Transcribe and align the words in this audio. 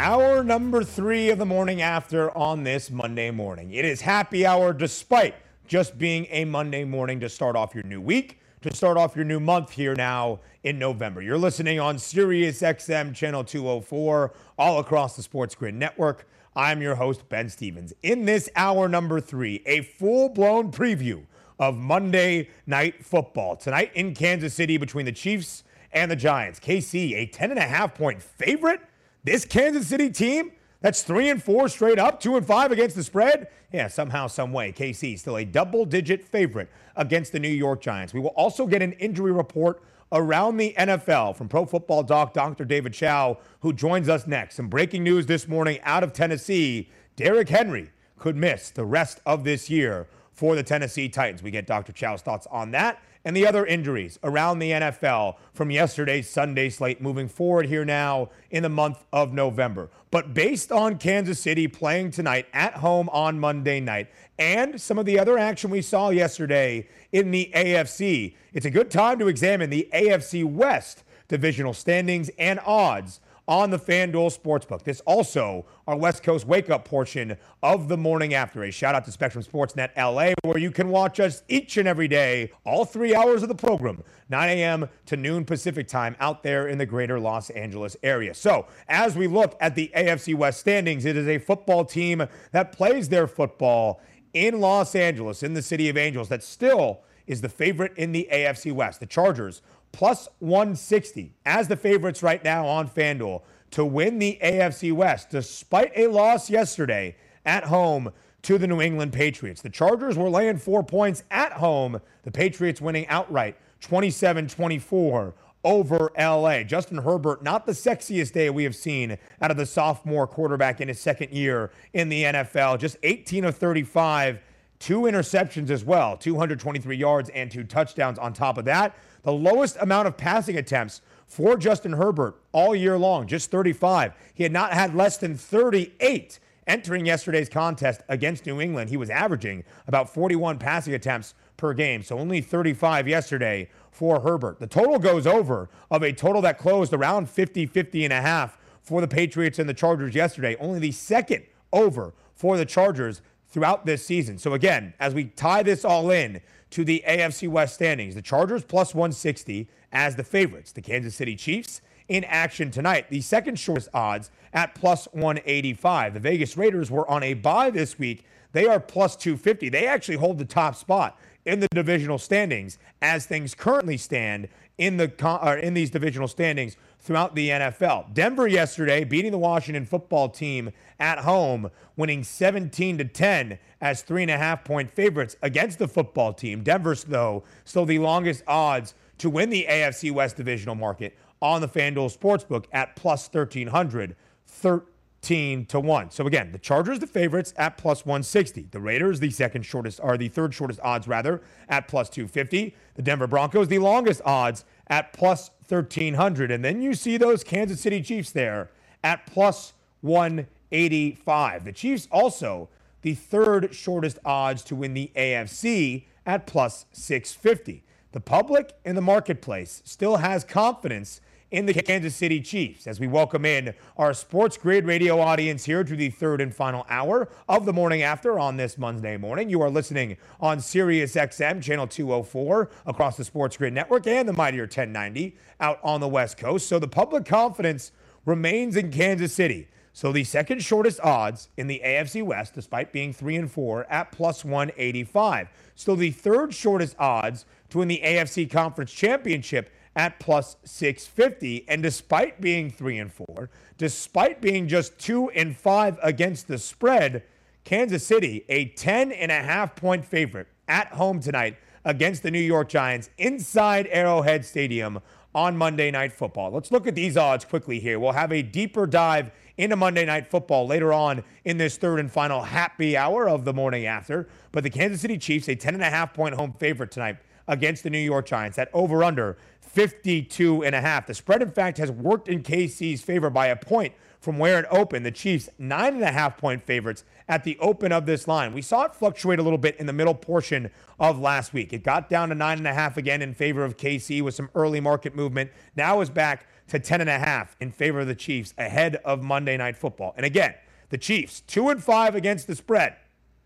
Hour 0.00 0.44
number 0.44 0.84
three 0.84 1.28
of 1.30 1.38
the 1.38 1.44
morning 1.44 1.82
after 1.82 2.30
on 2.38 2.62
this 2.62 2.88
Monday 2.88 3.32
morning. 3.32 3.72
It 3.72 3.84
is 3.84 4.00
happy 4.00 4.46
hour 4.46 4.72
despite 4.72 5.34
just 5.66 5.98
being 5.98 6.28
a 6.30 6.44
Monday 6.44 6.84
morning 6.84 7.18
to 7.18 7.28
start 7.28 7.56
off 7.56 7.74
your 7.74 7.82
new 7.82 8.00
week, 8.00 8.38
to 8.60 8.72
start 8.72 8.96
off 8.96 9.16
your 9.16 9.24
new 9.24 9.40
month 9.40 9.72
here 9.72 9.96
now 9.96 10.38
in 10.62 10.78
November. 10.78 11.20
You're 11.20 11.36
listening 11.36 11.80
on 11.80 11.98
Sirius 11.98 12.62
XM 12.62 13.12
channel 13.12 13.42
204 13.42 14.32
all 14.56 14.78
across 14.78 15.16
the 15.16 15.22
Sports 15.24 15.56
Grid 15.56 15.74
network. 15.74 16.28
I'm 16.54 16.80
your 16.80 16.94
host, 16.94 17.28
Ben 17.28 17.48
Stevens. 17.48 17.92
In 18.04 18.24
this 18.24 18.48
hour 18.54 18.88
number 18.88 19.20
three, 19.20 19.64
a 19.66 19.80
full 19.80 20.28
blown 20.28 20.70
preview 20.70 21.24
of 21.58 21.76
Monday 21.76 22.50
Night 22.68 23.04
Football. 23.04 23.56
Tonight 23.56 23.90
in 23.96 24.14
Kansas 24.14 24.54
City 24.54 24.76
between 24.76 25.06
the 25.06 25.12
Chiefs 25.12 25.64
and 25.92 26.08
the 26.08 26.16
Giants. 26.16 26.60
KC, 26.60 27.16
a 27.16 27.26
10.5 27.26 27.94
point 27.96 28.22
favorite. 28.22 28.80
This 29.24 29.44
Kansas 29.44 29.86
City 29.86 30.10
team 30.10 30.52
that's 30.80 31.02
three 31.02 31.28
and 31.28 31.42
four 31.42 31.68
straight 31.68 31.98
up, 31.98 32.20
two 32.20 32.36
and 32.36 32.46
five 32.46 32.70
against 32.70 32.94
the 32.94 33.02
spread. 33.02 33.48
Yeah, 33.72 33.88
somehow, 33.88 34.28
some 34.28 34.52
way, 34.52 34.72
KC 34.72 35.18
still 35.18 35.36
a 35.36 35.44
double 35.44 35.84
digit 35.84 36.24
favorite 36.24 36.68
against 36.96 37.32
the 37.32 37.40
New 37.40 37.48
York 37.48 37.80
Giants. 37.80 38.14
We 38.14 38.20
will 38.20 38.28
also 38.30 38.66
get 38.66 38.80
an 38.80 38.92
injury 38.92 39.32
report 39.32 39.82
around 40.12 40.56
the 40.56 40.74
NFL 40.78 41.36
from 41.36 41.48
Pro 41.48 41.66
Football 41.66 42.04
Doc 42.04 42.32
Dr. 42.32 42.64
David 42.64 42.94
Chao, 42.94 43.38
who 43.60 43.72
joins 43.72 44.08
us 44.08 44.26
next. 44.26 44.54
Some 44.54 44.68
breaking 44.68 45.02
news 45.02 45.26
this 45.26 45.48
morning 45.48 45.80
out 45.82 46.04
of 46.04 46.12
Tennessee. 46.12 46.88
Derrick 47.16 47.48
Henry 47.48 47.90
could 48.18 48.36
miss 48.36 48.70
the 48.70 48.84
rest 48.84 49.20
of 49.26 49.44
this 49.44 49.68
year 49.68 50.06
for 50.32 50.54
the 50.54 50.62
Tennessee 50.62 51.08
Titans. 51.08 51.42
We 51.42 51.50
get 51.50 51.66
Dr. 51.66 51.92
Chao's 51.92 52.22
thoughts 52.22 52.46
on 52.50 52.70
that 52.70 53.02
and 53.24 53.36
the 53.36 53.46
other 53.46 53.66
injuries 53.66 54.18
around 54.22 54.58
the 54.58 54.70
NFL 54.70 55.36
from 55.52 55.70
yesterday's 55.70 56.28
Sunday 56.28 56.70
slate 56.70 57.00
moving 57.00 57.28
forward 57.28 57.66
here 57.66 57.84
now 57.84 58.30
in 58.50 58.62
the 58.62 58.68
month 58.68 59.04
of 59.12 59.32
November. 59.32 59.90
But 60.10 60.34
based 60.34 60.72
on 60.72 60.98
Kansas 60.98 61.40
City 61.40 61.68
playing 61.68 62.12
tonight 62.12 62.46
at 62.52 62.74
home 62.74 63.08
on 63.10 63.38
Monday 63.38 63.80
night 63.80 64.08
and 64.38 64.80
some 64.80 64.98
of 64.98 65.06
the 65.06 65.18
other 65.18 65.36
action 65.36 65.70
we 65.70 65.82
saw 65.82 66.10
yesterday 66.10 66.88
in 67.12 67.30
the 67.30 67.50
AFC, 67.54 68.34
it's 68.52 68.66
a 68.66 68.70
good 68.70 68.90
time 68.90 69.18
to 69.18 69.28
examine 69.28 69.70
the 69.70 69.88
AFC 69.92 70.44
West 70.44 71.04
divisional 71.28 71.74
standings 71.74 72.30
and 72.38 72.58
odds 72.64 73.20
on 73.48 73.70
the 73.70 73.78
FanDuel 73.78 74.38
Sportsbook. 74.38 74.84
This 74.84 75.00
also 75.00 75.64
our 75.86 75.96
West 75.96 76.22
Coast 76.22 76.46
wake 76.46 76.68
up 76.68 76.84
portion 76.84 77.36
of 77.62 77.88
the 77.88 77.96
morning 77.96 78.34
after. 78.34 78.62
A 78.62 78.70
shout 78.70 78.94
out 78.94 79.06
to 79.06 79.10
Spectrum 79.10 79.42
Sportsnet 79.42 79.90
LA, 79.96 80.34
where 80.42 80.58
you 80.58 80.70
can 80.70 80.90
watch 80.90 81.18
us 81.18 81.42
each 81.48 81.78
and 81.78 81.88
every 81.88 82.06
day, 82.06 82.52
all 82.64 82.84
three 82.84 83.14
hours 83.14 83.42
of 83.42 83.48
the 83.48 83.54
program, 83.54 84.04
9 84.28 84.48
a.m. 84.50 84.88
to 85.06 85.16
noon 85.16 85.46
Pacific 85.46 85.88
time, 85.88 86.14
out 86.20 86.42
there 86.42 86.68
in 86.68 86.76
the 86.76 86.86
greater 86.86 87.18
Los 87.18 87.48
Angeles 87.50 87.96
area. 88.02 88.34
So, 88.34 88.66
as 88.86 89.16
we 89.16 89.26
look 89.26 89.56
at 89.60 89.74
the 89.74 89.90
AFC 89.96 90.34
West 90.34 90.60
standings, 90.60 91.06
it 91.06 91.16
is 91.16 91.26
a 91.26 91.38
football 91.38 91.86
team 91.86 92.26
that 92.52 92.72
plays 92.72 93.08
their 93.08 93.26
football 93.26 94.02
in 94.34 94.60
Los 94.60 94.94
Angeles, 94.94 95.42
in 95.42 95.54
the 95.54 95.62
city 95.62 95.88
of 95.88 95.96
Angels, 95.96 96.28
that 96.28 96.42
still 96.42 97.00
is 97.26 97.40
the 97.40 97.48
favorite 97.48 97.92
in 97.96 98.12
the 98.12 98.28
AFC 98.32 98.72
West. 98.72 99.00
The 99.00 99.06
Chargers 99.06 99.62
plus 99.92 100.28
160 100.38 101.34
as 101.44 101.68
the 101.68 101.76
favorites 101.76 102.22
right 102.22 102.42
now 102.42 102.66
on 102.66 102.88
FanDuel 102.88 103.42
to 103.70 103.84
win 103.84 104.18
the 104.18 104.38
AFC 104.42 104.92
West, 104.92 105.30
despite 105.30 105.92
a 105.96 106.06
loss 106.06 106.48
yesterday 106.48 107.16
at 107.44 107.64
home 107.64 108.12
to 108.42 108.58
the 108.58 108.66
New 108.66 108.80
England 108.80 109.12
Patriots. 109.12 109.62
The 109.62 109.70
Chargers 109.70 110.16
were 110.16 110.30
laying 110.30 110.58
four 110.58 110.82
points 110.82 111.22
at 111.30 111.52
home, 111.52 112.00
the 112.22 112.30
Patriots 112.30 112.80
winning 112.80 113.06
outright 113.08 113.56
27 113.80 114.48
24 114.48 115.34
over 115.64 116.10
LA. 116.16 116.62
Justin 116.62 116.98
Herbert, 116.98 117.42
not 117.42 117.66
the 117.66 117.72
sexiest 117.72 118.32
day 118.32 118.48
we 118.48 118.64
have 118.64 118.76
seen 118.76 119.18
out 119.42 119.50
of 119.50 119.56
the 119.56 119.66
sophomore 119.66 120.26
quarterback 120.26 120.80
in 120.80 120.88
his 120.88 121.00
second 121.00 121.32
year 121.32 121.70
in 121.92 122.08
the 122.08 122.24
NFL, 122.24 122.78
just 122.78 122.96
18 123.02 123.44
of 123.44 123.56
35. 123.56 124.40
Two 124.78 125.02
interceptions 125.02 125.70
as 125.70 125.84
well, 125.84 126.16
223 126.16 126.96
yards 126.96 127.30
and 127.30 127.50
two 127.50 127.64
touchdowns 127.64 128.16
on 128.16 128.32
top 128.32 128.58
of 128.58 128.64
that. 128.66 128.96
The 129.22 129.32
lowest 129.32 129.76
amount 129.80 130.08
of 130.08 130.16
passing 130.16 130.56
attempts 130.56 131.00
for 131.26 131.56
Justin 131.56 131.92
Herbert 131.92 132.36
all 132.52 132.74
year 132.74 132.98
long, 132.98 133.26
just 133.26 133.50
35. 133.50 134.12
He 134.34 134.42
had 134.42 134.52
not 134.52 134.72
had 134.72 134.94
less 134.94 135.18
than 135.18 135.36
38 135.36 136.38
entering 136.66 137.06
yesterday's 137.06 137.48
contest 137.48 138.02
against 138.08 138.46
New 138.46 138.60
England. 138.60 138.90
He 138.90 138.96
was 138.96 139.10
averaging 139.10 139.64
about 139.86 140.12
41 140.12 140.58
passing 140.58 140.94
attempts 140.94 141.34
per 141.56 141.72
game, 141.72 142.02
so 142.02 142.18
only 142.18 142.40
35 142.40 143.08
yesterday 143.08 143.68
for 143.90 144.20
Herbert. 144.20 144.60
The 144.60 144.66
total 144.66 144.98
goes 144.98 145.26
over 145.26 145.68
of 145.90 146.02
a 146.02 146.12
total 146.12 146.42
that 146.42 146.58
closed 146.58 146.92
around 146.92 147.28
50, 147.28 147.66
50 147.66 148.04
and 148.04 148.12
a 148.12 148.20
half 148.20 148.58
for 148.82 149.00
the 149.00 149.08
Patriots 149.08 149.58
and 149.58 149.68
the 149.68 149.74
Chargers 149.74 150.14
yesterday. 150.14 150.56
Only 150.60 150.78
the 150.78 150.92
second 150.92 151.44
over 151.72 152.14
for 152.34 152.56
the 152.56 152.66
Chargers 152.66 153.22
throughout 153.48 153.86
this 153.86 154.04
season. 154.04 154.38
So 154.38 154.52
again, 154.52 154.94
as 155.00 155.14
we 155.14 155.24
tie 155.24 155.62
this 155.62 155.84
all 155.84 156.10
in, 156.10 156.40
to 156.70 156.84
the 156.84 157.02
AFC 157.06 157.48
West 157.48 157.74
standings. 157.74 158.14
The 158.14 158.22
Chargers 158.22 158.64
plus 158.64 158.94
160 158.94 159.68
as 159.92 160.16
the 160.16 160.24
favorites. 160.24 160.72
The 160.72 160.82
Kansas 160.82 161.14
City 161.14 161.36
Chiefs 161.36 161.80
in 162.08 162.24
action 162.24 162.70
tonight. 162.70 163.06
The 163.10 163.20
second 163.20 163.58
shortest 163.58 163.88
odds 163.92 164.30
at 164.52 164.74
plus 164.74 165.06
185. 165.12 166.14
The 166.14 166.20
Vegas 166.20 166.56
Raiders 166.56 166.90
were 166.90 167.08
on 167.08 167.22
a 167.22 167.34
bye 167.34 167.70
this 167.70 167.98
week. 167.98 168.24
They 168.52 168.66
are 168.66 168.80
plus 168.80 169.14
250. 169.16 169.68
They 169.68 169.86
actually 169.86 170.16
hold 170.16 170.38
the 170.38 170.44
top 170.44 170.74
spot 170.74 171.18
in 171.44 171.60
the 171.60 171.68
divisional 171.72 172.18
standings 172.18 172.78
as 173.02 173.26
things 173.26 173.54
currently 173.54 173.96
stand 173.96 174.48
in 174.78 174.96
the 174.96 175.12
uh, 175.22 175.56
in 175.56 175.74
these 175.74 175.90
divisional 175.90 176.28
standings 176.28 176.76
throughout 176.98 177.34
the 177.34 177.48
NFL. 177.48 178.12
Denver 178.12 178.46
yesterday 178.46 179.04
beating 179.04 179.32
the 179.32 179.38
Washington 179.38 179.86
football 179.86 180.28
team 180.28 180.70
at 180.98 181.20
home, 181.20 181.70
winning 181.96 182.24
17 182.24 182.98
to 182.98 183.04
10 183.04 183.58
as 183.80 184.02
three 184.02 184.22
and 184.22 184.30
a 184.30 184.36
half 184.36 184.64
point 184.64 184.90
favorites 184.90 185.36
against 185.42 185.78
the 185.78 185.88
football 185.88 186.32
team. 186.32 186.62
Denver's 186.62 187.04
though 187.04 187.44
still 187.64 187.84
the 187.84 187.98
longest 187.98 188.42
odds 188.46 188.94
to 189.18 189.30
win 189.30 189.50
the 189.50 189.66
AFC 189.68 190.10
West 190.12 190.36
divisional 190.36 190.74
market 190.74 191.16
on 191.40 191.60
the 191.60 191.68
FanDuel 191.68 192.16
Sportsbook 192.16 192.64
at 192.72 192.96
plus 192.96 193.28
1300. 193.32 194.16
13 194.48 195.66
to 195.66 195.80
1. 195.80 196.10
So 196.10 196.26
again, 196.26 196.52
the 196.52 196.58
Chargers 196.58 196.98
the 196.98 197.06
favorites 197.06 197.52
at 197.56 197.76
plus 197.76 198.04
160. 198.04 198.68
The 198.70 198.80
Raiders 198.80 199.20
the 199.20 199.30
second 199.30 199.62
shortest 199.62 200.00
are 200.00 200.16
the 200.16 200.28
third 200.28 200.54
shortest 200.54 200.80
odds 200.82 201.06
rather 201.06 201.42
at 201.68 201.86
plus 201.86 202.08
250. 202.08 202.74
The 202.94 203.02
Denver 203.02 203.26
Broncos 203.26 203.68
the 203.68 203.78
longest 203.78 204.22
odds 204.24 204.64
at 204.90 205.12
plus 205.12 205.50
1300 205.68 206.50
and 206.50 206.64
then 206.64 206.80
you 206.80 206.94
see 206.94 207.16
those 207.16 207.44
Kansas 207.44 207.80
City 207.80 208.00
Chiefs 208.02 208.30
there 208.30 208.70
at 209.04 209.26
plus 209.26 209.74
185. 210.00 211.64
The 211.64 211.72
Chiefs 211.72 212.08
also 212.10 212.68
the 213.02 213.14
third 213.14 213.74
shortest 213.74 214.18
odds 214.24 214.62
to 214.64 214.74
win 214.74 214.94
the 214.94 215.10
AFC 215.14 216.04
at 216.26 216.46
plus 216.46 216.86
650. 216.92 217.84
The 218.12 218.20
public 218.20 218.72
in 218.84 218.96
the 218.96 219.02
marketplace 219.02 219.82
still 219.84 220.16
has 220.16 220.44
confidence 220.44 221.20
in 221.50 221.64
the 221.64 221.72
Kansas 221.72 222.14
City 222.14 222.40
Chiefs 222.40 222.86
as 222.86 223.00
we 223.00 223.06
welcome 223.06 223.46
in 223.46 223.72
our 223.96 224.12
Sports 224.12 224.58
Grid 224.58 224.84
radio 224.84 225.18
audience 225.18 225.64
here 225.64 225.82
to 225.82 225.96
the 225.96 226.10
third 226.10 226.42
and 226.42 226.54
final 226.54 226.84
hour 226.90 227.28
of 227.48 227.64
the 227.64 227.72
morning 227.72 228.02
after 228.02 228.38
on 228.38 228.58
this 228.58 228.76
Monday 228.76 229.16
morning. 229.16 229.48
You 229.48 229.62
are 229.62 229.70
listening 229.70 230.18
on 230.40 230.60
Sirius 230.60 231.14
XM 231.14 231.62
channel 231.62 231.86
204 231.86 232.68
across 232.84 233.16
the 233.16 233.24
Sports 233.24 233.56
Grid 233.56 233.72
network 233.72 234.06
and 234.06 234.28
the 234.28 234.34
Mightier 234.34 234.64
1090 234.64 235.36
out 235.58 235.80
on 235.82 236.00
the 236.00 236.08
West 236.08 236.36
Coast. 236.36 236.68
So 236.68 236.78
the 236.78 236.88
public 236.88 237.24
confidence 237.24 237.92
remains 238.26 238.76
in 238.76 238.90
Kansas 238.90 239.32
City. 239.32 239.68
So 239.94 240.12
the 240.12 240.24
second 240.24 240.62
shortest 240.62 241.00
odds 241.00 241.48
in 241.56 241.66
the 241.66 241.80
AFC 241.84 242.22
West, 242.22 242.54
despite 242.54 242.92
being 242.92 243.12
three 243.12 243.36
and 243.36 243.50
four, 243.50 243.84
at 243.90 244.12
plus 244.12 244.44
185. 244.44 245.48
Still 245.74 245.96
the 245.96 246.10
third 246.10 246.54
shortest 246.54 246.94
odds 246.98 247.46
to 247.70 247.78
win 247.78 247.88
the 247.88 248.02
AFC 248.04 248.50
Conference 248.50 248.92
Championship 248.92 249.70
at 249.98 250.20
plus 250.20 250.56
650. 250.64 251.68
And 251.68 251.82
despite 251.82 252.40
being 252.40 252.70
three 252.70 252.98
and 252.98 253.12
four, 253.12 253.50
despite 253.76 254.40
being 254.40 254.68
just 254.68 254.96
two 254.98 255.28
and 255.30 255.54
five 255.54 255.98
against 256.02 256.46
the 256.46 256.56
spread, 256.56 257.24
Kansas 257.64 258.06
City, 258.06 258.44
a 258.48 258.66
10 258.66 259.10
and 259.10 259.32
a 259.32 259.42
half 259.42 259.74
point 259.74 260.04
favorite 260.04 260.46
at 260.68 260.86
home 260.92 261.18
tonight 261.20 261.56
against 261.84 262.22
the 262.22 262.30
New 262.30 262.38
York 262.38 262.68
Giants 262.68 263.10
inside 263.18 263.88
Arrowhead 263.90 264.44
Stadium 264.44 265.00
on 265.34 265.56
Monday 265.56 265.90
Night 265.90 266.12
Football. 266.12 266.52
Let's 266.52 266.70
look 266.70 266.86
at 266.86 266.94
these 266.94 267.16
odds 267.16 267.44
quickly 267.44 267.80
here. 267.80 267.98
We'll 267.98 268.12
have 268.12 268.32
a 268.32 268.40
deeper 268.42 268.86
dive 268.86 269.32
into 269.56 269.74
Monday 269.74 270.04
Night 270.04 270.28
Football 270.28 270.68
later 270.68 270.92
on 270.92 271.24
in 271.44 271.58
this 271.58 271.76
third 271.76 271.98
and 271.98 272.10
final 272.10 272.42
happy 272.42 272.96
hour 272.96 273.28
of 273.28 273.44
the 273.44 273.52
morning 273.52 273.86
after. 273.86 274.28
But 274.52 274.62
the 274.62 274.70
Kansas 274.70 275.00
City 275.00 275.18
Chiefs, 275.18 275.48
a 275.48 275.56
10.5 275.56 276.14
point 276.14 276.36
home 276.36 276.52
favorite 276.52 276.92
tonight 276.92 277.16
against 277.48 277.82
the 277.82 277.90
New 277.90 277.98
York 277.98 278.26
Giants. 278.26 278.56
That 278.56 278.68
over 278.72 279.02
under 279.02 279.36
52 279.68 280.64
and 280.64 280.74
a 280.74 280.80
half. 280.80 281.06
The 281.06 281.14
spread, 281.14 281.42
in 281.42 281.50
fact, 281.50 281.78
has 281.78 281.90
worked 281.90 282.28
in 282.28 282.42
KC's 282.42 283.02
favor 283.02 283.30
by 283.30 283.46
a 283.48 283.56
point 283.56 283.94
from 284.20 284.38
where 284.38 284.58
it 284.58 284.66
opened. 284.70 285.06
The 285.06 285.12
Chiefs, 285.12 285.48
nine 285.58 285.94
and 285.94 286.02
a 286.02 286.10
half 286.10 286.36
point 286.36 286.64
favorites 286.64 287.04
at 287.28 287.44
the 287.44 287.56
open 287.60 287.92
of 287.92 288.06
this 288.06 288.26
line. 288.26 288.52
We 288.52 288.62
saw 288.62 288.84
it 288.84 288.94
fluctuate 288.94 289.38
a 289.38 289.42
little 289.42 289.58
bit 289.58 289.76
in 289.76 289.86
the 289.86 289.92
middle 289.92 290.14
portion 290.14 290.70
of 290.98 291.18
last 291.18 291.52
week. 291.52 291.72
It 291.72 291.84
got 291.84 292.08
down 292.08 292.30
to 292.30 292.34
nine 292.34 292.58
and 292.58 292.66
a 292.66 292.74
half 292.74 292.96
again 292.96 293.22
in 293.22 293.34
favor 293.34 293.64
of 293.64 293.76
KC 293.76 294.22
with 294.22 294.34
some 294.34 294.50
early 294.54 294.80
market 294.80 295.14
movement. 295.14 295.52
Now 295.76 296.00
is 296.00 296.10
back 296.10 296.46
to 296.68 296.80
10.5 296.80 297.48
in 297.60 297.70
favor 297.70 298.00
of 298.00 298.06
the 298.06 298.14
Chiefs 298.14 298.54
ahead 298.58 298.96
of 299.04 299.22
Monday 299.22 299.56
Night 299.56 299.76
Football. 299.76 300.14
And 300.16 300.26
again, 300.26 300.54
the 300.90 300.98
Chiefs, 300.98 301.40
2 301.42 301.68
and 301.68 301.82
5 301.82 302.14
against 302.14 302.46
the 302.46 302.56
spread. 302.56 302.96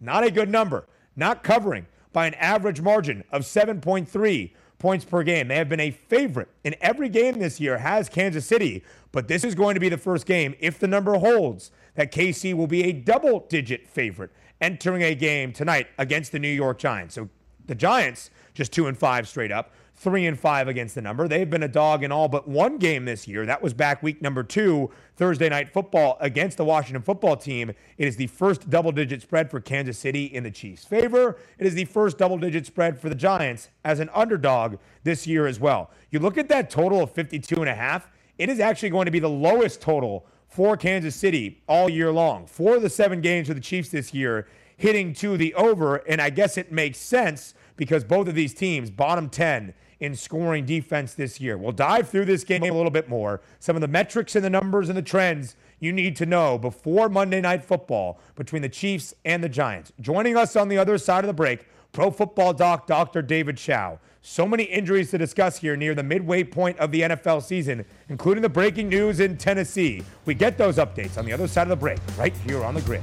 Not 0.00 0.24
a 0.24 0.30
good 0.30 0.48
number. 0.48 0.86
Not 1.14 1.42
covering 1.42 1.86
by 2.12 2.26
an 2.26 2.34
average 2.34 2.80
margin 2.80 3.24
of 3.30 3.42
7.3 3.42 4.52
points 4.82 5.04
per 5.04 5.22
game. 5.22 5.46
They 5.46 5.56
have 5.56 5.68
been 5.68 5.80
a 5.80 5.92
favorite 5.92 6.48
in 6.64 6.74
every 6.80 7.08
game 7.08 7.38
this 7.38 7.60
year, 7.60 7.78
has 7.78 8.08
Kansas 8.08 8.44
City. 8.44 8.82
But 9.12 9.28
this 9.28 9.44
is 9.44 9.54
going 9.54 9.74
to 9.74 9.80
be 9.80 9.88
the 9.88 9.96
first 9.96 10.26
game, 10.26 10.56
if 10.58 10.78
the 10.80 10.88
number 10.88 11.16
holds, 11.18 11.70
that 11.94 12.12
KC 12.12 12.52
will 12.54 12.66
be 12.66 12.82
a 12.82 12.92
double 12.92 13.46
digit 13.48 13.86
favorite 13.86 14.32
entering 14.60 15.02
a 15.02 15.14
game 15.14 15.52
tonight 15.52 15.86
against 15.98 16.32
the 16.32 16.38
New 16.40 16.48
York 16.48 16.78
Giants. 16.78 17.14
So 17.14 17.28
the 17.66 17.76
Giants, 17.76 18.30
just 18.54 18.72
two 18.72 18.88
and 18.88 18.98
five 18.98 19.28
straight 19.28 19.52
up 19.52 19.72
three 20.02 20.26
and 20.26 20.38
five 20.38 20.66
against 20.66 20.96
the 20.96 21.00
number. 21.00 21.28
They've 21.28 21.48
been 21.48 21.62
a 21.62 21.68
dog 21.68 22.02
in 22.02 22.10
all 22.10 22.26
but 22.26 22.48
one 22.48 22.78
game 22.78 23.04
this 23.04 23.28
year. 23.28 23.46
That 23.46 23.62
was 23.62 23.72
back 23.72 24.02
week 24.02 24.20
number 24.20 24.42
two, 24.42 24.90
Thursday 25.14 25.48
night 25.48 25.72
football 25.72 26.16
against 26.18 26.56
the 26.56 26.64
Washington 26.64 27.02
football 27.02 27.36
team. 27.36 27.70
It 27.70 28.08
is 28.08 28.16
the 28.16 28.26
first 28.26 28.68
double 28.68 28.90
digit 28.90 29.22
spread 29.22 29.48
for 29.48 29.60
Kansas 29.60 29.96
City 29.96 30.24
in 30.24 30.42
the 30.42 30.50
Chiefs' 30.50 30.84
favor. 30.84 31.36
It 31.56 31.68
is 31.68 31.74
the 31.74 31.84
first 31.84 32.18
double 32.18 32.36
digit 32.36 32.66
spread 32.66 32.98
for 32.98 33.08
the 33.08 33.14
Giants 33.14 33.68
as 33.84 34.00
an 34.00 34.10
underdog 34.12 34.78
this 35.04 35.24
year 35.24 35.46
as 35.46 35.60
well. 35.60 35.88
You 36.10 36.18
look 36.18 36.36
at 36.36 36.48
that 36.48 36.68
total 36.68 37.00
of 37.04 37.12
52 37.12 37.60
and 37.60 37.68
a 37.68 37.74
half, 37.74 38.08
it 38.38 38.48
is 38.48 38.58
actually 38.58 38.90
going 38.90 39.04
to 39.04 39.12
be 39.12 39.20
the 39.20 39.30
lowest 39.30 39.80
total 39.80 40.26
for 40.48 40.76
Kansas 40.76 41.14
City 41.14 41.62
all 41.68 41.88
year 41.88 42.10
long. 42.10 42.46
For 42.46 42.80
the 42.80 42.90
seven 42.90 43.20
games 43.20 43.46
for 43.46 43.54
the 43.54 43.60
Chiefs 43.60 43.90
this 43.90 44.12
year 44.12 44.48
hitting 44.76 45.14
to 45.14 45.36
the 45.36 45.54
over, 45.54 45.96
and 45.96 46.20
I 46.20 46.30
guess 46.30 46.58
it 46.58 46.72
makes 46.72 46.98
sense 46.98 47.54
because 47.76 48.02
both 48.02 48.26
of 48.26 48.34
these 48.34 48.52
teams, 48.52 48.90
bottom 48.90 49.28
10 49.28 49.74
in 50.02 50.16
scoring 50.16 50.66
defense 50.66 51.14
this 51.14 51.40
year. 51.40 51.56
We'll 51.56 51.70
dive 51.70 52.08
through 52.08 52.24
this 52.24 52.42
game 52.42 52.64
a 52.64 52.72
little 52.72 52.90
bit 52.90 53.08
more. 53.08 53.40
Some 53.60 53.76
of 53.76 53.82
the 53.82 53.88
metrics 53.88 54.34
and 54.34 54.44
the 54.44 54.50
numbers 54.50 54.88
and 54.88 54.98
the 54.98 55.02
trends 55.02 55.54
you 55.78 55.92
need 55.92 56.16
to 56.16 56.26
know 56.26 56.58
before 56.58 57.08
Monday 57.08 57.40
Night 57.40 57.64
Football 57.64 58.18
between 58.34 58.62
the 58.62 58.68
Chiefs 58.68 59.14
and 59.24 59.44
the 59.44 59.48
Giants. 59.48 59.92
Joining 60.00 60.36
us 60.36 60.56
on 60.56 60.68
the 60.68 60.76
other 60.76 60.98
side 60.98 61.22
of 61.22 61.28
the 61.28 61.32
break, 61.32 61.68
Pro 61.92 62.10
Football 62.10 62.52
Doc 62.52 62.88
Dr. 62.88 63.22
David 63.22 63.56
Chao. 63.56 64.00
So 64.22 64.48
many 64.48 64.64
injuries 64.64 65.12
to 65.12 65.18
discuss 65.18 65.58
here 65.58 65.76
near 65.76 65.94
the 65.94 66.02
midway 66.02 66.42
point 66.42 66.78
of 66.78 66.90
the 66.90 67.02
NFL 67.02 67.40
season, 67.40 67.84
including 68.08 68.42
the 68.42 68.48
breaking 68.48 68.88
news 68.88 69.20
in 69.20 69.36
Tennessee. 69.36 70.02
We 70.24 70.34
get 70.34 70.58
those 70.58 70.78
updates 70.78 71.16
on 71.16 71.26
the 71.26 71.32
other 71.32 71.46
side 71.46 71.62
of 71.62 71.68
the 71.68 71.76
break, 71.76 72.00
right 72.18 72.34
here 72.44 72.64
on 72.64 72.74
the 72.74 72.82
grid. 72.82 73.02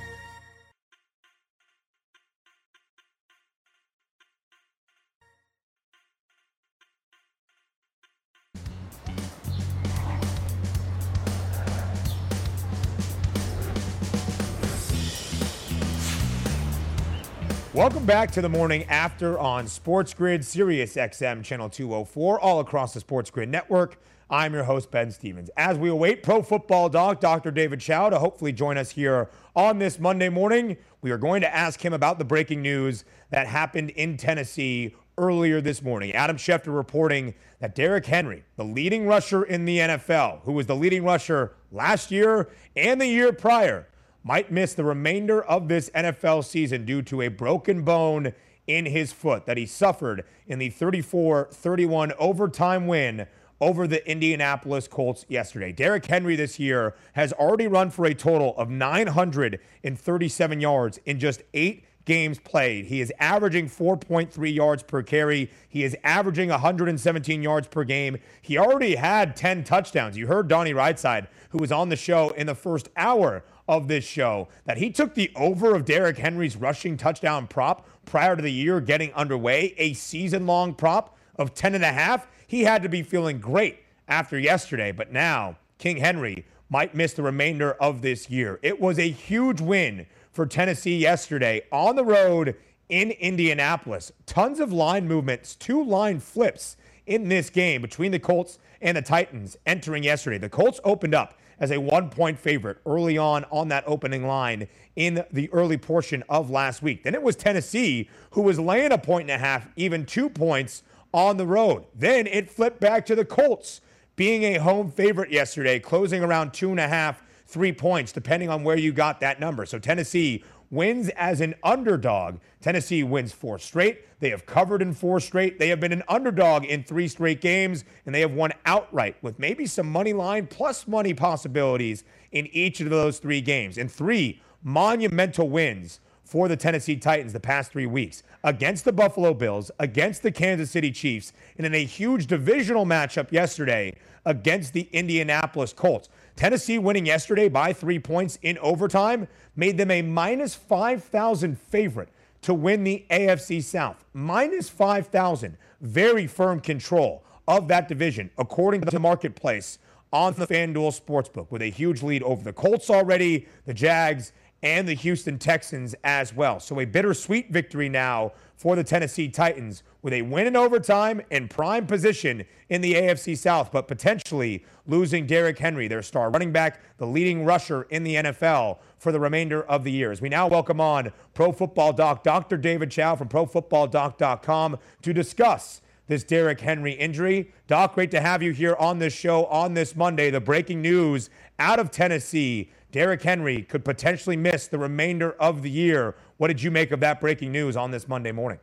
Welcome 17.73 18.05
back 18.05 18.31
to 18.31 18.41
the 18.41 18.49
morning 18.49 18.83
after 18.89 19.39
on 19.39 19.65
Sports 19.65 20.13
Grid, 20.13 20.43
Sirius 20.43 20.95
XM 20.95 21.41
Channel 21.41 21.69
204, 21.69 22.37
all 22.37 22.59
across 22.59 22.93
the 22.93 22.99
Sports 22.99 23.31
Grid 23.31 23.47
network. 23.47 23.97
I'm 24.29 24.53
your 24.53 24.65
host, 24.65 24.91
Ben 24.91 25.09
Stevens. 25.09 25.49
As 25.55 25.77
we 25.77 25.87
await 25.87 26.21
Pro 26.21 26.41
Football 26.41 26.89
Doc, 26.89 27.21
Dr. 27.21 27.49
David 27.49 27.79
Chao, 27.79 28.09
to 28.09 28.19
hopefully 28.19 28.51
join 28.51 28.77
us 28.77 28.91
here 28.91 29.29
on 29.55 29.79
this 29.79 29.99
Monday 29.99 30.27
morning, 30.27 30.75
we 31.01 31.11
are 31.11 31.17
going 31.17 31.39
to 31.39 31.55
ask 31.55 31.79
him 31.79 31.93
about 31.93 32.19
the 32.19 32.25
breaking 32.25 32.61
news 32.61 33.05
that 33.29 33.47
happened 33.47 33.91
in 33.91 34.17
Tennessee 34.17 34.93
earlier 35.17 35.61
this 35.61 35.81
morning. 35.81 36.11
Adam 36.11 36.35
Schefter 36.35 36.75
reporting 36.75 37.33
that 37.59 37.73
Derrick 37.73 38.05
Henry, 38.05 38.43
the 38.57 38.65
leading 38.65 39.07
rusher 39.07 39.43
in 39.43 39.63
the 39.63 39.77
NFL, 39.77 40.41
who 40.41 40.51
was 40.51 40.65
the 40.65 40.75
leading 40.75 41.05
rusher 41.05 41.53
last 41.71 42.11
year 42.11 42.49
and 42.75 42.99
the 42.99 43.07
year 43.07 43.31
prior, 43.31 43.87
might 44.23 44.51
miss 44.51 44.73
the 44.73 44.83
remainder 44.83 45.43
of 45.43 45.67
this 45.67 45.89
NFL 45.95 46.45
season 46.45 46.85
due 46.85 47.01
to 47.03 47.21
a 47.21 47.27
broken 47.27 47.83
bone 47.83 48.33
in 48.67 48.85
his 48.85 49.11
foot 49.11 49.45
that 49.45 49.57
he 49.57 49.65
suffered 49.65 50.23
in 50.47 50.59
the 50.59 50.69
34 50.69 51.49
31 51.51 52.13
overtime 52.19 52.87
win 52.87 53.27
over 53.59 53.87
the 53.87 54.07
Indianapolis 54.09 54.87
Colts 54.87 55.25
yesterday. 55.29 55.71
Derrick 55.71 56.05
Henry 56.05 56.35
this 56.35 56.59
year 56.59 56.95
has 57.13 57.31
already 57.33 57.67
run 57.67 57.91
for 57.91 58.05
a 58.05 58.13
total 58.13 58.55
of 58.57 58.69
937 58.69 60.59
yards 60.59 60.99
in 61.05 61.19
just 61.19 61.43
eight 61.53 61.85
games 62.05 62.39
played. 62.39 62.85
He 62.85 63.01
is 63.01 63.13
averaging 63.19 63.69
4.3 63.69 64.53
yards 64.53 64.81
per 64.81 65.03
carry. 65.03 65.51
He 65.69 65.83
is 65.83 65.95
averaging 66.03 66.49
117 66.49 67.43
yards 67.43 67.67
per 67.67 67.83
game. 67.83 68.17
He 68.41 68.57
already 68.57 68.95
had 68.95 69.35
10 69.35 69.63
touchdowns. 69.63 70.17
You 70.17 70.25
heard 70.25 70.47
Donnie 70.47 70.73
Rightside, 70.73 71.27
who 71.49 71.59
was 71.59 71.71
on 71.71 71.89
the 71.89 71.95
show 71.95 72.29
in 72.31 72.47
the 72.47 72.55
first 72.55 72.89
hour 72.97 73.43
of 73.67 73.87
this 73.87 74.03
show 74.03 74.47
that 74.65 74.77
he 74.77 74.89
took 74.89 75.15
the 75.15 75.31
over 75.35 75.75
of 75.75 75.85
Derrick 75.85 76.17
Henry's 76.17 76.55
rushing 76.55 76.97
touchdown 76.97 77.47
prop 77.47 77.87
prior 78.05 78.35
to 78.35 78.41
the 78.41 78.51
year 78.51 78.81
getting 78.81 79.13
underway, 79.13 79.73
a 79.77 79.93
season 79.93 80.45
long 80.45 80.73
prop 80.73 81.17
of 81.35 81.53
10 81.53 81.75
and 81.75 81.83
a 81.83 81.91
half. 81.91 82.27
He 82.47 82.63
had 82.63 82.83
to 82.83 82.89
be 82.89 83.03
feeling 83.03 83.39
great 83.39 83.79
after 84.07 84.37
yesterday, 84.37 84.91
but 84.91 85.11
now 85.11 85.57
King 85.77 85.97
Henry 85.97 86.45
might 86.69 86.95
miss 86.95 87.13
the 87.13 87.23
remainder 87.23 87.73
of 87.73 88.01
this 88.01 88.29
year. 88.29 88.59
It 88.61 88.79
was 88.79 88.97
a 88.97 89.09
huge 89.09 89.61
win 89.61 90.05
for 90.31 90.45
Tennessee 90.45 90.97
yesterday 90.97 91.61
on 91.71 91.95
the 91.95 92.05
road 92.05 92.55
in 92.89 93.11
Indianapolis. 93.11 94.11
Tons 94.25 94.59
of 94.59 94.71
line 94.71 95.07
movements, 95.07 95.55
two 95.55 95.83
line 95.83 96.19
flips 96.19 96.77
in 97.05 97.29
this 97.29 97.49
game 97.49 97.81
between 97.81 98.11
the 98.11 98.19
Colts 98.19 98.59
and 98.81 98.95
the 98.95 99.01
Titans 99.01 99.57
entering 99.65 100.03
yesterday. 100.03 100.37
The 100.37 100.49
Colts 100.49 100.79
opened 100.83 101.15
up 101.15 101.35
as 101.61 101.71
a 101.71 101.79
one 101.79 102.09
point 102.09 102.37
favorite 102.37 102.79
early 102.85 103.17
on 103.17 103.45
on 103.45 103.69
that 103.69 103.85
opening 103.87 104.27
line 104.27 104.67
in 104.97 105.23
the 105.31 105.49
early 105.53 105.77
portion 105.77 106.23
of 106.27 106.49
last 106.49 106.81
week. 106.81 107.03
Then 107.03 107.13
it 107.13 107.23
was 107.23 107.37
Tennessee 107.37 108.09
who 108.31 108.41
was 108.41 108.59
laying 108.59 108.91
a 108.91 108.97
point 108.97 109.29
and 109.29 109.41
a 109.41 109.45
half, 109.45 109.69
even 109.77 110.05
two 110.05 110.29
points 110.29 110.83
on 111.13 111.37
the 111.37 111.45
road. 111.45 111.85
Then 111.95 112.27
it 112.27 112.49
flipped 112.49 112.81
back 112.81 113.05
to 113.05 113.15
the 113.15 113.23
Colts 113.23 113.79
being 114.15 114.43
a 114.43 114.55
home 114.59 114.91
favorite 114.91 115.31
yesterday, 115.31 115.79
closing 115.79 116.23
around 116.23 116.53
two 116.53 116.71
and 116.71 116.79
a 116.79 116.87
half, 116.87 117.23
three 117.45 117.71
points, 117.71 118.11
depending 118.11 118.49
on 118.49 118.63
where 118.63 118.77
you 118.77 118.91
got 118.91 119.19
that 119.19 119.39
number. 119.39 119.65
So 119.65 119.77
Tennessee 119.77 120.43
wins 120.71 121.09
as 121.09 121.41
an 121.41 121.53
underdog. 121.63 122.39
Tennessee 122.61 123.03
wins 123.03 123.31
four 123.31 123.59
straight. 123.59 124.19
They 124.19 124.29
have 124.29 124.45
covered 124.45 124.81
in 124.81 124.93
four 124.93 125.19
straight. 125.19 125.59
They 125.59 125.67
have 125.67 125.79
been 125.79 125.91
an 125.91 126.03
underdog 126.07 126.63
in 126.63 126.83
three 126.83 127.07
straight 127.07 127.41
games, 127.41 127.83
and 128.05 128.15
they 128.15 128.21
have 128.21 128.33
won 128.33 128.53
outright 128.65 129.17
with 129.21 129.37
maybe 129.37 129.65
some 129.65 129.91
money 129.91 130.13
line 130.13 130.47
plus 130.47 130.87
money 130.87 131.13
possibilities 131.13 132.03
in 132.31 132.47
each 132.47 132.79
of 132.79 132.89
those 132.89 133.19
three 133.19 133.41
games. 133.41 133.77
And 133.77 133.91
three 133.91 134.41
monumental 134.63 135.49
wins 135.49 135.99
for 136.23 136.47
the 136.47 136.55
Tennessee 136.55 136.95
Titans 136.95 137.33
the 137.33 137.41
past 137.41 137.73
three 137.73 137.87
weeks 137.87 138.23
against 138.45 138.85
the 138.85 138.93
Buffalo 138.93 139.33
Bills, 139.33 139.69
against 139.79 140.23
the 140.23 140.31
Kansas 140.31 140.71
City 140.71 140.89
Chiefs, 140.89 141.33
and 141.57 141.65
in 141.65 141.75
a 141.75 141.83
huge 141.83 142.27
divisional 142.27 142.85
matchup 142.85 143.33
yesterday 143.33 143.93
against 144.25 144.71
the 144.71 144.87
Indianapolis 144.93 145.73
Colts. 145.73 146.07
Tennessee 146.35 146.79
winning 146.79 147.05
yesterday 147.05 147.49
by 147.49 147.73
three 147.73 147.99
points 147.99 148.39
in 148.41 148.57
overtime 148.59 149.27
made 149.55 149.77
them 149.77 149.91
a 149.91 150.01
minus 150.01 150.55
5,000 150.55 151.59
favorite 151.59 152.09
to 152.41 152.53
win 152.53 152.83
the 152.83 153.05
AFC 153.09 153.61
South. 153.63 154.03
Minus 154.13 154.69
5,000. 154.69 155.57
Very 155.81 156.27
firm 156.27 156.59
control 156.59 157.23
of 157.47 157.67
that 157.67 157.87
division, 157.87 158.29
according 158.37 158.81
to 158.81 158.91
the 158.91 158.99
marketplace 158.99 159.79
on 160.13 160.33
the 160.33 160.47
FanDuel 160.47 160.99
Sportsbook, 160.99 161.47
with 161.49 161.61
a 161.61 161.69
huge 161.69 162.03
lead 162.03 162.21
over 162.23 162.43
the 162.43 162.53
Colts 162.53 162.89
already, 162.89 163.47
the 163.65 163.73
Jags, 163.73 164.33
and 164.63 164.87
the 164.87 164.93
Houston 164.93 165.39
Texans 165.39 165.95
as 166.03 166.33
well. 166.33 166.59
So 166.59 166.79
a 166.79 166.85
bittersweet 166.85 167.51
victory 167.51 167.89
now 167.89 168.33
for 168.55 168.75
the 168.75 168.83
Tennessee 168.83 169.27
Titans 169.27 169.81
with 170.03 170.13
a 170.13 170.21
win 170.21 170.47
in 170.47 170.55
overtime 170.55 171.21
and 171.31 171.49
prime 171.49 171.87
position 171.87 172.45
in 172.69 172.81
the 172.81 172.93
AFC 172.93 173.37
South, 173.37 173.71
but 173.71 173.87
potentially 173.87 174.63
losing 174.85 175.25
Derrick 175.25 175.57
Henry, 175.57 175.87
their 175.87 176.03
star 176.03 176.29
running 176.29 176.51
back, 176.51 176.79
the 176.97 177.07
leading 177.07 177.43
rusher 177.43 177.83
in 177.83 178.03
the 178.03 178.15
NFL 178.15 178.77
for 178.97 179.11
the 179.11 179.19
remainder 179.19 179.63
of 179.63 179.83
the 179.83 179.91
year. 179.91 180.11
As 180.11 180.21
we 180.21 180.29
now 180.29 180.47
welcome 180.47 180.79
on 180.79 181.11
Pro 181.33 181.51
Football 181.51 181.93
Doc, 181.93 182.23
Dr. 182.23 182.57
David 182.57 182.91
Chao 182.91 183.15
from 183.15 183.29
ProFootballDoc.com 183.29 184.77
to 185.01 185.13
discuss 185.13 185.81
this 186.07 186.23
Derrick 186.23 186.59
Henry 186.59 186.91
injury. 186.91 187.51
Doc, 187.67 187.95
great 187.95 188.11
to 188.11 188.19
have 188.19 188.43
you 188.43 188.51
here 188.51 188.75
on 188.77 188.99
this 188.99 189.13
show 189.13 189.45
on 189.45 189.73
this 189.73 189.95
Monday. 189.95 190.29
The 190.29 190.41
breaking 190.41 190.81
news 190.81 191.29
out 191.57 191.79
of 191.79 191.89
Tennessee 191.89 192.69
Derrick 192.91 193.21
Henry 193.21 193.63
could 193.63 193.85
potentially 193.85 194.35
miss 194.35 194.67
the 194.67 194.77
remainder 194.77 195.31
of 195.33 195.61
the 195.61 195.69
year. 195.69 196.15
What 196.37 196.49
did 196.49 196.61
you 196.61 196.71
make 196.71 196.91
of 196.91 196.99
that 196.99 197.21
breaking 197.21 197.51
news 197.51 197.77
on 197.77 197.91
this 197.91 198.07
Monday 198.07 198.33
morning? 198.33 198.59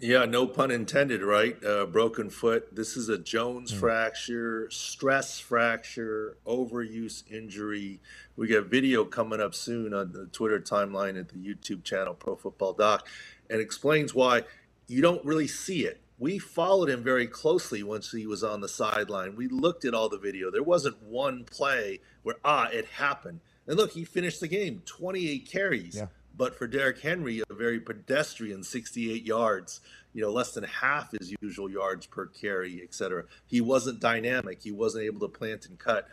Yeah, 0.00 0.24
no 0.24 0.46
pun 0.46 0.70
intended, 0.70 1.22
right? 1.22 1.62
Uh, 1.62 1.84
broken 1.84 2.30
foot. 2.30 2.74
This 2.74 2.96
is 2.96 3.08
a 3.08 3.18
Jones 3.18 3.72
mm. 3.72 3.80
fracture, 3.80 4.70
stress 4.70 5.40
fracture, 5.40 6.38
overuse 6.46 7.30
injury. 7.30 8.00
We 8.36 8.46
got 8.46 8.66
video 8.66 9.04
coming 9.04 9.40
up 9.40 9.54
soon 9.54 9.92
on 9.92 10.12
the 10.12 10.26
Twitter 10.26 10.60
timeline 10.60 11.18
at 11.18 11.28
the 11.28 11.34
YouTube 11.34 11.82
channel 11.82 12.14
Pro 12.14 12.36
Football 12.36 12.74
Doc, 12.74 13.06
and 13.50 13.60
explains 13.60 14.14
why 14.14 14.44
you 14.86 15.02
don't 15.02 15.24
really 15.24 15.48
see 15.48 15.84
it. 15.84 16.00
We 16.20 16.38
followed 16.38 16.88
him 16.88 17.02
very 17.02 17.26
closely 17.26 17.82
once 17.82 18.12
he 18.12 18.26
was 18.26 18.42
on 18.42 18.60
the 18.60 18.68
sideline. 18.68 19.36
We 19.36 19.48
looked 19.48 19.84
at 19.84 19.94
all 19.94 20.08
the 20.08 20.18
video. 20.18 20.50
There 20.50 20.62
wasn't 20.62 21.02
one 21.02 21.44
play 21.44 22.00
where 22.22 22.36
ah, 22.44 22.68
it 22.72 22.86
happened. 22.86 23.40
And 23.68 23.76
look, 23.76 23.92
he 23.92 24.04
finished 24.04 24.40
the 24.40 24.48
game, 24.48 24.82
28 24.86 25.48
carries. 25.48 25.96
Yeah. 25.96 26.06
But 26.36 26.56
for 26.56 26.66
Derrick 26.66 27.00
Henry, 27.00 27.42
a 27.50 27.54
very 27.54 27.80
pedestrian 27.80 28.62
68 28.62 29.24
yards, 29.24 29.80
you 30.14 30.22
know, 30.22 30.30
less 30.30 30.52
than 30.52 30.64
half 30.64 31.10
his 31.10 31.34
usual 31.40 31.68
yards 31.68 32.06
per 32.06 32.26
carry, 32.26 32.80
et 32.82 32.94
cetera. 32.94 33.24
He 33.46 33.60
wasn't 33.60 34.00
dynamic. 34.00 34.62
He 34.62 34.70
wasn't 34.70 35.04
able 35.04 35.20
to 35.20 35.28
plant 35.28 35.66
and 35.66 35.78
cut. 35.78 36.08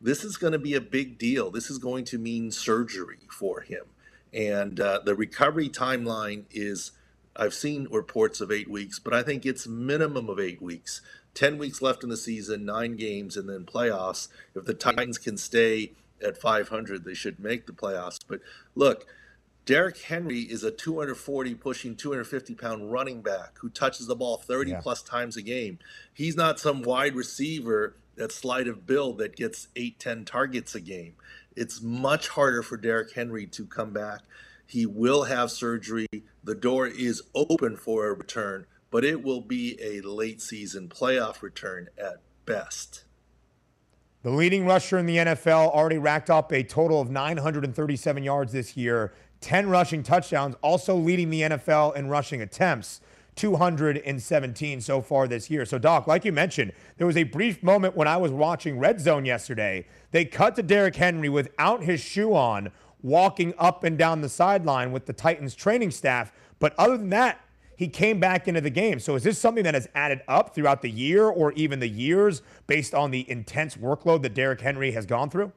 This 0.00 0.24
is 0.24 0.38
going 0.38 0.54
to 0.54 0.58
be 0.58 0.74
a 0.74 0.80
big 0.80 1.18
deal. 1.18 1.50
This 1.50 1.70
is 1.70 1.78
going 1.78 2.04
to 2.06 2.18
mean 2.18 2.50
surgery 2.50 3.18
for 3.30 3.60
him. 3.60 3.84
And 4.32 4.80
uh, 4.80 5.00
the 5.04 5.14
recovery 5.14 5.68
timeline 5.68 6.44
is, 6.50 6.92
I've 7.36 7.54
seen 7.54 7.86
reports 7.90 8.40
of 8.40 8.50
eight 8.50 8.70
weeks, 8.70 8.98
but 8.98 9.12
I 9.12 9.22
think 9.22 9.44
it's 9.44 9.66
minimum 9.66 10.30
of 10.30 10.40
eight 10.40 10.62
weeks. 10.62 11.02
10 11.34 11.58
weeks 11.58 11.82
left 11.82 12.02
in 12.02 12.08
the 12.08 12.16
season, 12.16 12.64
nine 12.64 12.96
games, 12.96 13.36
and 13.36 13.48
then 13.48 13.64
playoffs. 13.64 14.28
If 14.54 14.64
the 14.64 14.74
Titans 14.74 15.18
can 15.18 15.36
stay 15.36 15.92
at 16.22 16.40
500, 16.40 17.04
they 17.04 17.14
should 17.14 17.40
make 17.40 17.66
the 17.66 17.72
playoffs. 17.72 18.18
But 18.26 18.40
look, 18.74 19.06
Derrick 19.66 19.98
Henry 19.98 20.40
is 20.40 20.64
a 20.64 20.70
240 20.70 21.54
pushing 21.54 21.94
250 21.94 22.54
pound 22.54 22.90
running 22.90 23.22
back 23.22 23.58
who 23.58 23.68
touches 23.68 24.06
the 24.06 24.16
ball 24.16 24.38
30 24.38 24.72
yeah. 24.72 24.80
plus 24.80 25.02
times 25.02 25.36
a 25.36 25.42
game. 25.42 25.78
He's 26.12 26.36
not 26.36 26.58
some 26.58 26.82
wide 26.82 27.14
receiver 27.14 27.96
that 28.16 28.32
slight 28.32 28.68
of 28.68 28.86
build 28.86 29.18
that 29.18 29.36
gets 29.36 29.68
8 29.76 29.98
10 29.98 30.24
targets 30.24 30.74
a 30.74 30.80
game. 30.80 31.14
It's 31.56 31.80
much 31.80 32.28
harder 32.28 32.62
for 32.62 32.76
Derrick 32.76 33.14
Henry 33.14 33.46
to 33.46 33.66
come 33.66 33.92
back. 33.92 34.20
He 34.66 34.86
will 34.86 35.24
have 35.24 35.50
surgery. 35.50 36.06
The 36.42 36.54
door 36.54 36.86
is 36.86 37.22
open 37.34 37.76
for 37.76 38.06
a 38.06 38.14
return, 38.14 38.66
but 38.90 39.04
it 39.04 39.22
will 39.22 39.40
be 39.40 39.78
a 39.82 40.00
late 40.00 40.40
season 40.40 40.88
playoff 40.88 41.42
return 41.42 41.88
at 41.98 42.20
best. 42.46 43.04
The 44.22 44.30
leading 44.30 44.66
rusher 44.66 44.98
in 44.98 45.06
the 45.06 45.16
NFL 45.16 45.70
already 45.70 45.96
racked 45.96 46.28
up 46.28 46.52
a 46.52 46.62
total 46.62 47.00
of 47.00 47.10
937 47.10 48.22
yards 48.22 48.52
this 48.52 48.76
year. 48.76 49.14
10 49.40 49.70
rushing 49.70 50.02
touchdowns, 50.02 50.54
also 50.60 50.94
leading 50.94 51.30
the 51.30 51.40
NFL 51.40 51.96
in 51.96 52.08
rushing 52.08 52.42
attempts. 52.42 53.00
217 53.36 54.82
so 54.82 55.00
far 55.00 55.26
this 55.26 55.48
year. 55.48 55.64
So, 55.64 55.78
Doc, 55.78 56.06
like 56.06 56.26
you 56.26 56.32
mentioned, 56.32 56.72
there 56.98 57.06
was 57.06 57.16
a 57.16 57.22
brief 57.22 57.62
moment 57.62 57.96
when 57.96 58.06
I 58.06 58.18
was 58.18 58.30
watching 58.30 58.78
Red 58.78 59.00
Zone 59.00 59.24
yesterday. 59.24 59.86
They 60.10 60.26
cut 60.26 60.56
to 60.56 60.62
Derrick 60.62 60.96
Henry 60.96 61.30
without 61.30 61.82
his 61.82 62.00
shoe 62.00 62.34
on, 62.34 62.70
walking 63.02 63.54
up 63.56 63.84
and 63.84 63.96
down 63.96 64.20
the 64.20 64.28
sideline 64.28 64.92
with 64.92 65.06
the 65.06 65.14
Titans 65.14 65.54
training 65.54 65.92
staff. 65.92 66.32
But 66.58 66.74
other 66.76 66.98
than 66.98 67.08
that, 67.10 67.40
he 67.80 67.88
came 67.88 68.20
back 68.20 68.46
into 68.46 68.60
the 68.60 68.68
game. 68.68 69.00
So, 69.00 69.14
is 69.14 69.22
this 69.22 69.38
something 69.38 69.64
that 69.64 69.72
has 69.72 69.88
added 69.94 70.20
up 70.28 70.54
throughout 70.54 70.82
the 70.82 70.90
year 70.90 71.24
or 71.24 71.52
even 71.52 71.80
the 71.80 71.88
years 71.88 72.42
based 72.66 72.92
on 72.92 73.10
the 73.10 73.24
intense 73.30 73.74
workload 73.74 74.20
that 74.20 74.34
Derrick 74.34 74.60
Henry 74.60 74.90
has 74.92 75.06
gone 75.06 75.30
through? 75.30 75.50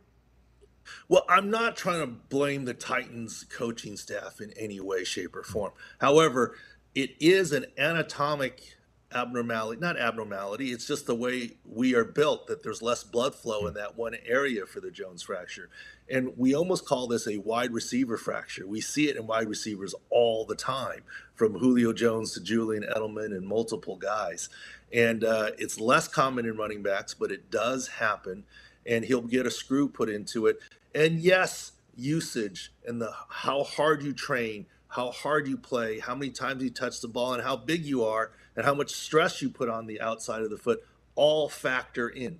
Well, 1.10 1.26
I'm 1.28 1.50
not 1.50 1.76
trying 1.76 2.00
to 2.00 2.08
blame 2.08 2.64
the 2.64 2.74
Titans 2.74 3.46
coaching 3.50 3.98
staff 3.98 4.40
in 4.40 4.54
any 4.54 4.80
way, 4.80 5.04
shape, 5.04 5.36
or 5.36 5.44
form. 5.44 5.74
However, 6.00 6.56
it 6.96 7.10
is 7.20 7.52
an 7.52 7.66
anatomic 7.78 8.74
abnormality, 9.16 9.82
not 9.82 9.98
abnormality, 9.98 10.72
it's 10.72 10.88
just 10.88 11.08
the 11.08 11.16
way 11.16 11.52
we 11.66 11.96
are 11.96 12.06
built 12.06 12.48
that 12.48 12.64
there's 12.64 12.82
less 12.82 13.04
blood 13.04 13.36
flow 13.36 13.68
in 13.68 13.76
that 13.76 13.98
one 13.98 14.16
area 14.26 14.66
for 14.66 14.82
the 14.82 14.92
Jones 14.92 15.24
fracture. 15.24 15.70
And 16.10 16.34
we 16.38 16.56
almost 16.56 16.86
call 16.86 17.08
this 17.08 17.28
a 17.28 17.38
wide 17.38 17.74
receiver 17.74 18.18
fracture. 18.18 18.68
We 18.68 18.82
see 18.82 19.10
it 19.10 19.18
in 19.18 19.28
wide 19.28 19.50
receivers 19.50 19.96
all 20.10 20.46
the 20.46 20.56
time, 20.56 21.04
from 21.36 21.56
Julio 21.60 21.94
Jones 21.94 22.34
to 22.34 22.42
Julian 22.42 22.84
Edelman 22.84 23.28
and 23.36 23.48
multiple 23.48 23.98
guys. 23.98 24.50
And 24.94 25.24
uh, 25.24 25.52
it's 25.58 25.80
less 25.80 26.08
common 26.08 26.46
in 26.46 26.58
running 26.58 26.84
backs, 26.84 27.14
but 27.14 27.32
it 27.32 27.52
does 27.52 27.88
happen 27.88 28.44
and 28.86 29.06
he'll 29.06 29.22
get 29.22 29.46
a 29.46 29.52
screw 29.52 29.90
put 29.90 30.10
into 30.10 30.48
it. 30.48 30.60
And 30.96 31.20
yes, 31.20 31.74
usage 31.96 32.74
and 32.86 33.02
the 33.02 33.12
how 33.30 33.64
hard 33.64 34.04
you 34.04 34.14
train, 34.14 34.66
how 34.90 35.12
hard 35.12 35.48
you 35.48 35.58
play, 35.58 36.00
how 36.00 36.16
many 36.16 36.32
times 36.32 36.64
you 36.64 36.70
touch 36.70 37.02
the 37.02 37.08
ball, 37.08 37.34
and 37.34 37.44
how 37.44 37.56
big 37.56 37.86
you 37.86 38.04
are, 38.06 38.32
and 38.56 38.66
how 38.66 38.74
much 38.74 38.92
stress 38.92 39.42
you 39.42 39.50
put 39.50 39.70
on 39.70 39.88
the 39.88 40.00
outside 40.02 40.42
of 40.42 40.50
the 40.50 40.58
foot 40.58 40.84
all 41.16 41.50
factor 41.50 42.08
in. 42.10 42.40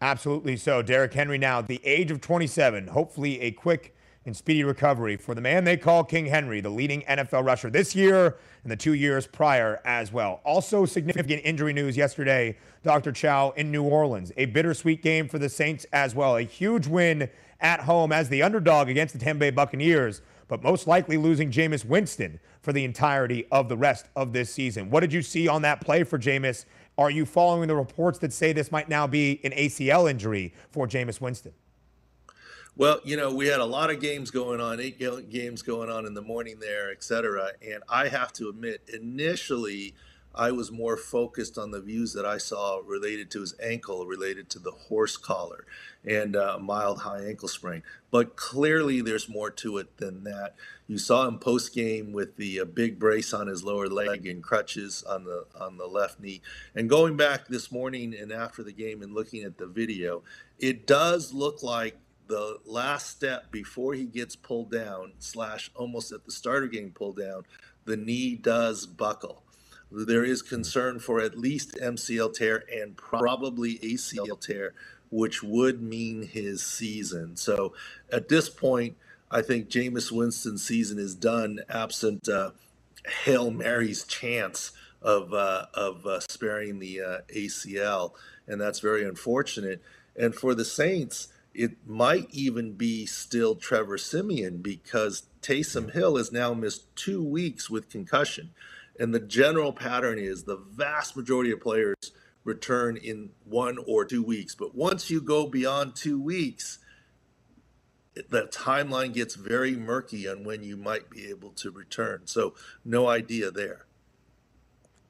Absolutely 0.00 0.56
so. 0.56 0.82
Derrick 0.82 1.14
Henry 1.14 1.38
now 1.38 1.62
the 1.62 1.80
age 1.84 2.10
of 2.10 2.20
27, 2.20 2.88
hopefully 2.88 3.40
a 3.40 3.50
quick 3.50 3.94
and 4.26 4.36
speedy 4.36 4.64
recovery 4.64 5.16
for 5.16 5.34
the 5.34 5.40
man 5.40 5.64
they 5.64 5.76
call 5.76 6.02
King 6.02 6.26
Henry, 6.26 6.60
the 6.60 6.70
leading 6.70 7.02
NFL 7.02 7.44
rusher 7.44 7.70
this 7.70 7.94
year 7.94 8.36
and 8.62 8.72
the 8.72 8.76
two 8.76 8.94
years 8.94 9.26
prior 9.26 9.80
as 9.84 10.12
well. 10.12 10.40
Also, 10.44 10.86
significant 10.86 11.42
injury 11.44 11.72
news 11.72 11.96
yesterday, 11.96 12.56
Dr. 12.82 13.12
Chao 13.12 13.50
in 13.50 13.70
New 13.70 13.82
Orleans. 13.82 14.32
A 14.36 14.46
bittersweet 14.46 15.02
game 15.02 15.28
for 15.28 15.38
the 15.38 15.48
Saints 15.48 15.84
as 15.92 16.14
well. 16.14 16.36
A 16.36 16.42
huge 16.42 16.86
win 16.86 17.28
at 17.60 17.80
home 17.80 18.12
as 18.12 18.28
the 18.28 18.42
underdog 18.42 18.88
against 18.88 19.12
the 19.12 19.20
Tampa 19.20 19.40
Bay 19.40 19.50
Buccaneers, 19.50 20.22
but 20.48 20.62
most 20.62 20.86
likely 20.86 21.16
losing 21.16 21.50
Jameis 21.50 21.84
Winston 21.84 22.40
for 22.62 22.72
the 22.72 22.84
entirety 22.84 23.46
of 23.50 23.68
the 23.68 23.76
rest 23.76 24.06
of 24.16 24.32
this 24.32 24.52
season. 24.52 24.90
What 24.90 25.00
did 25.00 25.12
you 25.12 25.22
see 25.22 25.48
on 25.48 25.62
that 25.62 25.80
play 25.80 26.04
for 26.04 26.18
Jameis? 26.18 26.64
Are 26.96 27.10
you 27.10 27.26
following 27.26 27.68
the 27.68 27.76
reports 27.76 28.18
that 28.20 28.32
say 28.32 28.52
this 28.52 28.70
might 28.70 28.88
now 28.88 29.06
be 29.06 29.40
an 29.44 29.52
ACL 29.52 30.08
injury 30.08 30.54
for 30.70 30.86
Jameis 30.86 31.20
Winston? 31.20 31.52
Well, 32.76 33.00
you 33.04 33.16
know, 33.16 33.32
we 33.32 33.46
had 33.46 33.60
a 33.60 33.64
lot 33.64 33.90
of 33.90 34.00
games 34.00 34.32
going 34.32 34.60
on, 34.60 34.80
eight 34.80 34.98
games 34.98 35.62
going 35.62 35.90
on 35.90 36.06
in 36.06 36.14
the 36.14 36.22
morning 36.22 36.58
there, 36.58 36.90
et 36.90 37.04
cetera. 37.04 37.50
And 37.62 37.82
I 37.88 38.08
have 38.08 38.32
to 38.34 38.48
admit, 38.48 38.88
initially, 38.92 39.94
I 40.34 40.50
was 40.50 40.72
more 40.72 40.96
focused 40.96 41.56
on 41.56 41.70
the 41.70 41.80
views 41.80 42.12
that 42.14 42.26
I 42.26 42.38
saw 42.38 42.80
related 42.84 43.30
to 43.32 43.40
his 43.40 43.54
ankle, 43.62 44.06
related 44.06 44.50
to 44.50 44.58
the 44.58 44.72
horse 44.72 45.16
collar 45.16 45.64
and 46.04 46.36
uh, 46.36 46.58
mild 46.60 47.00
high 47.00 47.24
ankle 47.24 47.48
sprain. 47.48 47.82
But 48.10 48.36
clearly, 48.36 49.00
there's 49.00 49.28
more 49.28 49.50
to 49.50 49.78
it 49.78 49.96
than 49.98 50.24
that. 50.24 50.54
You 50.86 50.98
saw 50.98 51.26
him 51.26 51.38
post 51.38 51.74
game 51.74 52.12
with 52.12 52.36
the 52.36 52.60
uh, 52.60 52.64
big 52.64 52.98
brace 52.98 53.32
on 53.32 53.46
his 53.46 53.64
lower 53.64 53.88
leg 53.88 54.26
and 54.26 54.42
crutches 54.42 55.02
on 55.04 55.24
the 55.24 55.46
on 55.58 55.76
the 55.76 55.86
left 55.86 56.20
knee. 56.20 56.42
And 56.74 56.90
going 56.90 57.16
back 57.16 57.48
this 57.48 57.70
morning 57.70 58.14
and 58.14 58.32
after 58.32 58.62
the 58.62 58.72
game 58.72 59.02
and 59.02 59.14
looking 59.14 59.44
at 59.44 59.58
the 59.58 59.66
video, 59.66 60.22
it 60.58 60.86
does 60.86 61.32
look 61.32 61.62
like 61.62 61.96
the 62.26 62.58
last 62.64 63.10
step 63.10 63.50
before 63.50 63.94
he 63.94 64.04
gets 64.04 64.34
pulled 64.34 64.70
down, 64.70 65.12
slash 65.18 65.70
almost 65.74 66.12
at 66.12 66.24
the 66.24 66.32
start 66.32 66.64
of 66.64 66.72
getting 66.72 66.90
pulled 66.90 67.18
down, 67.18 67.44
the 67.84 67.96
knee 67.96 68.34
does 68.34 68.86
buckle. 68.86 69.43
There 69.90 70.24
is 70.24 70.42
concern 70.42 70.98
for 70.98 71.20
at 71.20 71.38
least 71.38 71.76
MCL 71.76 72.34
tear 72.34 72.64
and 72.72 72.96
probably 72.96 73.78
ACL 73.78 74.40
tear, 74.40 74.74
which 75.10 75.42
would 75.42 75.82
mean 75.82 76.22
his 76.22 76.62
season. 76.62 77.36
So 77.36 77.74
at 78.12 78.28
this 78.28 78.48
point, 78.48 78.96
I 79.30 79.42
think 79.42 79.68
Jameis 79.68 80.12
Winston's 80.12 80.66
season 80.66 80.98
is 80.98 81.14
done, 81.14 81.60
absent 81.68 82.28
uh, 82.28 82.50
Hail 83.24 83.50
Mary's 83.50 84.04
chance 84.04 84.72
of 85.02 85.34
uh, 85.34 85.66
of 85.74 86.06
uh, 86.06 86.20
sparing 86.20 86.78
the 86.78 87.00
uh, 87.00 87.18
ACL, 87.34 88.12
and 88.46 88.60
that's 88.60 88.80
very 88.80 89.04
unfortunate. 89.04 89.82
And 90.16 90.34
for 90.34 90.54
the 90.54 90.64
Saints, 90.64 91.28
it 91.54 91.72
might 91.86 92.28
even 92.30 92.72
be 92.72 93.06
still 93.06 93.54
Trevor 93.54 93.98
Siemian 93.98 94.58
because 94.58 95.24
Taysom 95.42 95.92
Hill 95.92 96.16
has 96.16 96.32
now 96.32 96.54
missed 96.54 96.94
two 96.96 97.22
weeks 97.22 97.68
with 97.68 97.90
concussion. 97.90 98.50
And 98.98 99.12
the 99.12 99.20
general 99.20 99.72
pattern 99.72 100.18
is 100.18 100.44
the 100.44 100.56
vast 100.56 101.16
majority 101.16 101.50
of 101.50 101.60
players 101.60 101.96
return 102.44 102.96
in 102.96 103.30
one 103.44 103.78
or 103.86 104.04
two 104.04 104.22
weeks. 104.22 104.54
But 104.54 104.74
once 104.74 105.10
you 105.10 105.20
go 105.20 105.46
beyond 105.46 105.96
two 105.96 106.20
weeks, 106.20 106.78
the 108.14 108.44
timeline 108.52 109.12
gets 109.12 109.34
very 109.34 109.72
murky 109.72 110.28
on 110.28 110.44
when 110.44 110.62
you 110.62 110.76
might 110.76 111.10
be 111.10 111.28
able 111.28 111.50
to 111.50 111.70
return. 111.70 112.22
So, 112.26 112.54
no 112.84 113.08
idea 113.08 113.50
there. 113.50 113.86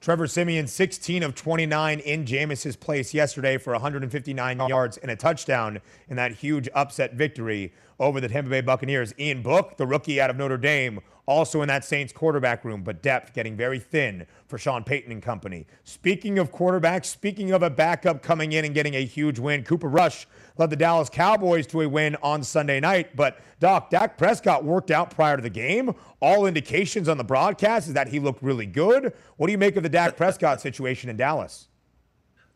Trevor 0.01 0.27
Siemian, 0.27 0.67
16 0.67 1.23
of 1.23 1.33
29 1.33 1.99
in 1.99 2.25
Jameis's 2.25 2.75
place 2.75 3.13
yesterday 3.13 3.57
for 3.57 3.73
159 3.73 4.67
yards 4.67 4.97
and 4.97 5.09
a 5.09 5.15
touchdown 5.15 5.81
in 6.07 6.15
that 6.17 6.31
huge 6.31 6.69
upset 6.75 7.13
victory 7.13 7.73
over 7.99 8.19
the 8.19 8.27
Tampa 8.27 8.49
Bay 8.49 8.61
Buccaneers. 8.61 9.13
Ian 9.19 9.41
Book, 9.41 9.77
the 9.77 9.87
rookie 9.87 10.19
out 10.19 10.29
of 10.29 10.37
Notre 10.37 10.57
Dame, 10.57 10.99
also 11.25 11.61
in 11.61 11.67
that 11.67 11.83
Saints 11.83 12.13
quarterback 12.13 12.63
room, 12.63 12.83
but 12.83 13.01
depth 13.01 13.33
getting 13.33 13.55
very 13.55 13.79
thin 13.79 14.25
for 14.47 14.57
Sean 14.57 14.83
Payton 14.83 15.11
and 15.11 15.23
company. 15.23 15.65
Speaking 15.83 16.37
of 16.37 16.51
quarterbacks, 16.51 17.05
speaking 17.05 17.51
of 17.51 17.63
a 17.63 17.69
backup 17.69 18.21
coming 18.21 18.51
in 18.51 18.65
and 18.65 18.75
getting 18.75 18.95
a 18.95 19.03
huge 19.03 19.39
win, 19.39 19.63
Cooper 19.63 19.87
Rush 19.87 20.27
led 20.57 20.69
the 20.69 20.75
Dallas 20.75 21.09
Cowboys 21.09 21.67
to 21.67 21.81
a 21.81 21.89
win 21.89 22.15
on 22.21 22.43
Sunday 22.43 22.79
night. 22.79 23.15
But 23.15 23.39
Doc, 23.59 23.89
Dak 23.89 24.17
Prescott 24.17 24.63
worked 24.63 24.91
out 24.91 25.09
prior 25.09 25.35
to 25.35 25.43
the 25.43 25.49
game. 25.49 25.93
All 26.19 26.45
indications 26.45 27.09
on 27.09 27.17
the 27.17 27.23
broadcast 27.23 27.87
is 27.87 27.93
that 27.93 28.09
he 28.09 28.19
looked 28.19 28.43
really 28.43 28.65
good. 28.65 29.13
What 29.37 29.47
do 29.47 29.51
you 29.51 29.57
make 29.57 29.75
of 29.75 29.83
the 29.83 29.89
Dak 29.89 30.15
Prescott 30.15 30.61
situation 30.61 31.09
in 31.09 31.17
Dallas? 31.17 31.67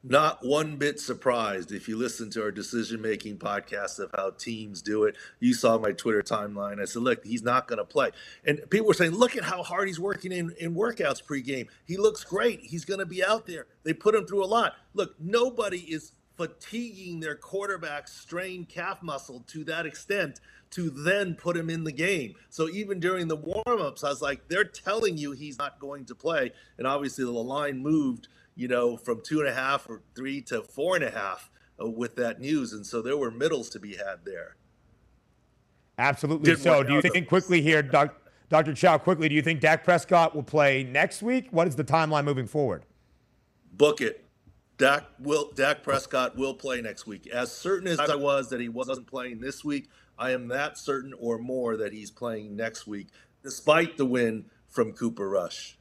Not 0.04 0.46
one 0.46 0.78
bit 0.78 1.00
surprised 1.00 1.72
if 1.72 1.90
you 1.90 1.98
listen 1.98 2.30
to 2.32 2.42
our 2.42 2.52
decision 2.52 3.02
making 3.02 3.38
podcast 3.38 4.00
of 4.00 4.10
how 4.16 4.32
teams 4.32 4.82
do 4.82 5.04
it. 5.04 5.16
You 5.40 5.54
saw 5.54 5.78
my 5.78 5.92
Twitter 5.92 6.22
timeline. 6.22 6.82
I 6.82 6.86
said, 6.86 7.02
look, 7.02 7.26
he's 7.26 7.44
not 7.44 7.68
going 7.68 7.80
to 7.80 7.86
play. 7.86 8.12
And 8.46 8.62
people 8.70 8.88
were 8.88 8.94
saying, 8.94 9.12
look 9.12 9.36
at 9.36 9.44
how 9.44 9.62
hard 9.62 9.88
he's 9.88 10.00
working 10.00 10.32
in, 10.32 10.54
in 10.58 10.74
workouts 10.74 11.22
pregame. 11.24 11.68
He 11.86 11.98
looks 11.98 12.24
great. 12.24 12.62
He's 12.62 12.86
going 12.86 13.00
to 13.00 13.06
be 13.06 13.24
out 13.24 13.46
there. 13.46 13.68
They 13.84 13.94
put 13.94 14.16
him 14.16 14.26
through 14.26 14.44
a 14.44 14.48
lot. 14.48 14.74
Look, 14.94 15.16
nobody 15.20 15.80
is 15.80 16.14
fatiguing 16.40 17.20
their 17.20 17.36
quarterback's 17.36 18.14
strained 18.14 18.70
calf 18.70 19.04
muscle 19.04 19.44
to 19.48 19.64
that 19.66 19.86
extent 19.86 20.40
to 20.72 20.90
then 20.90 21.36
put 21.36 21.58
him 21.58 21.70
in 21.70 21.84
the 21.84 21.92
game. 21.92 22.36
So 22.50 22.70
even 22.70 23.00
during 23.00 23.28
the 23.28 23.36
warm-ups, 23.36 24.04
I 24.04 24.10
was 24.10 24.22
like, 24.22 24.48
they're 24.48 24.64
telling 24.64 25.18
you 25.18 25.34
he's 25.34 25.58
not 25.58 25.80
going 25.80 26.06
to 26.06 26.16
play. 26.16 26.54
And 26.78 26.88
obviously 26.88 27.26
the 27.26 27.32
line 27.32 27.78
moved– 27.80 28.28
you 28.60 28.68
know, 28.68 28.98
from 28.98 29.22
two 29.22 29.40
and 29.40 29.48
a 29.48 29.54
half 29.54 29.90
or 29.90 30.02
three 30.16 30.42
to 30.42 30.62
four 30.62 30.94
and 30.94 31.04
a 31.06 31.10
half 31.10 31.50
uh, 31.82 31.90
with 31.90 32.18
that 32.18 32.42
news. 32.42 32.74
And 32.74 32.86
so 32.86 33.02
there 33.02 33.16
were 33.16 33.32
middles 33.32 33.70
to 33.70 33.80
be 33.80 33.96
had 33.96 34.26
there. 34.26 34.58
Absolutely. 35.98 36.52
Didn't 36.52 36.64
so, 36.64 36.84
do 36.84 36.94
you 36.94 37.02
think 37.02 37.30
quickly 37.30 37.62
here, 37.62 37.82
Doc, 37.82 38.16
Dr. 38.50 38.74
Chao, 38.74 38.98
quickly, 38.98 39.30
do 39.30 39.36
you 39.36 39.42
think 39.42 39.62
Dak 39.62 39.86
Prescott 39.86 40.36
will 40.36 40.44
play 40.44 40.84
next 40.84 41.22
week? 41.24 41.48
What 41.52 41.70
is 41.70 41.78
the 41.78 41.86
timeline 41.86 42.26
moving 42.26 42.48
forward? 42.48 42.84
Book 43.72 44.02
it. 44.02 44.26
Dak 44.80 45.04
will 45.20 45.52
Dak 45.56 45.84
Prescott 45.84 46.38
will 46.38 46.54
play 46.54 46.82
next 46.82 47.06
week. 47.06 47.28
As 47.28 47.52
certain 47.52 47.88
as 47.88 48.00
I 48.00 48.16
was 48.16 48.50
that 48.50 48.62
he 48.62 48.70
wasn't 48.70 49.06
playing 49.06 49.42
this 49.42 49.64
week, 49.64 49.90
I 50.18 50.32
am 50.32 50.48
that 50.48 50.78
certain 50.78 51.14
or 51.20 51.38
more 51.38 51.78
that 51.78 51.92
he's 51.92 52.10
playing 52.10 52.56
next 52.56 52.88
week, 52.88 53.10
despite 53.44 53.98
the 53.98 54.06
win 54.06 54.46
from 54.70 54.94
Cooper 54.94 55.30
Rush. 55.30 55.78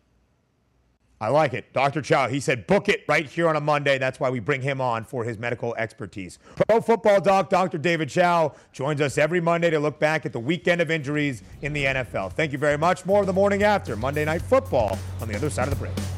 I 1.21 1.29
like 1.29 1.55
it. 1.55 1.73
Dr. 1.73 2.01
Chao, 2.01 2.29
he 2.29 2.39
said 2.39 2.67
book 2.67 2.89
it 2.89 3.05
right 3.09 3.29
here 3.29 3.49
on 3.49 3.57
a 3.57 3.61
Monday. 3.61 3.99
That's 3.99 4.21
why 4.21 4.31
we 4.31 4.41
bring 4.41 4.63
him 4.63 4.81
on 4.81 5.05
for 5.05 5.25
his 5.25 5.39
medical 5.39 5.75
expertise. 5.77 6.39
Pro 6.69 6.81
football 6.81 7.21
doc, 7.21 7.51
Dr. 7.51 7.79
David 7.79 8.09
Chao, 8.09 8.55
joins 8.73 9.01
us 9.01 9.17
every 9.17 9.41
Monday 9.41 9.71
to 9.71 9.79
look 9.81 9.99
back 10.01 10.27
at 10.27 10.33
the 10.33 10.41
weekend 10.41 10.81
of 10.81 10.91
injuries 10.91 11.43
in 11.63 11.73
the 11.73 11.85
NFL. 11.85 12.33
Thank 12.33 12.53
you 12.53 12.59
very 12.59 12.79
much. 12.79 13.07
More 13.07 13.21
of 13.21 13.27
the 13.27 13.33
morning 13.33 13.63
after 13.63 13.97
Monday 13.97 14.25
Night 14.25 14.43
Football 14.43 14.99
on 15.21 15.29
the 15.29 15.37
other 15.37 15.51
side 15.51 15.69
of 15.69 15.79
the 15.79 15.85
break. 15.85 16.18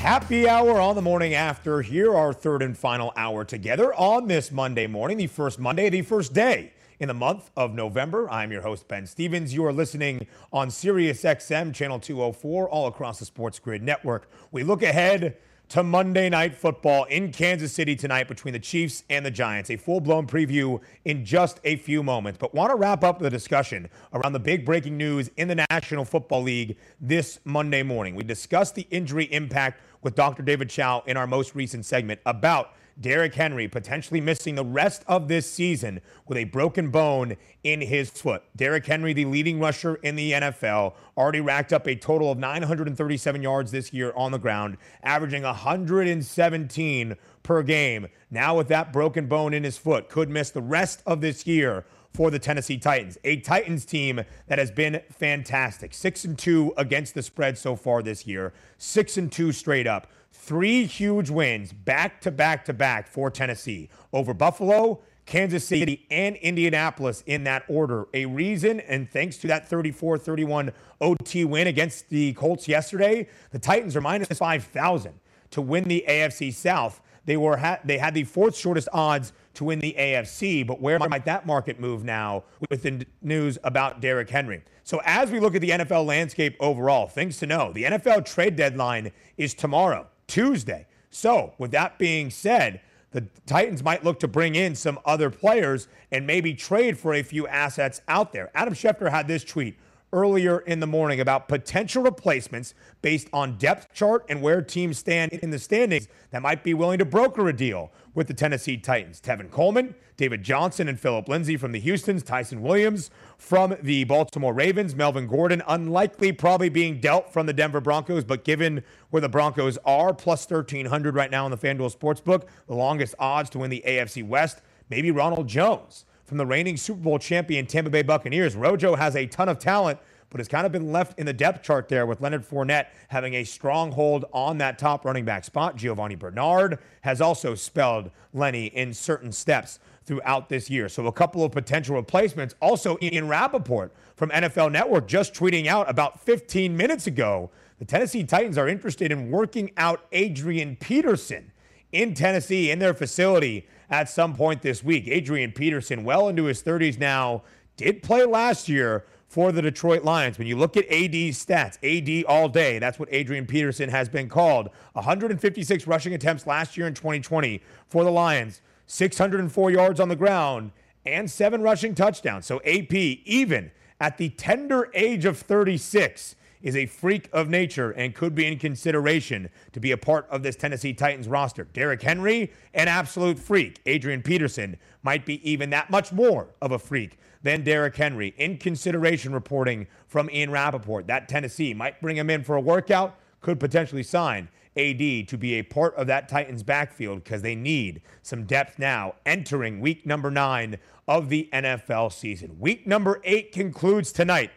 Happy 0.00 0.48
hour 0.48 0.80
on 0.80 0.96
the 0.96 1.02
morning 1.02 1.34
after. 1.34 1.82
Here, 1.82 2.16
our 2.16 2.32
third 2.32 2.62
and 2.62 2.74
final 2.74 3.12
hour 3.16 3.44
together 3.44 3.92
on 3.92 4.28
this 4.28 4.50
Monday 4.50 4.86
morning, 4.86 5.18
the 5.18 5.26
first 5.26 5.58
Monday, 5.58 5.90
the 5.90 6.00
first 6.00 6.32
day 6.32 6.72
in 7.00 7.06
the 7.06 7.12
month 7.12 7.50
of 7.54 7.74
November. 7.74 8.26
I'm 8.30 8.50
your 8.50 8.62
host, 8.62 8.88
Ben 8.88 9.06
Stevens. 9.06 9.52
You 9.52 9.62
are 9.66 9.74
listening 9.74 10.26
on 10.54 10.70
Sirius 10.70 11.22
XM, 11.22 11.74
channel 11.74 12.00
204, 12.00 12.70
all 12.70 12.86
across 12.86 13.18
the 13.18 13.26
Sports 13.26 13.58
Grid 13.58 13.82
network. 13.82 14.30
We 14.50 14.62
look 14.64 14.82
ahead 14.82 15.36
to 15.70 15.84
Monday 15.84 16.28
Night 16.28 16.52
Football 16.56 17.04
in 17.04 17.30
Kansas 17.30 17.72
City 17.72 17.94
tonight 17.94 18.26
between 18.26 18.52
the 18.52 18.58
Chiefs 18.58 19.04
and 19.08 19.24
the 19.24 19.30
Giants. 19.30 19.70
A 19.70 19.76
full 19.76 20.00
blown 20.00 20.26
preview 20.26 20.80
in 21.04 21.24
just 21.24 21.60
a 21.62 21.76
few 21.76 22.02
moments. 22.02 22.38
But 22.40 22.52
want 22.52 22.70
to 22.70 22.76
wrap 22.76 23.04
up 23.04 23.20
the 23.20 23.30
discussion 23.30 23.88
around 24.12 24.32
the 24.32 24.40
big 24.40 24.66
breaking 24.66 24.96
news 24.96 25.30
in 25.36 25.46
the 25.46 25.64
National 25.70 26.04
Football 26.04 26.42
League 26.42 26.76
this 27.00 27.38
Monday 27.44 27.84
morning. 27.84 28.16
We 28.16 28.24
discussed 28.24 28.74
the 28.74 28.88
injury 28.90 29.26
impact 29.26 29.80
with 30.02 30.14
Dr. 30.14 30.42
David 30.42 30.70
Chao 30.70 31.02
in 31.06 31.16
our 31.16 31.26
most 31.26 31.54
recent 31.54 31.84
segment 31.84 32.20
about 32.26 32.74
Derrick 33.00 33.34
Henry 33.34 33.66
potentially 33.66 34.20
missing 34.20 34.54
the 34.54 34.64
rest 34.64 35.04
of 35.06 35.28
this 35.28 35.50
season 35.50 36.00
with 36.26 36.36
a 36.36 36.44
broken 36.44 36.90
bone 36.90 37.36
in 37.64 37.80
his 37.80 38.10
foot. 38.10 38.42
Derrick 38.54 38.84
Henry, 38.84 39.12
the 39.12 39.24
leading 39.24 39.58
rusher 39.58 39.94
in 39.96 40.16
the 40.16 40.32
NFL, 40.32 40.94
already 41.16 41.40
racked 41.40 41.72
up 41.72 41.86
a 41.86 41.96
total 41.96 42.30
of 42.30 42.38
937 42.38 43.42
yards 43.42 43.70
this 43.70 43.92
year 43.92 44.12
on 44.14 44.32
the 44.32 44.38
ground, 44.38 44.76
averaging 45.02 45.44
117 45.44 47.16
per 47.42 47.62
game. 47.62 48.06
Now, 48.30 48.56
with 48.56 48.68
that 48.68 48.92
broken 48.92 49.26
bone 49.26 49.54
in 49.54 49.64
his 49.64 49.78
foot, 49.78 50.10
could 50.10 50.28
miss 50.28 50.50
the 50.50 50.62
rest 50.62 51.02
of 51.06 51.22
this 51.22 51.46
year 51.46 51.86
for 52.12 52.30
the 52.30 52.38
Tennessee 52.38 52.78
Titans, 52.78 53.18
a 53.24 53.36
Titans 53.36 53.84
team 53.84 54.20
that 54.48 54.58
has 54.58 54.70
been 54.70 55.00
fantastic. 55.10 55.94
6 55.94 56.24
and 56.24 56.38
2 56.38 56.74
against 56.76 57.14
the 57.14 57.22
spread 57.22 57.56
so 57.56 57.76
far 57.76 58.02
this 58.02 58.26
year, 58.26 58.52
6 58.78 59.16
and 59.16 59.30
2 59.30 59.52
straight 59.52 59.86
up. 59.86 60.08
Three 60.32 60.84
huge 60.84 61.30
wins 61.30 61.72
back 61.72 62.20
to 62.22 62.30
back 62.30 62.64
to 62.64 62.72
back 62.72 63.06
for 63.06 63.30
Tennessee 63.30 63.88
over 64.12 64.32
Buffalo, 64.32 65.00
Kansas 65.26 65.64
City, 65.64 66.06
and 66.10 66.36
Indianapolis 66.36 67.22
in 67.26 67.44
that 67.44 67.62
order. 67.68 68.08
A 68.14 68.26
reason, 68.26 68.80
and 68.80 69.08
thanks 69.10 69.36
to 69.38 69.46
that 69.48 69.68
34 69.68 70.18
31 70.18 70.72
OT 71.00 71.44
win 71.44 71.66
against 71.66 72.08
the 72.08 72.32
Colts 72.32 72.66
yesterday, 72.66 73.28
the 73.50 73.58
Titans 73.58 73.94
are 73.94 74.00
minus 74.00 74.28
5,000 74.28 75.20
to 75.50 75.62
win 75.62 75.84
the 75.84 76.04
AFC 76.08 76.52
South. 76.52 77.00
They 77.30 77.36
were 77.36 77.58
ha- 77.58 77.78
they 77.84 77.96
had 77.96 78.14
the 78.14 78.24
fourth 78.24 78.56
shortest 78.56 78.88
odds 78.92 79.32
to 79.54 79.62
win 79.62 79.78
the 79.78 79.94
AFC, 79.96 80.66
but 80.66 80.80
where 80.80 80.98
might 80.98 81.24
that 81.26 81.46
market 81.46 81.78
move 81.78 82.02
now 82.02 82.42
with 82.68 82.82
the 82.82 83.06
news 83.22 83.56
about 83.62 84.00
Derrick 84.00 84.28
Henry? 84.28 84.64
So 84.82 85.00
as 85.04 85.30
we 85.30 85.38
look 85.38 85.54
at 85.54 85.60
the 85.60 85.70
NFL 85.70 86.04
landscape 86.06 86.56
overall, 86.58 87.06
things 87.06 87.38
to 87.38 87.46
know: 87.46 87.72
the 87.72 87.84
NFL 87.84 88.24
trade 88.24 88.56
deadline 88.56 89.12
is 89.36 89.54
tomorrow. 89.54 90.08
Tuesday. 90.26 90.88
So, 91.10 91.54
with 91.56 91.70
that 91.70 92.00
being 92.00 92.30
said, 92.30 92.80
the 93.12 93.24
Titans 93.46 93.84
might 93.84 94.02
look 94.02 94.18
to 94.18 94.26
bring 94.26 94.56
in 94.56 94.74
some 94.74 94.98
other 95.04 95.30
players 95.30 95.86
and 96.10 96.26
maybe 96.26 96.52
trade 96.52 96.98
for 96.98 97.14
a 97.14 97.22
few 97.22 97.46
assets 97.46 98.00
out 98.08 98.32
there. 98.32 98.50
Adam 98.56 98.74
Schefter 98.74 99.08
had 99.08 99.28
this 99.28 99.44
tweet 99.44 99.78
earlier 100.12 100.58
in 100.60 100.80
the 100.80 100.86
morning 100.86 101.20
about 101.20 101.48
potential 101.48 102.02
replacements 102.02 102.74
based 103.02 103.28
on 103.32 103.56
depth 103.58 103.92
chart 103.92 104.24
and 104.28 104.42
where 104.42 104.60
teams 104.62 104.98
stand 104.98 105.32
in 105.32 105.50
the 105.50 105.58
standings 105.58 106.08
that 106.30 106.42
might 106.42 106.64
be 106.64 106.74
willing 106.74 106.98
to 106.98 107.04
broker 107.04 107.48
a 107.48 107.52
deal 107.56 107.92
with 108.14 108.26
the 108.26 108.34
Tennessee 108.34 108.76
Titans. 108.76 109.20
Tevin 109.20 109.50
Coleman, 109.50 109.94
David 110.16 110.42
Johnson, 110.42 110.88
and 110.88 110.98
Phillip 110.98 111.28
Lindsay 111.28 111.56
from 111.56 111.72
the 111.72 111.80
Houstons, 111.80 112.22
Ty'Son 112.22 112.60
Williams 112.60 113.10
from 113.38 113.76
the 113.82 114.04
Baltimore 114.04 114.52
Ravens, 114.52 114.94
Melvin 114.94 115.26
Gordon, 115.26 115.62
unlikely 115.66 116.32
probably 116.32 116.68
being 116.68 117.00
dealt 117.00 117.32
from 117.32 117.46
the 117.46 117.52
Denver 117.52 117.80
Broncos, 117.80 118.24
but 118.24 118.44
given 118.44 118.82
where 119.10 119.20
the 119.20 119.28
Broncos 119.28 119.78
are, 119.84 120.12
plus 120.12 120.48
1,300 120.48 121.14
right 121.14 121.30
now 121.30 121.46
in 121.46 121.50
the 121.50 121.58
FanDuel 121.58 121.96
Sportsbook, 121.96 122.48
the 122.66 122.74
longest 122.74 123.14
odds 123.18 123.48
to 123.50 123.58
win 123.58 123.70
the 123.70 123.82
AFC 123.86 124.26
West, 124.26 124.60
maybe 124.88 125.10
Ronald 125.10 125.46
Jones 125.46 126.04
from 126.30 126.38
the 126.38 126.46
reigning 126.46 126.76
Super 126.76 127.00
Bowl 127.00 127.18
champion 127.18 127.66
Tampa 127.66 127.90
Bay 127.90 128.02
Buccaneers. 128.02 128.54
Rojo 128.54 128.94
has 128.94 129.16
a 129.16 129.26
ton 129.26 129.48
of 129.48 129.58
talent, 129.58 129.98
but 130.30 130.38
has 130.38 130.46
kind 130.46 130.64
of 130.64 130.70
been 130.70 130.92
left 130.92 131.18
in 131.18 131.26
the 131.26 131.32
depth 131.32 131.64
chart 131.64 131.88
there 131.88 132.06
with 132.06 132.20
Leonard 132.20 132.48
Fournette 132.48 132.86
having 133.08 133.34
a 133.34 133.42
strong 133.42 133.90
hold 133.90 134.24
on 134.32 134.58
that 134.58 134.78
top 134.78 135.04
running 135.04 135.24
back 135.24 135.42
spot. 135.42 135.74
Giovani 135.76 136.16
Bernard 136.16 136.78
has 137.00 137.20
also 137.20 137.56
spelled 137.56 138.12
Lenny 138.32 138.66
in 138.66 138.94
certain 138.94 139.32
steps 139.32 139.80
throughout 140.04 140.48
this 140.48 140.70
year. 140.70 140.88
So 140.88 141.08
a 141.08 141.12
couple 141.12 141.42
of 141.42 141.50
potential 141.50 141.96
replacements. 141.96 142.54
Also, 142.60 142.96
Ian 143.02 143.26
Rapoport 143.26 143.92
from 144.14 144.30
NFL 144.30 144.70
Network 144.70 145.08
just 145.08 145.34
tweeting 145.34 145.66
out 145.66 145.90
about 145.90 146.20
15 146.20 146.76
minutes 146.76 147.08
ago 147.08 147.50
the 147.80 147.84
Tennessee 147.84 148.22
Titans 148.22 148.56
are 148.56 148.68
interested 148.68 149.10
in 149.10 149.32
working 149.32 149.72
out 149.76 150.06
Adrian 150.12 150.76
Peterson 150.76 151.50
in 151.90 152.14
Tennessee 152.14 152.70
in 152.70 152.78
their 152.78 152.94
facility 152.94 153.66
at 153.90 154.08
some 154.08 154.34
point 154.34 154.62
this 154.62 154.82
week. 154.84 155.08
Adrian 155.08 155.52
Peterson, 155.52 156.04
well 156.04 156.28
into 156.28 156.44
his 156.44 156.62
30s 156.62 156.98
now, 156.98 157.42
did 157.76 158.02
play 158.02 158.24
last 158.24 158.68
year 158.68 159.04
for 159.26 159.52
the 159.52 159.62
Detroit 159.62 160.02
Lions. 160.02 160.38
When 160.38 160.46
you 160.46 160.56
look 160.56 160.76
at 160.76 160.84
AD's 160.86 161.44
stats, 161.44 161.78
AD 161.84 162.24
all 162.24 162.48
day, 162.48 162.78
that's 162.78 162.98
what 162.98 163.08
Adrian 163.12 163.46
Peterson 163.46 163.88
has 163.88 164.08
been 164.08 164.28
called. 164.28 164.70
156 164.94 165.86
rushing 165.86 166.14
attempts 166.14 166.46
last 166.46 166.76
year 166.76 166.86
in 166.86 166.94
2020 166.94 167.62
for 167.88 168.04
the 168.04 168.10
Lions, 168.10 168.60
604 168.86 169.70
yards 169.70 170.00
on 170.00 170.08
the 170.08 170.16
ground, 170.16 170.72
and 171.06 171.30
seven 171.30 171.62
rushing 171.62 171.94
touchdowns. 171.94 172.44
So 172.46 172.60
AP, 172.64 172.92
even 172.92 173.70
at 174.00 174.18
the 174.18 174.30
tender 174.30 174.90
age 174.94 175.24
of 175.24 175.38
36, 175.38 176.34
is 176.62 176.76
a 176.76 176.86
freak 176.86 177.28
of 177.32 177.48
nature 177.48 177.90
and 177.90 178.14
could 178.14 178.34
be 178.34 178.46
in 178.46 178.58
consideration 178.58 179.48
to 179.72 179.80
be 179.80 179.92
a 179.92 179.96
part 179.96 180.26
of 180.30 180.42
this 180.42 180.56
Tennessee 180.56 180.92
Titans 180.92 181.28
roster. 181.28 181.64
Derrick 181.64 182.02
Henry, 182.02 182.52
an 182.74 182.88
absolute 182.88 183.38
freak. 183.38 183.80
Adrian 183.86 184.22
Peterson 184.22 184.76
might 185.02 185.24
be 185.24 185.48
even 185.48 185.70
that 185.70 185.90
much 185.90 186.12
more 186.12 186.48
of 186.60 186.72
a 186.72 186.78
freak 186.78 187.18
than 187.42 187.64
Derrick 187.64 187.96
Henry. 187.96 188.34
In 188.36 188.58
consideration 188.58 189.32
reporting 189.32 189.86
from 190.06 190.30
Ian 190.30 190.50
Rapoport 190.50 191.06
that 191.06 191.28
Tennessee 191.28 191.74
might 191.74 192.00
bring 192.00 192.16
him 192.16 192.30
in 192.30 192.44
for 192.44 192.56
a 192.56 192.60
workout, 192.60 193.16
could 193.40 193.58
potentially 193.58 194.02
sign 194.02 194.48
AD 194.76 195.28
to 195.28 195.36
be 195.38 195.54
a 195.54 195.62
part 195.62 195.94
of 195.96 196.06
that 196.06 196.28
Titans 196.28 196.62
backfield 196.62 197.24
because 197.24 197.42
they 197.42 197.54
need 197.54 198.02
some 198.22 198.44
depth 198.44 198.78
now 198.78 199.14
entering 199.26 199.80
week 199.80 200.06
number 200.06 200.30
nine 200.30 200.78
of 201.08 201.28
the 201.28 201.48
NFL 201.52 202.12
season. 202.12 202.56
Week 202.60 202.86
number 202.86 203.20
eight 203.24 203.52
concludes 203.52 204.12
tonight 204.12 204.50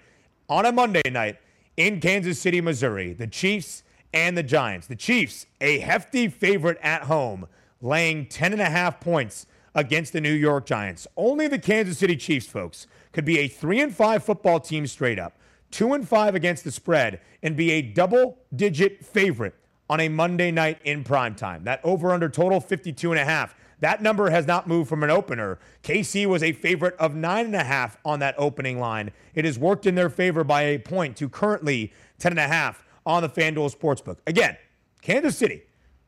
on 0.49 0.65
a 0.65 0.71
Monday 0.71 1.09
night 1.09 1.37
in 1.77 1.99
Kansas 1.99 2.39
City, 2.39 2.61
Missouri. 2.61 3.13
The 3.13 3.27
Chiefs 3.27 3.83
and 4.13 4.37
the 4.37 4.43
Giants. 4.43 4.87
The 4.87 4.95
Chiefs, 4.95 5.45
a 5.59 5.79
hefty 5.79 6.27
favorite 6.27 6.77
at 6.81 7.03
home, 7.03 7.47
laying 7.81 8.27
10 8.27 8.53
and 8.53 8.61
a 8.61 8.69
half 8.69 8.99
points 8.99 9.47
against 9.75 10.13
the 10.13 10.21
New 10.21 10.33
York 10.33 10.65
Giants. 10.65 11.07
Only 11.17 11.47
the 11.47 11.59
Kansas 11.59 11.97
City 11.97 12.15
Chiefs, 12.15 12.47
folks, 12.47 12.87
could 13.11 13.25
be 13.25 13.39
a 13.39 13.47
3 13.47 13.81
and 13.81 13.95
5 13.95 14.23
football 14.23 14.59
team 14.59 14.85
straight 14.87 15.19
up, 15.19 15.37
2 15.71 15.93
and 15.93 16.07
5 16.07 16.35
against 16.35 16.63
the 16.63 16.71
spread 16.71 17.21
and 17.41 17.55
be 17.55 17.71
a 17.71 17.81
double 17.81 18.37
digit 18.55 19.03
favorite 19.03 19.55
on 19.89 19.99
a 19.99 20.09
Monday 20.09 20.51
night 20.51 20.79
in 20.83 21.03
prime 21.03 21.35
time. 21.35 21.63
That 21.63 21.81
over 21.83 22.11
under 22.11 22.29
total 22.29 22.59
52 22.59 23.11
and 23.11 23.19
a 23.19 23.25
half. 23.25 23.55
That 23.83 24.01
number 24.01 24.29
has 24.29 24.47
not 24.47 24.65
moved 24.65 24.87
from 24.87 25.03
an 25.03 25.09
opener. 25.09 25.59
KC 25.83 26.25
was 26.25 26.41
a 26.41 26.53
favorite 26.53 26.95
of 26.95 27.15
nine 27.15 27.47
and 27.47 27.55
a 27.55 27.65
half 27.65 27.97
on 28.05 28.19
that 28.19 28.33
opening 28.37 28.79
line. 28.79 29.11
It 29.35 29.43
has 29.43 29.59
worked 29.59 29.85
in 29.85 29.95
their 29.95 30.09
favor 30.09 30.45
by 30.45 30.61
a 30.61 30.77
point 30.77 31.17
to 31.17 31.27
currently 31.27 31.91
10 32.17 32.31
and 32.31 32.39
a 32.39 32.47
half 32.47 32.85
on 33.05 33.23
the 33.23 33.27
FanDuel 33.27 33.75
Sportsbook. 33.75 34.19
Again, 34.25 34.55
Kansas 35.01 35.37
City, 35.37 35.63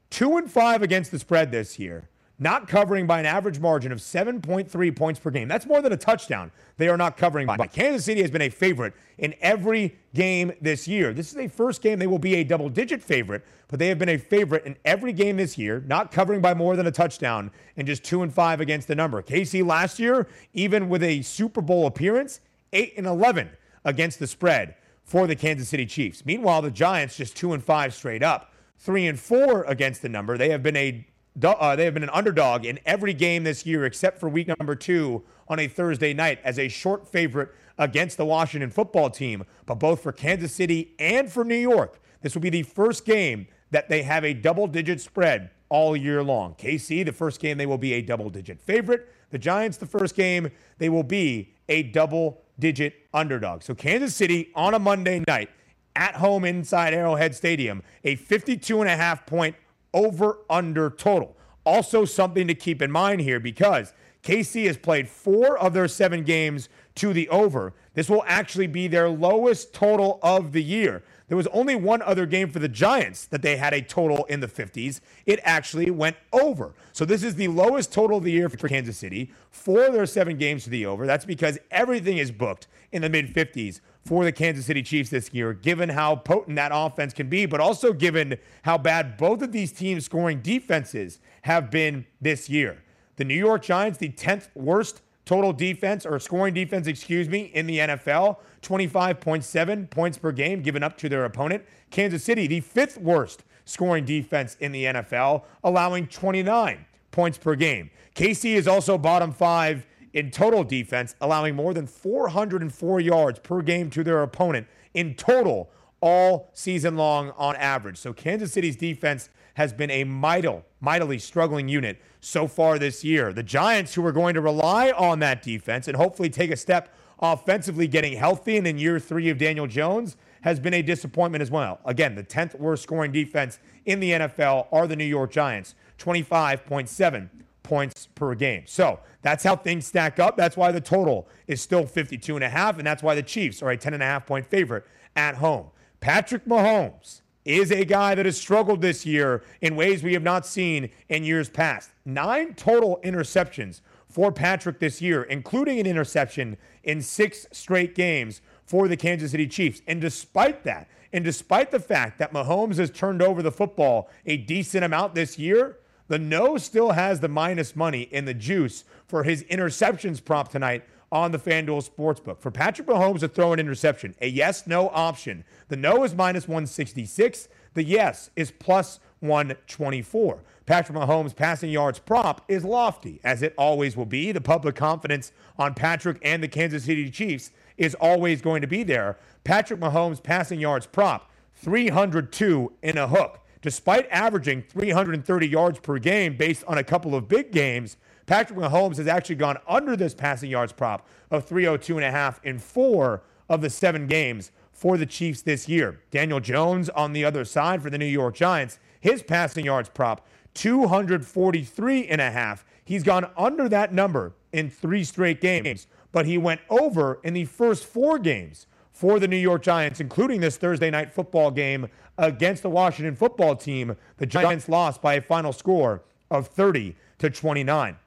two 0.09 0.37
and 0.37 0.49
five 0.49 0.83
against 0.83 1.11
the 1.11 1.19
spread 1.19 1.51
this 1.51 1.77
year 1.77 2.07
not 2.37 2.67
covering 2.67 3.07
by 3.07 3.19
an 3.19 3.25
average 3.25 3.59
margin 3.59 3.91
of 3.91 3.99
7.3 3.99 4.95
points 4.95 5.19
per 5.19 5.31
game. 5.31 5.47
That's 5.47 5.65
more 5.65 5.81
than 5.81 5.93
a 5.93 5.97
touchdown. 5.97 6.51
They 6.77 6.89
are 6.89 6.97
not 6.97 7.15
covering 7.15 7.47
by. 7.47 7.55
Kansas 7.67 8.05
City 8.05 8.21
has 8.21 8.31
been 8.31 8.41
a 8.41 8.49
favorite 8.49 8.93
in 9.17 9.33
every 9.39 9.95
game 10.13 10.51
this 10.61 10.87
year. 10.87 11.13
This 11.13 11.31
is 11.31 11.37
a 11.37 11.47
first 11.47 11.81
game 11.81 11.99
they 11.99 12.07
will 12.07 12.19
be 12.19 12.35
a 12.35 12.43
double 12.43 12.69
digit 12.69 13.01
favorite, 13.01 13.45
but 13.69 13.79
they 13.79 13.87
have 13.87 13.97
been 13.97 14.09
a 14.09 14.17
favorite 14.17 14.65
in 14.65 14.75
every 14.83 15.13
game 15.13 15.37
this 15.37 15.57
year, 15.57 15.83
not 15.87 16.11
covering 16.11 16.41
by 16.41 16.53
more 16.53 16.75
than 16.75 16.87
a 16.87 16.91
touchdown 16.91 17.51
and 17.77 17.87
just 17.87 18.03
2 18.03 18.23
and 18.23 18.33
5 18.33 18.59
against 18.59 18.87
the 18.87 18.95
number. 18.95 19.21
KC 19.21 19.65
last 19.65 19.97
year, 19.99 20.27
even 20.53 20.89
with 20.89 21.03
a 21.03 21.21
Super 21.21 21.61
Bowl 21.61 21.87
appearance, 21.87 22.41
8 22.73 22.93
and 22.97 23.07
11 23.07 23.49
against 23.85 24.19
the 24.19 24.27
spread 24.27 24.75
for 25.03 25.27
the 25.27 25.35
Kansas 25.35 25.69
City 25.69 25.85
Chiefs. 25.85 26.25
Meanwhile, 26.25 26.63
the 26.63 26.71
Giants 26.71 27.15
just 27.15 27.37
2 27.37 27.53
and 27.53 27.63
5 27.63 27.93
straight 27.93 28.23
up. 28.23 28.51
3 28.79 29.07
and 29.07 29.19
4 29.19 29.63
against 29.63 30.01
the 30.01 30.09
number. 30.09 30.37
They 30.37 30.49
have 30.49 30.61
been 30.61 30.75
a 30.75 31.07
uh, 31.43 31.75
they 31.75 31.85
have 31.85 31.93
been 31.93 32.03
an 32.03 32.09
underdog 32.11 32.65
in 32.65 32.79
every 32.85 33.13
game 33.13 33.43
this 33.43 33.65
year 33.65 33.85
except 33.85 34.19
for 34.19 34.29
week 34.29 34.47
number 34.47 34.75
two 34.75 35.23
on 35.47 35.59
a 35.59 35.67
Thursday 35.67 36.13
night 36.13 36.39
as 36.43 36.57
a 36.57 36.67
short 36.67 37.07
favorite 37.07 37.49
against 37.77 38.17
the 38.17 38.25
Washington 38.25 38.69
football 38.69 39.09
team. 39.09 39.43
But 39.65 39.75
both 39.75 40.01
for 40.01 40.11
Kansas 40.11 40.53
City 40.53 40.95
and 40.97 41.31
for 41.31 41.43
New 41.43 41.55
York, 41.55 41.99
this 42.21 42.33
will 42.33 42.41
be 42.41 42.49
the 42.49 42.63
first 42.63 43.05
game 43.05 43.47
that 43.71 43.89
they 43.89 44.03
have 44.03 44.23
a 44.23 44.33
double 44.33 44.67
digit 44.67 45.01
spread 45.01 45.51
all 45.69 45.97
year 45.97 46.23
long. 46.23 46.55
KC, 46.55 47.05
the 47.05 47.11
first 47.11 47.39
game, 47.39 47.57
they 47.57 47.65
will 47.65 47.77
be 47.77 47.93
a 47.93 48.01
double 48.01 48.29
digit 48.29 48.61
favorite. 48.61 49.09
The 49.31 49.37
Giants, 49.37 49.77
the 49.77 49.85
first 49.85 50.15
game, 50.15 50.49
they 50.77 50.89
will 50.89 51.03
be 51.03 51.53
a 51.67 51.83
double 51.83 52.41
digit 52.59 52.93
underdog. 53.13 53.63
So 53.63 53.75
Kansas 53.75 54.15
City 54.15 54.51
on 54.55 54.73
a 54.73 54.79
Monday 54.79 55.23
night 55.27 55.49
at 55.95 56.15
home 56.15 56.45
inside 56.45 56.93
Arrowhead 56.93 57.35
Stadium, 57.35 57.83
a 58.03 58.15
52 58.15 58.81
and 58.81 58.89
a 58.89 58.95
half 58.95 59.25
point 59.25 59.55
over 59.95 60.39
under 60.49 60.91
total. 60.91 61.35
Also, 61.65 62.05
something 62.05 62.47
to 62.47 62.53
keep 62.53 62.83
in 62.83 62.91
mind 62.91 63.21
here 63.21 63.39
because 63.39 63.93
KC 64.21 64.67
has 64.67 64.77
played 64.77 65.07
four 65.07 65.57
of 65.57 65.73
their 65.73 65.87
seven 65.87 66.23
games 66.23 66.69
to 66.95 67.13
the 67.13 67.27
over. 67.29 67.73
This 67.93 68.09
will 68.09 68.23
actually 68.27 68.67
be 68.67 68.87
their 68.87 69.09
lowest 69.09 69.73
total 69.73 70.19
of 70.21 70.51
the 70.51 70.61
year. 70.61 71.03
There 71.27 71.37
was 71.37 71.47
only 71.47 71.75
one 71.75 72.01
other 72.01 72.25
game 72.25 72.49
for 72.49 72.59
the 72.59 72.67
Giants 72.67 73.25
that 73.27 73.41
they 73.41 73.57
had 73.57 73.73
a 73.73 73.81
total 73.81 74.25
in 74.25 74.41
the 74.41 74.47
50s. 74.47 74.99
It 75.25 75.39
actually 75.43 75.89
went 75.89 76.17
over. 76.31 76.75
So 76.93 77.03
this 77.03 77.23
is 77.23 77.35
the 77.35 77.47
lowest 77.47 77.91
total 77.91 78.17
of 78.17 78.23
the 78.23 78.31
year 78.31 78.49
for 78.49 78.67
Kansas 78.67 78.97
City. 78.97 79.31
Four 79.49 79.85
of 79.85 79.93
their 79.93 80.05
seven 80.05 80.37
games 80.37 80.65
to 80.65 80.69
the 80.69 80.85
over. 80.85 81.07
That's 81.07 81.25
because 81.25 81.57
everything 81.71 82.17
is 82.17 82.31
booked 82.31 82.67
in 82.91 83.01
the 83.01 83.09
mid 83.09 83.33
50s 83.33 83.79
for 84.05 84.23
the 84.23 84.31
Kansas 84.31 84.67
City 84.67 84.83
Chiefs 84.83 85.09
this 85.09 85.33
year, 85.33 85.53
given 85.53 85.89
how 85.89 86.15
potent 86.15 86.55
that 86.57 86.71
offense 86.73 87.11
can 87.11 87.27
be, 87.27 87.47
but 87.47 87.59
also 87.59 87.91
given 87.91 88.37
how 88.61 88.77
bad 88.77 89.17
both 89.17 89.41
of 89.41 89.51
these 89.51 89.71
teams' 89.71 90.05
scoring 90.05 90.41
defenses 90.41 91.19
have 91.41 91.71
been 91.71 92.05
this 92.21 92.47
year. 92.47 92.83
The 93.15 93.23
New 93.23 93.35
York 93.35 93.63
Giants, 93.63 93.97
the 93.97 94.09
10th 94.09 94.49
worst 94.53 95.01
total 95.25 95.51
defense 95.51 96.05
or 96.05 96.19
scoring 96.19 96.53
defense, 96.53 96.85
excuse 96.85 97.27
me, 97.27 97.45
in 97.53 97.65
the 97.65 97.79
NFL, 97.79 98.37
25.7 98.61 99.89
points 99.89 100.17
per 100.19 100.31
game 100.31 100.61
given 100.61 100.83
up 100.83 100.97
to 100.99 101.09
their 101.09 101.25
opponent. 101.25 101.63
Kansas 101.89 102.23
City, 102.23 102.45
the 102.45 102.59
fifth 102.59 102.99
worst 102.99 103.43
scoring 103.65 104.05
defense 104.05 104.55
in 104.59 104.71
the 104.71 104.85
NFL, 104.85 105.43
allowing 105.63 106.05
29 106.05 106.85
points 107.09 107.39
per 107.39 107.55
game. 107.55 107.89
KC 108.13 108.53
is 108.53 108.67
also 108.67 108.97
bottom 108.97 109.31
five 109.31 109.87
in 110.15 110.31
total 110.31 110.63
defense, 110.63 111.13
allowing 111.19 111.55
more 111.55 111.73
than 111.73 111.85
404 111.85 113.01
yards 113.01 113.37
per 113.39 113.61
game 113.61 113.89
to 113.91 114.03
their 114.03 114.23
opponent 114.23 114.65
in 114.93 115.13
total 115.13 115.69
all 115.99 116.49
season 116.53 116.95
long 116.95 117.31
on 117.31 117.55
average. 117.57 117.97
So 117.97 118.13
Kansas 118.13 118.53
City's 118.53 118.77
defense 118.77 119.29
has 119.55 119.73
been 119.73 119.91
a 119.91 120.05
mightily, 120.05 120.63
mightily 120.79 121.19
struggling 121.19 121.67
unit 121.67 122.01
so 122.21 122.47
far 122.47 122.79
this 122.79 123.03
year. 123.03 123.33
The 123.33 123.43
Giants, 123.43 123.93
who 123.93 124.05
are 124.05 124.13
going 124.13 124.35
to 124.35 124.41
rely 124.41 124.91
on 124.91 125.19
that 125.19 125.43
defense 125.43 125.87
and 125.87 125.97
hopefully 125.97 126.29
take 126.29 126.49
a 126.49 126.57
step 126.57 126.93
offensively, 127.19 127.87
getting 127.87 128.13
healthy 128.13 128.55
and 128.57 128.65
in 128.65 128.77
year 128.77 128.99
three 128.99 129.29
of 129.29 129.37
Daniel 129.37 129.67
Jones, 129.67 130.15
has 130.41 130.61
been 130.61 130.73
a 130.73 130.81
disappointment 130.81 131.41
as 131.41 131.51
well. 131.51 131.79
Again, 131.83 132.15
the 132.15 132.23
10th 132.23 132.57
worst 132.57 132.83
scoring 132.83 133.11
defense 133.11 133.59
in 133.85 133.99
the 133.99 134.11
NFL 134.11 134.67
are 134.71 134.87
the 134.87 134.95
New 134.95 135.03
York 135.03 135.31
Giants, 135.31 135.75
25.7 135.97 137.29
points 137.65 138.07
per 138.15 138.33
game. 138.35 138.63
So 138.65 138.99
that's 139.21 139.43
how 139.43 139.55
things 139.55 139.85
stack 139.85 140.19
up. 140.19 140.37
That's 140.37 140.55
why 140.55 140.71
the 140.71 140.79
total 140.79 141.27
is 141.47 141.61
still 141.61 141.85
52 141.85 142.35
and 142.35 142.43
a 142.43 142.49
half, 142.49 142.77
and 142.77 142.87
that's 142.87 143.03
why 143.03 143.15
the 143.15 143.23
Chiefs 143.23 143.61
are 143.61 143.71
a 143.71 143.77
10 143.77 143.93
and 143.93 144.03
a 144.03 144.05
half 144.05 144.25
point 144.25 144.45
favorite 144.45 144.85
at 145.15 145.35
home. 145.35 145.67
Patrick 145.99 146.45
Mahomes 146.45 147.21
is 147.45 147.71
a 147.71 147.85
guy 147.85 148.15
that 148.15 148.25
has 148.25 148.37
struggled 148.37 148.81
this 148.81 149.05
year 149.05 149.43
in 149.61 149.75
ways 149.75 150.03
we 150.03 150.13
have 150.13 150.23
not 150.23 150.45
seen 150.45 150.89
in 151.09 151.23
years 151.23 151.49
past. 151.49 151.91
Nine 152.05 152.53
total 152.53 152.99
interceptions 153.03 153.81
for 154.07 154.31
Patrick 154.31 154.79
this 154.79 155.01
year, 155.01 155.23
including 155.23 155.79
an 155.79 155.85
interception 155.85 156.57
in 156.83 157.01
six 157.01 157.45
straight 157.51 157.93
games 157.93 158.41
for 158.65 158.87
the 158.87 158.97
Kansas 158.97 159.31
City 159.31 159.47
Chiefs. 159.47 159.81
And 159.87 160.01
despite 160.01 160.63
that, 160.63 160.87
and 161.13 161.23
despite 161.23 161.71
the 161.71 161.79
fact 161.79 162.17
that 162.19 162.33
Mahomes 162.33 162.77
has 162.77 162.89
turned 162.89 163.21
over 163.21 163.41
the 163.41 163.51
football 163.51 164.09
a 164.25 164.37
decent 164.37 164.83
amount 164.83 165.15
this 165.15 165.37
year, 165.37 165.77
the 166.07 166.19
no 166.19 166.57
still 166.57 166.91
has 166.91 167.19
the 167.19 167.27
minus 167.27 167.75
money 167.75 168.03
in 168.03 168.25
the 168.25 168.33
juice 168.33 168.83
for 169.07 169.23
his 169.23 169.43
interceptions 169.43 170.23
prop 170.23 170.49
tonight 170.49 170.83
on 171.11 171.31
the 171.31 171.39
FanDuel 171.39 171.87
Sportsbook. 171.89 172.39
For 172.39 172.51
Patrick 172.51 172.87
Mahomes 172.87 173.19
to 173.19 173.27
throw 173.27 173.53
an 173.53 173.59
interception, 173.59 174.15
a 174.21 174.27
yes 174.27 174.67
no 174.67 174.89
option. 174.89 175.45
The 175.69 175.77
no 175.77 176.03
is 176.03 176.13
minus 176.13 176.47
166, 176.47 177.47
the 177.73 177.83
yes 177.83 178.29
is 178.35 178.51
plus 178.51 178.99
124. 179.19 180.43
Patrick 180.65 180.97
Mahomes' 180.97 181.35
passing 181.35 181.69
yards 181.69 181.99
prop 181.99 182.43
is 182.47 182.65
lofty, 182.65 183.19
as 183.23 183.43
it 183.43 183.53
always 183.57 183.95
will 183.95 184.05
be. 184.05 184.31
The 184.31 184.41
public 184.41 184.75
confidence 184.75 185.31
on 185.57 185.75
Patrick 185.75 186.17
and 186.23 186.41
the 186.41 186.47
Kansas 186.47 186.85
City 186.85 187.09
Chiefs 187.11 187.51
is 187.77 187.95
always 187.95 188.41
going 188.41 188.61
to 188.61 188.67
be 188.67 188.83
there. 188.83 189.17
Patrick 189.43 189.79
Mahomes' 189.79 190.21
passing 190.21 190.59
yards 190.59 190.87
prop, 190.87 191.29
302 191.53 192.73
in 192.81 192.97
a 192.97 193.07
hook. 193.07 193.41
Despite 193.65 194.07
averaging 194.11 194.61
330 194.61 195.47
yards 195.47 195.79
per 195.79 195.97
game 195.97 196.37
based 196.37 196.63
on 196.67 196.77
a 196.77 196.83
couple 196.83 197.15
of 197.15 197.27
big 197.27 197.51
games, 197.51 197.97
Patrick 198.27 198.59
Mahomes 198.59 198.97
has 198.97 199.07
actually 199.07 199.37
gone 199.37 199.57
under 199.67 199.95
this 199.95 200.13
passing 200.13 200.51
yards 200.51 200.71
prop 200.71 201.07
of 201.31 201.45
302 201.45 201.97
and 201.97 202.05
a 202.05 202.11
half 202.11 202.39
in 202.43 202.59
four 202.59 203.23
of 203.49 203.61
the 203.61 203.71
seven 203.71 204.05
games 204.05 204.51
for 204.71 204.99
the 204.99 205.05
Chiefs 205.07 205.41
this 205.41 205.67
year. 205.67 205.99
Daniel 206.11 206.39
Jones 206.39 206.89
on 206.89 207.11
the 207.11 207.25
other 207.25 207.43
side 207.43 207.81
for 207.81 207.89
the 207.89 207.97
New 207.97 208.05
York 208.05 208.35
Giants, 208.35 208.77
his 208.99 209.23
passing 209.23 209.65
yards 209.65 209.89
prop 209.89 210.27
243 210.53 212.05
and 212.05 212.21
a 212.21 212.29
half. 212.29 212.63
He's 212.83 213.01
gone 213.01 213.31
under 213.35 213.67
that 213.67 213.91
number 213.91 214.33
in 214.53 214.69
three 214.69 215.03
straight 215.03 215.41
games 215.41 215.87
but 216.15 216.25
he 216.25 216.37
went 216.37 216.61
over 216.69 217.19
in 217.25 217.33
the 217.33 217.43
first 217.43 217.83
four 217.83 218.17
games 218.17 218.67
for 218.95 219.19
the 219.19 219.27
New 219.27 219.35
York 219.35 219.61
Giants, 219.61 219.99
including 219.99 220.39
this 220.39 220.55
Thursday 220.55 220.89
night 220.89 221.11
football 221.11 221.51
game 221.51 221.89
against 222.17 222.63
the 222.63 222.69
Washington 222.69 223.13
football 223.13 223.53
team. 223.53 223.97
The 224.17 224.25
Giants 224.25 224.69
lost 224.69 225.01
by 225.01 225.15
a 225.15 225.21
final 225.21 225.51
score 225.51 226.01
of 226.31 226.47
30 226.47 226.95
to 227.19 227.29
29. 227.29 227.97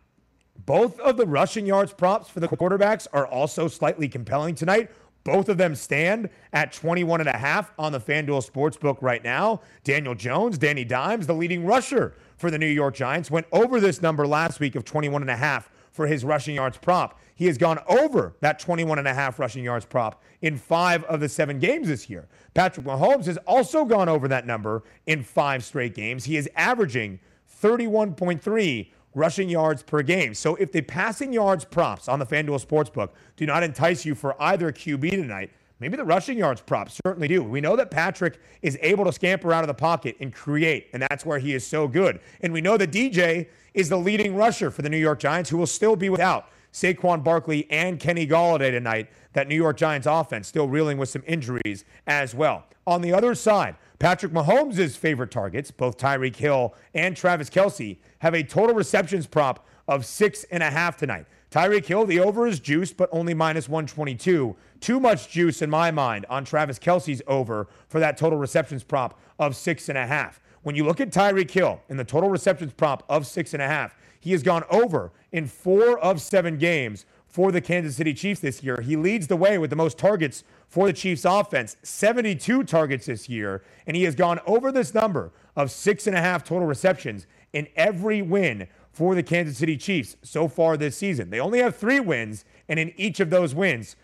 Both 0.65 0.99
of 1.01 1.19
the 1.19 1.27
rushing 1.27 1.67
yards 1.67 1.93
props 1.93 2.31
for 2.31 2.41
the 2.41 2.49
quarterbacks 2.49 3.07
are 3.13 3.27
also 3.27 3.69
slightly 3.69 4.09
compelling 4.09 4.55
tonight. 4.55 4.91
Both 5.25 5.51
of 5.51 5.59
them 5.59 5.75
stand 5.75 6.31
at 6.55 6.73
21 6.73 7.21
and 7.21 7.29
a 7.29 7.37
half 7.37 7.71
on 7.79 7.93
the 7.93 8.01
FanDuel 8.01 8.51
Sportsbook 8.51 9.03
right 9.03 9.23
now. 9.23 9.61
Daniel 9.85 10.15
Jones, 10.15 10.57
Danny 10.57 10.87
Dimes, 10.87 11.27
the 11.27 11.35
leading 11.35 11.67
rusher 11.67 12.15
for 12.39 12.51
the 12.51 12.59
New 12.59 12.67
York 12.67 12.95
Giants, 12.95 13.31
went 13.31 13.47
over 13.53 13.79
this 13.79 14.01
number 14.01 14.27
last 14.27 14.59
week 14.59 14.75
of 14.75 14.87
21 14.87 15.21
and 15.21 15.31
a 15.31 15.37
half 15.37 15.71
for 15.99 16.07
his 16.07 16.25
rushing 16.25 16.55
yards 16.55 16.79
prop. 16.79 17.19
He 17.35 17.47
has 17.47 17.59
gone 17.59 17.81
over 17.89 18.37
that 18.41 18.61
21 18.61 19.01
and 19.01 19.09
a 19.09 19.13
half 19.13 19.41
rushing 19.41 19.65
yards 19.65 19.85
prop 19.85 20.23
in 20.43 20.57
five 20.57 21.03
of 21.05 21.19
the 21.19 21.29
seven 21.29 21.59
games 21.59 21.89
this 21.89 22.09
year. 22.09 22.29
Patrick 22.55 22.87
Mahomes 22.87 23.27
has 23.27 23.37
also 23.39 23.85
gone 23.85 24.09
over 24.09 24.29
that 24.29 24.47
number 24.47 24.85
in 25.07 25.25
five 25.25 25.65
straight 25.65 25.97
games. 25.97 26.25
He 26.25 26.37
is 26.37 26.49
averaging 26.55 27.19
31.3 27.61 28.93
rushing 29.17 29.49
yards 29.49 29.83
per 29.83 30.03
game. 30.03 30.35
So 30.35 30.55
if 30.55 30.71
the 30.71 30.83
passing 30.83 31.33
yards 31.33 31.65
props 31.65 32.07
on 32.07 32.21
the 32.21 32.27
FanDuel 32.27 32.65
Sportsbook 32.65 33.09
do 33.37 33.45
not 33.45 33.65
entice 33.65 34.05
you 34.05 34.15
for 34.15 34.41
either 34.41 34.71
QB 34.71 35.11
tonight, 35.11 35.51
maybe 35.81 35.97
the 35.97 36.05
rushing 36.05 36.39
yards 36.39 36.61
props 36.61 36.99
certainly 37.05 37.29
do. 37.29 37.43
We 37.43 37.61
know 37.61 37.77
that 37.77 37.91
Patrick 37.91 38.41
is 38.63 38.79
able 38.81 39.05
to 39.05 39.13
scamper 39.13 39.53
out 39.53 39.65
of 39.65 39.69
the 39.69 39.75
pocket 39.75 40.17
and 40.21 40.33
create, 40.33 40.89
and 40.93 41.03
that's 41.03 41.25
where 41.25 41.39
he 41.39 41.55
is 41.55 41.67
so 41.67 41.89
good. 41.89 42.21
And 42.41 42.53
we 42.53 42.61
know 42.61 42.77
that 42.77 42.91
DJ 42.91 43.49
is 43.75 43.89
the 43.89 43.97
leading 43.97 44.35
rusher 44.35 44.71
for 44.71 44.83
the 44.83 44.91
New 44.91 44.99
York 44.99 45.19
Giants, 45.19 45.51
who 45.51 45.57
will 45.57 45.67
still 45.67 45.97
be 45.97 46.09
without 46.09 46.49
Saquon 46.73 47.25
Barkley 47.25 47.67
and 47.71 47.99
Kenny 47.99 48.27
Golladay 48.27 48.71
tonight. 48.71 49.09
That 49.33 49.49
New 49.49 49.55
York 49.55 49.77
Giants 49.77 50.07
offense 50.07 50.49
still 50.49 50.69
reeling 50.69 50.99
with 50.99 51.09
some 51.09 51.23
injuries 51.27 51.85
as 52.07 52.35
well. 52.35 52.65
On 52.87 53.03
the 53.03 53.13
other 53.13 53.35
side, 53.35 53.77
Patrick 53.99 54.33
Mahomes' 54.33 54.97
favorite 54.97 55.31
targets, 55.31 55.71
both 55.71 55.99
Tyreek 55.99 56.37
Hill 56.37 56.75
and 56.95 57.17
Travis 57.17 57.51
Kelce, 57.51 57.99
have 58.21 58.35
a 58.35 58.43
total 58.43 58.75
receptions 58.75 59.27
prop 59.27 59.67
of 59.87 60.05
six 60.05 60.45
and 60.45 60.63
a 60.63 60.71
half 60.71 60.97
tonight. 60.97 61.27
Tyreek 61.51 61.87
Hill, 61.87 62.05
the 62.05 62.21
over 62.21 62.47
is 62.47 62.61
juiced, 62.61 62.99
but 62.99 63.09
only 63.11 63.33
minus 63.33 63.69
122. 63.69 64.55
Too 64.81 65.01
much 65.01 65.31
juice 65.31 65.63
in 65.63 65.71
my 65.71 65.91
mind 65.91 66.27
on 66.29 66.45
Travis 66.45 66.79
Kelce's 66.79 67.23
over 67.27 67.69
for 67.89 68.01
that 68.01 68.19
total 68.19 68.39
receptions 68.39 68.85
prop 68.85 69.19
of 69.39 69.57
six 69.57 69.89
and 69.89 69.97
a 69.97 70.07
half. 70.07 70.41
When 70.63 70.77
you 70.77 70.85
look 70.85 71.01
at 71.01 71.11
Tyreek 71.11 71.51
Hill 71.51 71.81
in 71.89 71.97
the 71.97 72.05
total 72.05 72.29
receptions 72.29 72.75
prop 72.75 73.03
of 73.09 73.27
six 73.27 73.55
and 73.55 73.63
a 73.63 73.67
half, 73.67 73.95
he 74.21 74.33
has 74.33 74.43
gone 74.43 74.65
over 74.69 75.11
in 75.33 75.47
four 75.47 75.99
of 76.01 76.21
seven 76.21 76.59
games 76.59 77.07
for 77.27 77.51
the 77.51 77.61
Kansas 77.61 77.97
City 77.97 78.13
Chiefs 78.13 78.41
this 78.41 78.63
year. 78.63 78.81
He 78.83 78.97
leads 78.97 79.27
the 79.27 79.37
way 79.37 79.57
with 79.57 79.71
the 79.71 79.77
most 79.77 79.97
targets 79.97 80.45
for 80.67 80.87
the 80.87 80.93
Chiefs 80.93 81.25
offense, 81.25 81.77
72 81.83 82.65
targets 82.65 83.07
this 83.07 83.29
year, 83.29 83.63
and 83.87 83.97
he 83.97 84.03
has 84.03 84.15
gone 84.15 84.41
over 84.47 84.71
this 84.71 84.93
number 84.93 85.33
of 85.57 85.71
six 85.71 86.07
and 86.07 86.17
a 86.17 86.21
half 86.21 86.45
total 86.45 86.67
receptions 86.67 87.27
in 87.53 87.69
every 87.77 88.21
win 88.21 88.69
for 88.99 89.15
the 89.15 89.23
Kansas 89.23 89.59
City 89.59 89.77
Chiefs 89.77 90.17
so 90.25 90.49
far 90.49 90.77
this 90.77 90.97
season. 90.97 91.31
They 91.31 91.39
only 91.39 91.61
have 91.61 91.77
three 91.77 92.01
wins, 92.01 92.45
and 92.69 92.81
in 92.81 92.93
each 92.97 93.21
of 93.21 93.31
those 93.31 93.55
wins, 93.55 93.95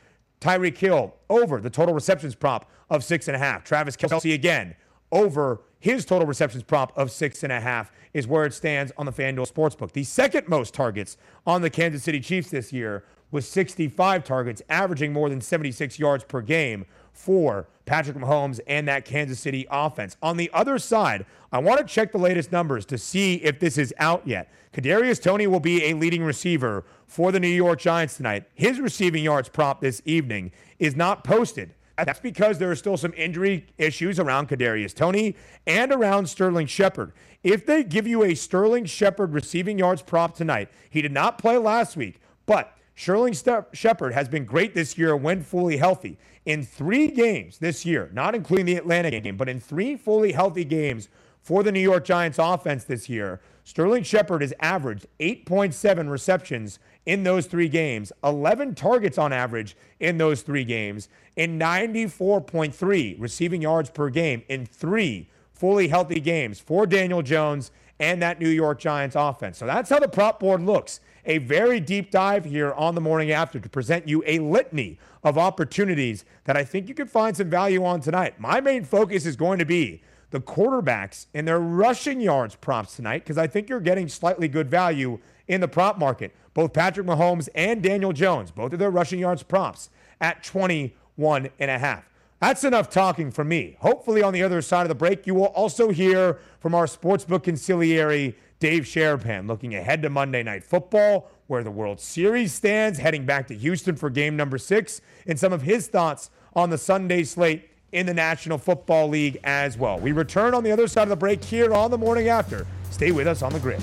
Tyreek 0.40 0.78
Hill 0.78 1.16
over 1.28 1.60
the 1.60 1.68
total 1.68 1.92
receptions 1.92 2.36
prop 2.36 2.70
of 2.88 3.02
six 3.02 3.26
and 3.26 3.34
a 3.34 3.40
half. 3.40 3.64
Travis 3.64 3.96
Kelce 3.96 4.32
again 4.32 4.76
over 5.10 5.62
his 5.80 6.04
total 6.04 6.28
receptions 6.28 6.62
prop 6.62 6.96
of 6.96 7.10
six 7.10 7.42
and 7.42 7.52
a 7.52 7.60
half 7.60 7.90
is 8.12 8.28
where 8.28 8.44
it 8.44 8.54
stands 8.54 8.92
on 8.96 9.04
the 9.04 9.12
FanDuel 9.12 9.52
Sportsbook. 9.52 9.90
The 9.90 10.04
second 10.04 10.46
most 10.46 10.74
targets 10.74 11.16
on 11.44 11.60
the 11.60 11.70
Kansas 11.70 12.04
City 12.04 12.20
Chiefs 12.20 12.50
this 12.50 12.72
year 12.72 13.04
was 13.32 13.48
65 13.48 14.22
targets, 14.22 14.62
averaging 14.68 15.12
more 15.12 15.28
than 15.28 15.40
76 15.40 15.98
yards 15.98 16.22
per 16.22 16.40
game 16.40 16.86
for 17.14 17.68
Patrick 17.86 18.16
Mahomes 18.16 18.60
and 18.66 18.86
that 18.88 19.04
Kansas 19.04 19.40
City 19.40 19.66
offense. 19.70 20.16
On 20.22 20.36
the 20.36 20.50
other 20.52 20.78
side, 20.78 21.24
I 21.52 21.58
want 21.58 21.78
to 21.78 21.86
check 21.86 22.12
the 22.12 22.18
latest 22.18 22.52
numbers 22.52 22.84
to 22.86 22.98
see 22.98 23.36
if 23.36 23.60
this 23.60 23.78
is 23.78 23.94
out 23.98 24.26
yet. 24.26 24.52
Kadarius 24.74 25.22
Toney 25.22 25.46
will 25.46 25.60
be 25.60 25.84
a 25.84 25.94
leading 25.94 26.24
receiver 26.24 26.84
for 27.06 27.30
the 27.30 27.40
New 27.40 27.48
York 27.48 27.78
Giants 27.78 28.16
tonight. 28.16 28.44
His 28.54 28.80
receiving 28.80 29.22
yards 29.22 29.48
prop 29.48 29.80
this 29.80 30.02
evening 30.04 30.50
is 30.78 30.96
not 30.96 31.22
posted. 31.22 31.72
That's 31.96 32.18
because 32.18 32.58
there 32.58 32.72
are 32.72 32.76
still 32.76 32.96
some 32.96 33.14
injury 33.16 33.66
issues 33.78 34.18
around 34.18 34.48
Kadarius 34.48 34.92
Toney 34.92 35.36
and 35.64 35.92
around 35.92 36.28
Sterling 36.28 36.66
Shepard. 36.66 37.12
If 37.44 37.64
they 37.64 37.84
give 37.84 38.08
you 38.08 38.24
a 38.24 38.34
Sterling 38.34 38.86
Shepard 38.86 39.32
receiving 39.32 39.78
yards 39.78 40.02
prop 40.02 40.34
tonight, 40.34 40.70
he 40.90 41.00
did 41.02 41.12
not 41.12 41.38
play 41.38 41.56
last 41.56 41.96
week, 41.96 42.20
but 42.46 42.76
Sterling 42.96 43.34
Shepard 43.72 44.12
has 44.12 44.28
been 44.28 44.44
great 44.44 44.74
this 44.74 44.96
year 44.96 45.16
when 45.16 45.42
fully 45.42 45.78
healthy. 45.78 46.16
In 46.46 46.62
three 46.62 47.08
games 47.08 47.58
this 47.58 47.84
year, 47.84 48.10
not 48.12 48.34
including 48.34 48.66
the 48.66 48.76
Atlanta 48.76 49.10
game, 49.10 49.36
but 49.36 49.48
in 49.48 49.58
three 49.58 49.96
fully 49.96 50.32
healthy 50.32 50.64
games 50.64 51.08
for 51.42 51.62
the 51.62 51.72
New 51.72 51.80
York 51.80 52.04
Giants 52.04 52.38
offense 52.38 52.84
this 52.84 53.08
year, 53.08 53.40
Sterling 53.64 54.02
Shepard 54.02 54.42
has 54.42 54.52
averaged 54.60 55.06
8.7 55.18 56.08
receptions 56.08 56.78
in 57.06 57.24
those 57.24 57.46
three 57.46 57.68
games, 57.68 58.12
11 58.22 58.74
targets 58.74 59.18
on 59.18 59.32
average 59.32 59.76
in 59.98 60.18
those 60.18 60.42
three 60.42 60.64
games, 60.64 61.08
and 61.36 61.60
94.3 61.60 63.16
receiving 63.18 63.62
yards 63.62 63.90
per 63.90 64.08
game 64.08 64.42
in 64.48 64.66
three 64.66 65.28
fully 65.52 65.88
healthy 65.88 66.20
games 66.20 66.60
for 66.60 66.86
Daniel 66.86 67.22
Jones 67.22 67.70
and 67.98 68.20
that 68.22 68.40
New 68.40 68.48
York 68.48 68.78
Giants 68.78 69.16
offense. 69.16 69.58
So 69.58 69.66
that's 69.66 69.88
how 69.90 69.98
the 69.98 70.08
prop 70.08 70.40
board 70.40 70.60
looks. 70.60 71.00
A 71.26 71.38
very 71.38 71.80
deep 71.80 72.10
dive 72.10 72.44
here 72.44 72.72
on 72.72 72.94
the 72.94 73.00
morning 73.00 73.30
after 73.30 73.58
to 73.58 73.68
present 73.68 74.06
you 74.06 74.22
a 74.26 74.38
litany 74.40 74.98
of 75.22 75.38
opportunities 75.38 76.24
that 76.44 76.56
I 76.56 76.64
think 76.64 76.88
you 76.88 76.94
can 76.94 77.06
find 77.06 77.34
some 77.34 77.48
value 77.48 77.84
on 77.84 78.00
tonight. 78.00 78.38
My 78.38 78.60
main 78.60 78.84
focus 78.84 79.24
is 79.24 79.34
going 79.34 79.58
to 79.58 79.64
be 79.64 80.02
the 80.30 80.40
quarterbacks 80.40 81.26
and 81.32 81.48
their 81.48 81.60
rushing 81.60 82.20
yards 82.20 82.56
props 82.56 82.96
tonight 82.96 83.24
because 83.24 83.38
I 83.38 83.46
think 83.46 83.70
you're 83.70 83.80
getting 83.80 84.08
slightly 84.08 84.48
good 84.48 84.68
value 84.68 85.18
in 85.48 85.60
the 85.60 85.68
prop 85.68 85.96
market. 85.98 86.34
Both 86.52 86.72
Patrick 86.74 87.06
Mahomes 87.06 87.48
and 87.54 87.82
Daniel 87.82 88.12
Jones, 88.12 88.50
both 88.50 88.72
of 88.74 88.78
their 88.78 88.90
rushing 88.90 89.20
yards 89.20 89.42
props 89.42 89.88
at 90.20 90.44
21 90.44 91.48
and 91.58 91.70
a 91.70 91.78
half. 91.78 92.04
That's 92.40 92.64
enough 92.64 92.90
talking 92.90 93.30
from 93.30 93.48
me. 93.48 93.76
Hopefully, 93.80 94.22
on 94.22 94.34
the 94.34 94.42
other 94.42 94.60
side 94.60 94.82
of 94.82 94.88
the 94.88 94.94
break, 94.94 95.26
you 95.26 95.34
will 95.34 95.46
also 95.46 95.88
hear 95.88 96.38
from 96.60 96.74
our 96.74 96.84
sportsbook 96.84 97.44
conciliary, 97.44 98.36
Dave 98.64 98.84
Sharapan, 98.84 99.46
looking 99.46 99.74
ahead 99.74 100.00
to 100.00 100.08
Monday 100.08 100.42
Night 100.42 100.64
Football, 100.64 101.28
where 101.48 101.62
the 101.62 101.70
World 101.70 102.00
Series 102.00 102.54
stands, 102.54 102.98
heading 102.98 103.26
back 103.26 103.46
to 103.48 103.54
Houston 103.54 103.94
for 103.94 104.08
game 104.08 104.36
number 104.36 104.56
six, 104.56 105.02
and 105.26 105.38
some 105.38 105.52
of 105.52 105.60
his 105.60 105.86
thoughts 105.86 106.30
on 106.56 106.70
the 106.70 106.78
Sunday 106.78 107.24
slate 107.24 107.68
in 107.92 108.06
the 108.06 108.14
National 108.14 108.56
Football 108.56 109.08
League 109.08 109.38
as 109.44 109.76
well. 109.76 109.98
We 109.98 110.12
return 110.12 110.54
on 110.54 110.64
the 110.64 110.72
other 110.72 110.88
side 110.88 111.02
of 111.02 111.08
the 111.10 111.16
break 111.16 111.44
here 111.44 111.74
on 111.74 111.90
the 111.90 111.98
morning 111.98 112.28
after. 112.28 112.66
Stay 112.90 113.12
with 113.12 113.26
us 113.26 113.42
on 113.42 113.52
the 113.52 113.60
grid. 113.60 113.82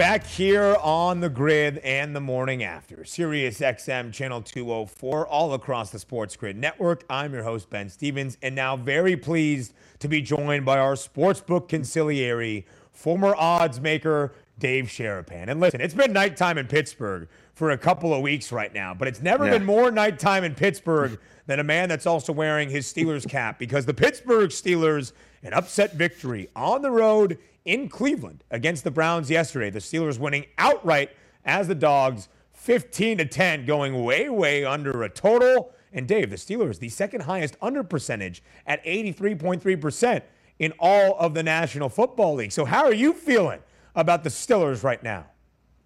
back 0.00 0.24
here 0.24 0.78
on 0.80 1.20
the 1.20 1.28
grid 1.28 1.76
and 1.84 2.16
the 2.16 2.20
morning 2.22 2.62
after. 2.62 3.04
Sirius 3.04 3.60
XM 3.60 4.10
Channel 4.14 4.40
204, 4.40 5.26
all 5.26 5.52
across 5.52 5.90
the 5.90 5.98
Sports 5.98 6.36
Grid 6.36 6.56
Network. 6.56 7.04
I'm 7.10 7.34
your 7.34 7.42
host, 7.42 7.68
Ben 7.68 7.90
Stevens, 7.90 8.38
and 8.40 8.54
now 8.54 8.78
very 8.78 9.14
pleased 9.14 9.74
to 9.98 10.08
be 10.08 10.22
joined 10.22 10.64
by 10.64 10.78
our 10.78 10.94
sportsbook 10.94 11.68
conciliary, 11.68 12.64
former 12.92 13.34
odds 13.36 13.78
maker, 13.78 14.32
Dave 14.58 14.86
Sharapan. 14.86 15.48
And 15.48 15.60
listen, 15.60 15.82
it's 15.82 15.92
been 15.92 16.14
nighttime 16.14 16.56
in 16.56 16.66
Pittsburgh 16.66 17.28
for 17.52 17.72
a 17.72 17.76
couple 17.76 18.14
of 18.14 18.22
weeks 18.22 18.52
right 18.52 18.72
now, 18.72 18.94
but 18.94 19.06
it's 19.06 19.20
never 19.20 19.44
yeah. 19.44 19.50
been 19.58 19.66
more 19.66 19.90
nighttime 19.90 20.44
in 20.44 20.54
Pittsburgh 20.54 21.20
than 21.44 21.60
a 21.60 21.64
man 21.64 21.90
that's 21.90 22.06
also 22.06 22.32
wearing 22.32 22.70
his 22.70 22.90
Steelers 22.90 23.28
cap 23.28 23.58
because 23.58 23.84
the 23.84 23.92
Pittsburgh 23.92 24.48
Steelers, 24.48 25.12
an 25.42 25.52
upset 25.52 25.92
victory 25.92 26.48
on 26.56 26.80
the 26.80 26.90
road 26.90 27.36
in 27.70 27.88
Cleveland 27.88 28.42
against 28.50 28.82
the 28.82 28.90
Browns 28.90 29.30
yesterday. 29.30 29.70
The 29.70 29.78
Steelers 29.78 30.18
winning 30.18 30.44
outright 30.58 31.10
as 31.44 31.68
the 31.68 31.74
Dogs, 31.74 32.28
15 32.52 33.18
to 33.18 33.24
10, 33.24 33.64
going 33.64 34.02
way, 34.02 34.28
way 34.28 34.64
under 34.64 35.04
a 35.04 35.08
total. 35.08 35.72
And 35.92 36.08
Dave, 36.08 36.30
the 36.30 36.36
Steelers, 36.36 36.80
the 36.80 36.88
second 36.88 37.22
highest 37.22 37.56
under 37.62 37.84
percentage 37.84 38.42
at 38.66 38.84
83.3% 38.84 40.22
in 40.58 40.72
all 40.80 41.16
of 41.18 41.32
the 41.34 41.44
National 41.44 41.88
Football 41.88 42.34
League. 42.34 42.50
So, 42.50 42.64
how 42.64 42.84
are 42.84 42.92
you 42.92 43.12
feeling 43.12 43.60
about 43.94 44.24
the 44.24 44.30
Steelers 44.30 44.82
right 44.82 45.02
now? 45.04 45.26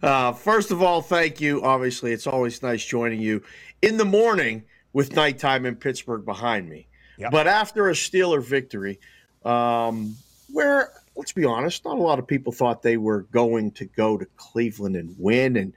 uh, 0.03 0.33
first 0.33 0.69
of 0.69 0.83
all, 0.83 1.01
thank 1.01 1.41
you. 1.41 1.63
Obviously, 1.63 2.11
it's 2.11 2.27
always 2.27 2.61
nice 2.61 2.85
joining 2.85 3.19
you 3.19 3.41
in 3.81 3.97
the 3.97 4.05
morning 4.05 4.63
with 4.93 5.15
nighttime 5.15 5.65
in 5.65 5.75
Pittsburgh 5.75 6.25
behind 6.25 6.69
me. 6.69 6.87
Yep. 7.17 7.31
But 7.31 7.47
after 7.47 7.89
a 7.89 7.93
Steeler 7.93 8.43
victory, 8.43 8.99
um, 9.43 10.15
where 10.51 10.91
let's 11.17 11.31
be 11.31 11.45
honest, 11.45 11.83
not 11.83 11.97
a 11.97 12.01
lot 12.01 12.19
of 12.19 12.27
people 12.27 12.53
thought 12.53 12.81
they 12.81 12.97
were 12.97 13.23
going 13.23 13.71
to 13.71 13.85
go 13.85 14.17
to 14.17 14.25
Cleveland 14.37 14.95
and 14.95 15.15
win, 15.17 15.57
and 15.57 15.73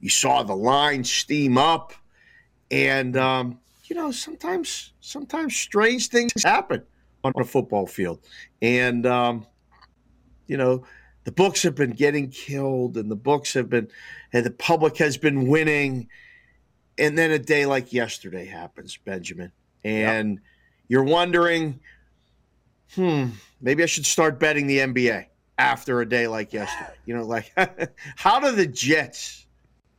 you 0.00 0.08
saw 0.08 0.42
the 0.42 0.54
line 0.54 1.04
steam 1.04 1.56
up, 1.56 1.92
and 2.70 3.16
um, 3.16 3.58
you 3.84 3.96
know 3.96 4.10
sometimes 4.10 4.92
sometimes 5.00 5.56
strange 5.56 6.08
things 6.08 6.32
happen 6.42 6.82
on 7.24 7.32
a 7.36 7.44
football 7.44 7.86
field, 7.86 8.18
and 8.60 9.06
um, 9.06 9.46
you 10.46 10.56
know 10.56 10.84
the 11.24 11.32
books 11.32 11.62
have 11.62 11.74
been 11.74 11.92
getting 11.92 12.28
killed, 12.28 12.96
and 12.96 13.10
the 13.10 13.16
books 13.16 13.54
have 13.54 13.70
been, 13.70 13.88
and 14.32 14.44
the 14.44 14.50
public 14.50 14.96
has 14.98 15.16
been 15.16 15.46
winning, 15.48 16.08
and 16.98 17.16
then 17.16 17.30
a 17.30 17.38
day 17.38 17.64
like 17.64 17.92
yesterday 17.92 18.44
happens, 18.44 18.96
Benjamin, 18.96 19.52
and 19.84 20.34
yep. 20.34 20.42
you're 20.88 21.04
wondering, 21.04 21.78
hmm, 22.94 23.26
maybe 23.60 23.82
I 23.82 23.86
should 23.86 24.06
start 24.06 24.38
betting 24.38 24.66
the 24.66 24.78
NBA 24.78 25.26
after 25.58 26.00
a 26.00 26.08
day 26.08 26.26
like 26.26 26.52
yesterday. 26.52 26.94
You 27.04 27.16
know, 27.16 27.24
like 27.24 27.52
how 28.16 28.40
do 28.40 28.52
the 28.52 28.66
Jets 28.66 29.46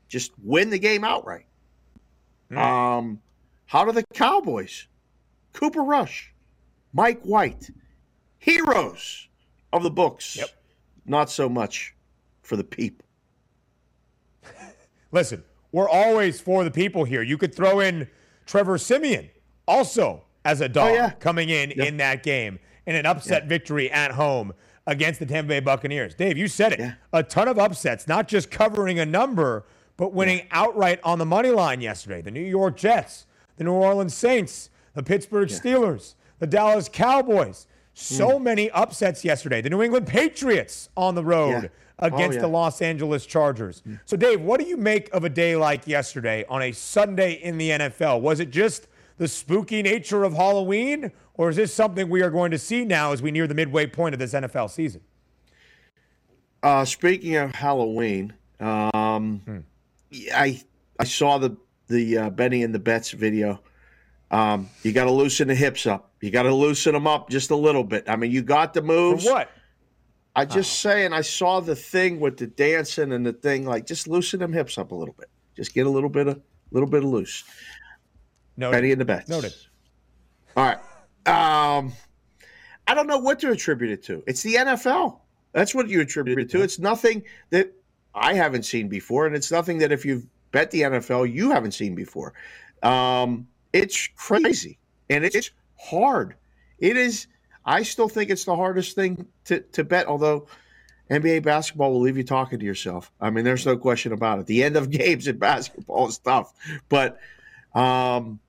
just 0.08 0.32
win 0.44 0.70
the 0.70 0.80
game 0.80 1.04
outright? 1.04 1.46
Mm. 2.52 2.58
Um, 2.58 3.22
how 3.66 3.86
do 3.86 3.92
the 3.92 4.04
Cowboys, 4.14 4.88
Cooper 5.54 5.84
Rush, 5.84 6.34
Mike 6.94 7.22
White, 7.22 7.70
heroes 8.40 9.28
of 9.72 9.84
the 9.84 9.92
books, 9.92 10.36
yep. 10.36 10.50
not 11.06 11.30
so 11.30 11.48
much 11.48 11.96
for 12.42 12.58
the 12.58 12.64
people. 12.64 13.06
Listen, 15.12 15.44
we're 15.72 15.90
always 15.90 16.42
for 16.42 16.64
the 16.64 16.72
people 16.72 17.06
here. 17.06 17.22
You 17.22 17.38
could 17.38 17.56
throw 17.56 17.80
in 17.80 18.08
Trevor 18.46 18.78
Siemian 18.78 19.30
also 19.68 20.24
as 20.44 20.60
a 20.60 20.68
dog 20.68 20.92
oh, 20.92 20.94
yeah. 20.94 21.12
coming 21.12 21.50
in 21.50 21.70
yep. 21.70 21.88
in 21.88 21.98
that 21.98 22.24
game 22.24 22.60
in 22.92 22.98
an 22.98 23.06
upset 23.06 23.48
victory 23.48 23.90
at 23.90 24.12
home 24.12 24.54
against 24.86 25.20
the 25.20 25.26
Tampa 25.26 25.48
Bay 25.48 25.60
Buccaneers. 25.62 26.14
Dave, 26.14 26.38
you 26.38 26.48
said 26.48 26.74
it. 26.74 26.80
Yeah. 26.80 26.94
A 27.14 27.24
ton 27.24 27.48
of 27.48 27.58
upsets, 27.58 28.08
not 28.08 28.28
just 28.28 28.52
covering 28.52 29.00
a 29.00 29.06
number, 29.06 29.66
but 29.96 30.14
winning 30.14 30.40
yeah. 30.40 30.46
outright 30.52 31.00
on 31.04 31.18
the 31.18 31.26
money 31.26 31.52
line 31.52 31.80
yesterday. 31.80 32.22
The 32.22 32.32
New 32.32 32.44
York 32.44 32.76
Jets, 32.76 33.26
the 33.56 33.64
New 33.64 33.72
Orleans 33.72 34.14
Saints, 34.14 34.70
the 34.94 35.04
Pittsburgh 35.04 35.50
yeah. 35.50 35.58
Steelers, 35.58 36.16
the 36.40 36.48
Dallas 36.48 36.90
Cowboys. 36.92 37.68
So 37.94 38.32
mm. 38.32 38.42
many 38.42 38.70
upsets 38.72 39.24
yesterday. 39.24 39.62
The 39.62 39.70
New 39.70 39.82
England 39.82 40.08
Patriots 40.08 40.90
on 40.98 41.16
the 41.16 41.24
road 41.24 41.72
oh, 42.00 42.08
against 42.08 42.40
oh, 42.40 42.42
the 42.42 42.48
Los 42.48 42.82
Angeles 42.82 43.26
Chargers. 43.26 43.82
Mm. 43.88 44.00
So, 44.06 44.18
Dave, 44.18 44.42
what 44.42 44.60
do 44.60 44.66
you 44.66 44.78
make 44.78 45.10
of 45.14 45.24
a 45.24 45.30
day 45.30 45.56
like 45.56 45.88
yesterday 45.88 46.46
on 46.50 46.62
a 46.62 46.72
Sunday 46.72 47.34
in 47.34 47.58
the 47.58 47.70
NFL? 47.70 48.22
Was 48.22 48.40
it 48.40 48.50
just 48.50 48.88
the 49.22 49.28
spooky 49.28 49.84
nature 49.84 50.24
of 50.24 50.34
Halloween, 50.34 51.12
or 51.36 51.52
is 51.52 51.56
this 51.56 51.72
something 51.72 52.10
we 52.10 52.24
are 52.24 52.32
going 52.32 52.50
to 52.50 52.58
see 52.58 52.84
now 52.84 53.12
as 53.12 53.22
we 53.22 53.30
near 53.30 53.46
the 53.46 53.54
midway 53.54 53.86
point 53.86 54.16
of 54.16 54.20
this 54.20 54.34
NFL 54.34 54.72
season? 54.72 55.02
Uh, 56.64 56.84
speaking 56.86 57.36
of 57.36 57.54
Halloween, 57.54 58.34
um, 58.60 59.42
hmm. 59.46 59.60
I 60.34 60.60
I 61.00 61.04
saw 61.04 61.38
the 61.38 61.56
the 61.88 62.18
uh, 62.18 62.30
Benny 62.32 62.64
and 62.64 62.74
the 62.74 62.80
Bets 62.80 63.12
video. 63.12 63.62
Um, 64.32 64.72
you 64.82 64.92
got 64.92 65.04
to 65.04 65.12
loosen 65.12 65.50
the 65.50 65.56
hips 65.56 65.86
up. 65.86 66.10
You 66.20 66.32
got 66.32 66.44
to 66.44 66.56
loosen 66.56 66.94
them 66.94 67.06
up 67.06 67.30
just 67.30 67.52
a 67.52 67.56
little 67.56 67.84
bit. 67.84 68.10
I 68.10 68.16
mean, 68.16 68.32
you 68.32 68.42
got 68.42 68.74
the 68.74 68.82
moves. 68.82 69.24
For 69.24 69.34
what? 69.34 69.52
I 70.36 70.46
just 70.46 70.84
oh. 70.84 70.90
saying. 70.90 71.14
I 71.14 71.22
saw 71.22 71.60
the 71.60 71.76
thing 71.76 72.20
with 72.20 72.38
the 72.38 72.48
dancing 72.48 73.14
and 73.14 73.24
the 73.24 73.34
thing. 73.34 73.68
Like, 73.68 73.86
just 73.86 74.08
loosen 74.08 74.40
them 74.40 74.52
hips 74.52 74.80
up 74.80 74.92
a 74.92 74.96
little 74.96 75.14
bit. 75.14 75.30
Just 75.56 75.76
get 75.76 75.86
a 75.86 75.92
little 75.92 76.10
bit 76.10 76.26
of 76.26 76.42
little 76.72 76.90
bit 76.90 77.04
of 77.04 77.10
loose. 77.10 77.44
No, 78.62 78.72
Benny 78.72 78.92
and 78.92 79.02
the 79.02 79.06
Bets. 79.06 79.28
Noted. 79.28 79.54
All 80.56 80.64
right. 80.64 80.78
Um, 81.26 81.92
I 82.88 82.94
don't 82.94 83.08
know 83.08 83.18
what 83.18 83.40
to 83.40 83.52
attribute 83.52 83.92
it 83.92 84.04
to. 84.04 84.24
It's 84.28 84.44
the 84.44 84.56
NFL. 84.56 85.20
That's 85.52 85.74
what 85.74 85.90
you 85.90 86.00
attribute 86.00 86.40
it 86.40 86.50
to. 86.52 86.62
It's 86.62 86.78
nothing 86.78 87.24
that 87.50 87.74
I 88.14 88.36
haven't 88.36 88.64
seen 88.64 88.88
before, 88.88 89.26
and 89.26 89.36
it's 89.36 89.52
nothing 89.52 89.80
that 89.80 89.92
if 89.92 90.06
you've 90.06 90.26
bet 90.52 90.70
the 90.70 90.82
NFL, 90.82 91.34
you 91.34 91.50
haven't 91.50 91.72
seen 91.72 91.96
before. 91.96 92.34
Um, 92.84 93.48
it's 93.74 94.10
crazy 94.16 94.78
and 95.10 95.24
it's 95.24 95.50
hard. 95.80 96.36
It 96.80 96.98
is. 96.98 97.28
I 97.66 97.84
still 97.84 98.10
think 98.10 98.30
it's 98.30 98.46
the 98.46 98.56
hardest 98.56 98.96
thing 98.96 99.26
to, 99.46 99.60
to 99.60 99.84
bet, 99.84 100.08
although 100.08 100.48
NBA 101.10 101.44
basketball 101.44 101.94
will 101.94 102.02
leave 102.02 102.18
you 102.18 102.24
talking 102.24 102.60
to 102.60 102.66
yourself. 102.66 103.12
I 103.22 103.30
mean, 103.30 103.46
there's 103.46 103.66
no 103.66 103.78
question 103.78 104.14
about 104.14 104.40
it. 104.40 104.46
The 104.46 104.64
end 104.64 104.78
of 104.78 104.90
games 104.92 105.28
in 105.28 105.38
basketball 105.38 106.08
is 106.08 106.18
tough, 106.18 106.54
but 106.90 107.20
um, 107.74 108.40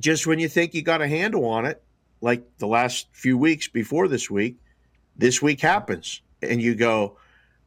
just 0.00 0.26
when 0.26 0.38
you 0.38 0.48
think 0.48 0.74
you 0.74 0.82
got 0.82 1.02
a 1.02 1.06
handle 1.06 1.44
on 1.44 1.66
it, 1.66 1.82
like 2.20 2.42
the 2.58 2.66
last 2.66 3.08
few 3.12 3.38
weeks 3.38 3.68
before 3.68 4.08
this 4.08 4.30
week, 4.30 4.56
this 5.16 5.40
week 5.40 5.60
happens, 5.60 6.22
and 6.42 6.60
you 6.60 6.74
go, 6.74 7.16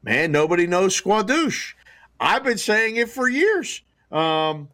man, 0.02 0.32
nobody 0.32 0.68
knows 0.68 1.00
Squadouche. 1.00 1.74
I've 2.20 2.44
been 2.44 2.58
saying 2.58 2.98
it 2.98 3.10
for 3.10 3.30
years. 3.30 3.82
Um, 4.12 4.70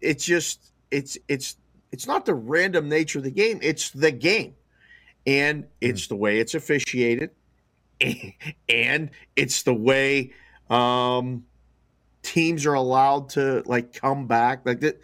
it's 0.00 0.24
just 0.24 0.72
it's 0.90 1.16
it's 1.28 1.56
it's 1.92 2.06
not 2.06 2.26
the 2.26 2.34
random 2.34 2.88
nature 2.88 3.18
of 3.18 3.24
the 3.24 3.30
game; 3.30 3.58
it's 3.62 3.90
the 3.90 4.10
game, 4.10 4.54
and 5.26 5.66
it's 5.80 6.06
the 6.06 6.16
way 6.16 6.38
it's 6.38 6.54
officiated, 6.54 7.30
and 8.68 9.10
it's 9.34 9.62
the 9.62 9.74
way 9.74 10.32
um, 10.70 11.44
teams 12.22 12.66
are 12.66 12.74
allowed 12.74 13.30
to 13.30 13.62
like 13.66 13.94
come 13.94 14.26
back 14.26 14.64
like 14.64 14.80
that 14.80 15.00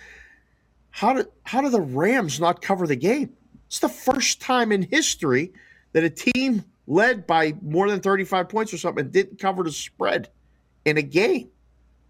how 0.92 1.14
did 1.14 1.26
how 1.42 1.60
do 1.60 1.68
the 1.68 1.80
Rams 1.80 2.38
not 2.38 2.62
cover 2.62 2.86
the 2.86 2.96
game? 2.96 3.32
It's 3.66 3.80
the 3.80 3.88
first 3.88 4.40
time 4.40 4.70
in 4.70 4.82
history 4.82 5.52
that 5.92 6.04
a 6.04 6.10
team 6.10 6.64
led 6.86 7.26
by 7.26 7.54
more 7.62 7.90
than 7.90 8.00
35 8.00 8.48
points 8.48 8.72
or 8.72 8.78
something 8.78 9.08
didn't 9.10 9.38
cover 9.38 9.62
the 9.62 9.72
spread 9.72 10.28
in 10.84 10.98
a 10.98 11.02
game. 11.02 11.48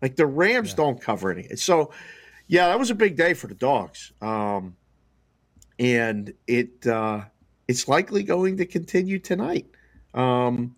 Like 0.02 0.16
the 0.16 0.26
Rams 0.26 0.70
yeah. 0.70 0.76
don't 0.76 1.00
cover 1.00 1.30
any. 1.30 1.48
So, 1.56 1.92
yeah, 2.48 2.68
that 2.68 2.78
was 2.78 2.90
a 2.90 2.94
big 2.94 3.16
day 3.16 3.34
for 3.34 3.46
the 3.46 3.54
dogs. 3.54 4.12
Um, 4.20 4.76
and 5.78 6.34
it 6.48 6.84
uh, 6.86 7.22
it's 7.68 7.86
likely 7.86 8.24
going 8.24 8.56
to 8.56 8.66
continue 8.66 9.20
tonight. 9.20 9.66
Um, 10.14 10.74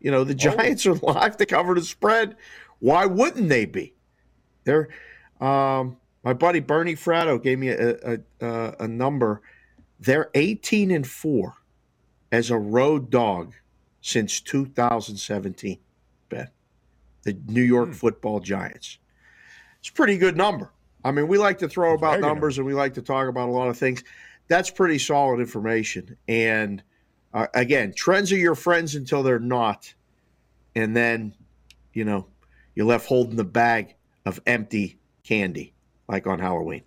you 0.00 0.12
know, 0.12 0.22
the 0.22 0.34
oh. 0.34 0.36
Giants 0.36 0.86
are 0.86 0.94
live 1.02 1.36
to 1.38 1.46
cover 1.46 1.74
the 1.74 1.82
spread. 1.82 2.36
Why 2.78 3.06
wouldn't 3.06 3.48
they 3.48 3.66
be? 3.66 3.94
They're 4.62 4.88
um, 5.40 5.96
my 6.28 6.34
buddy 6.34 6.60
Bernie 6.60 6.94
Fratto 6.94 7.42
gave 7.42 7.58
me 7.58 7.70
a, 7.70 8.20
a, 8.42 8.74
a 8.80 8.86
number. 8.86 9.40
They're 9.98 10.28
18 10.34 10.90
and 10.90 11.06
4 11.06 11.54
as 12.30 12.50
a 12.50 12.58
road 12.58 13.08
dog 13.08 13.54
since 14.02 14.38
2017, 14.42 15.78
Ben. 16.28 16.50
The 17.22 17.34
New 17.46 17.62
York 17.62 17.88
hmm. 17.88 17.94
football 17.94 18.40
Giants. 18.40 18.98
It's 19.80 19.88
a 19.88 19.92
pretty 19.94 20.18
good 20.18 20.36
number. 20.36 20.70
I 21.02 21.12
mean, 21.12 21.28
we 21.28 21.38
like 21.38 21.60
to 21.60 21.68
throw 21.68 21.94
about 21.94 22.20
numbers 22.20 22.58
and 22.58 22.66
we 22.66 22.74
like 22.74 22.92
to 22.94 23.02
talk 23.02 23.28
about 23.28 23.48
a 23.48 23.52
lot 23.52 23.70
of 23.70 23.78
things. 23.78 24.04
That's 24.48 24.68
pretty 24.68 24.98
solid 24.98 25.40
information. 25.40 26.18
And 26.28 26.82
uh, 27.32 27.46
again, 27.54 27.94
trends 27.96 28.30
are 28.32 28.36
your 28.36 28.54
friends 28.54 28.96
until 28.96 29.22
they're 29.22 29.38
not. 29.38 29.94
And 30.76 30.94
then, 30.94 31.34
you 31.94 32.04
know, 32.04 32.26
you're 32.74 32.84
left 32.84 33.06
holding 33.06 33.36
the 33.36 33.44
bag 33.44 33.94
of 34.26 34.40
empty 34.46 34.98
candy 35.24 35.72
like 36.08 36.26
on 36.26 36.38
Halloween. 36.38 36.82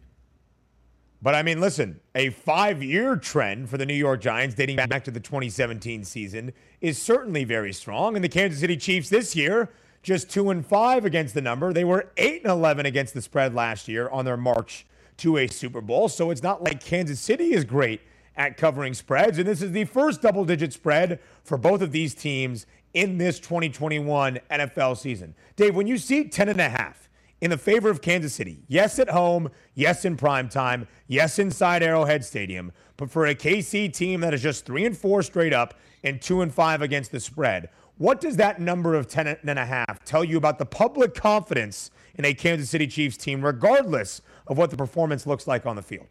But 1.21 1.35
I 1.35 1.43
mean, 1.43 1.61
listen, 1.61 1.99
a 2.15 2.31
five 2.31 2.81
year 2.81 3.15
trend 3.15 3.69
for 3.69 3.77
the 3.77 3.85
New 3.85 3.93
York 3.93 4.21
Giants 4.21 4.55
dating 4.55 4.77
back 4.77 5.03
to 5.03 5.11
the 5.11 5.19
2017 5.19 6.03
season 6.03 6.51
is 6.81 6.99
certainly 6.99 7.43
very 7.43 7.73
strong. 7.73 8.15
And 8.15 8.23
the 8.23 8.29
Kansas 8.29 8.59
City 8.59 8.75
Chiefs 8.75 9.09
this 9.09 9.35
year, 9.35 9.69
just 10.01 10.31
2 10.31 10.49
and 10.49 10.65
5 10.65 11.05
against 11.05 11.35
the 11.35 11.41
number. 11.41 11.73
They 11.73 11.83
were 11.83 12.11
8 12.17 12.41
and 12.41 12.51
11 12.51 12.87
against 12.87 13.13
the 13.13 13.21
spread 13.21 13.53
last 13.53 13.87
year 13.87 14.09
on 14.09 14.25
their 14.25 14.37
march 14.37 14.87
to 15.17 15.37
a 15.37 15.47
Super 15.47 15.81
Bowl. 15.81 16.09
So 16.09 16.31
it's 16.31 16.41
not 16.41 16.63
like 16.63 16.83
Kansas 16.83 17.19
City 17.19 17.53
is 17.53 17.65
great 17.65 18.01
at 18.35 18.57
covering 18.57 18.95
spreads. 18.95 19.37
And 19.37 19.47
this 19.47 19.61
is 19.61 19.71
the 19.71 19.85
first 19.85 20.23
double 20.23 20.43
digit 20.43 20.73
spread 20.73 21.19
for 21.43 21.57
both 21.57 21.81
of 21.81 21.91
these 21.91 22.15
teams 22.15 22.65
in 22.95 23.19
this 23.19 23.39
2021 23.39 24.39
NFL 24.49 24.97
season. 24.97 25.35
Dave, 25.55 25.75
when 25.75 25.85
you 25.85 25.99
see 25.99 26.27
10 26.27 26.49
and 26.49 26.59
a 26.59 26.69
half, 26.69 27.09
in 27.41 27.49
the 27.49 27.57
favor 27.57 27.89
of 27.89 28.01
Kansas 28.01 28.33
City. 28.33 28.63
Yes, 28.67 28.99
at 28.99 29.09
home. 29.09 29.49
Yes, 29.73 30.05
in 30.05 30.15
prime 30.15 30.47
time. 30.47 30.87
Yes, 31.07 31.39
inside 31.39 31.83
Arrowhead 31.83 32.23
Stadium. 32.23 32.71
But 32.97 33.09
for 33.09 33.25
a 33.25 33.35
KC 33.35 33.91
team 33.91 34.21
that 34.21 34.33
is 34.33 34.43
just 34.43 34.65
three 34.65 34.85
and 34.85 34.95
four 34.95 35.23
straight 35.23 35.53
up 35.53 35.73
and 36.03 36.21
two 36.21 36.41
and 36.41 36.53
five 36.53 36.81
against 36.81 37.11
the 37.11 37.19
spread, 37.19 37.69
what 37.97 38.21
does 38.21 38.37
that 38.37 38.61
number 38.61 38.95
of 38.95 39.07
10 39.07 39.27
and 39.27 39.59
a 39.59 39.65
half 39.65 40.03
tell 40.05 40.23
you 40.23 40.37
about 40.37 40.59
the 40.59 40.65
public 40.65 41.13
confidence 41.13 41.91
in 42.15 42.25
a 42.25 42.33
Kansas 42.33 42.69
City 42.69 42.87
Chiefs 42.87 43.17
team, 43.17 43.43
regardless 43.43 44.21
of 44.47 44.57
what 44.57 44.69
the 44.69 44.77
performance 44.77 45.25
looks 45.25 45.47
like 45.47 45.65
on 45.65 45.75
the 45.75 45.81
field? 45.81 46.07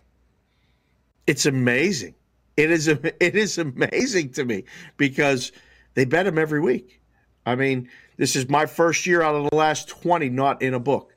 It's 1.26 1.46
amazing. 1.46 2.14
It 2.56 2.70
is 2.70 2.88
it 2.88 3.36
is 3.36 3.58
amazing 3.58 4.30
to 4.32 4.44
me 4.44 4.64
because 4.96 5.52
they 5.94 6.04
bet 6.04 6.26
them 6.26 6.38
every 6.38 6.60
week. 6.60 7.00
I 7.46 7.54
mean, 7.54 7.88
this 8.16 8.36
is 8.36 8.48
my 8.48 8.66
first 8.66 9.06
year 9.06 9.22
out 9.22 9.34
of 9.34 9.48
the 9.48 9.56
last 9.56 9.88
20 9.88 10.28
not 10.28 10.60
in 10.62 10.74
a 10.74 10.80
book. 10.80 11.09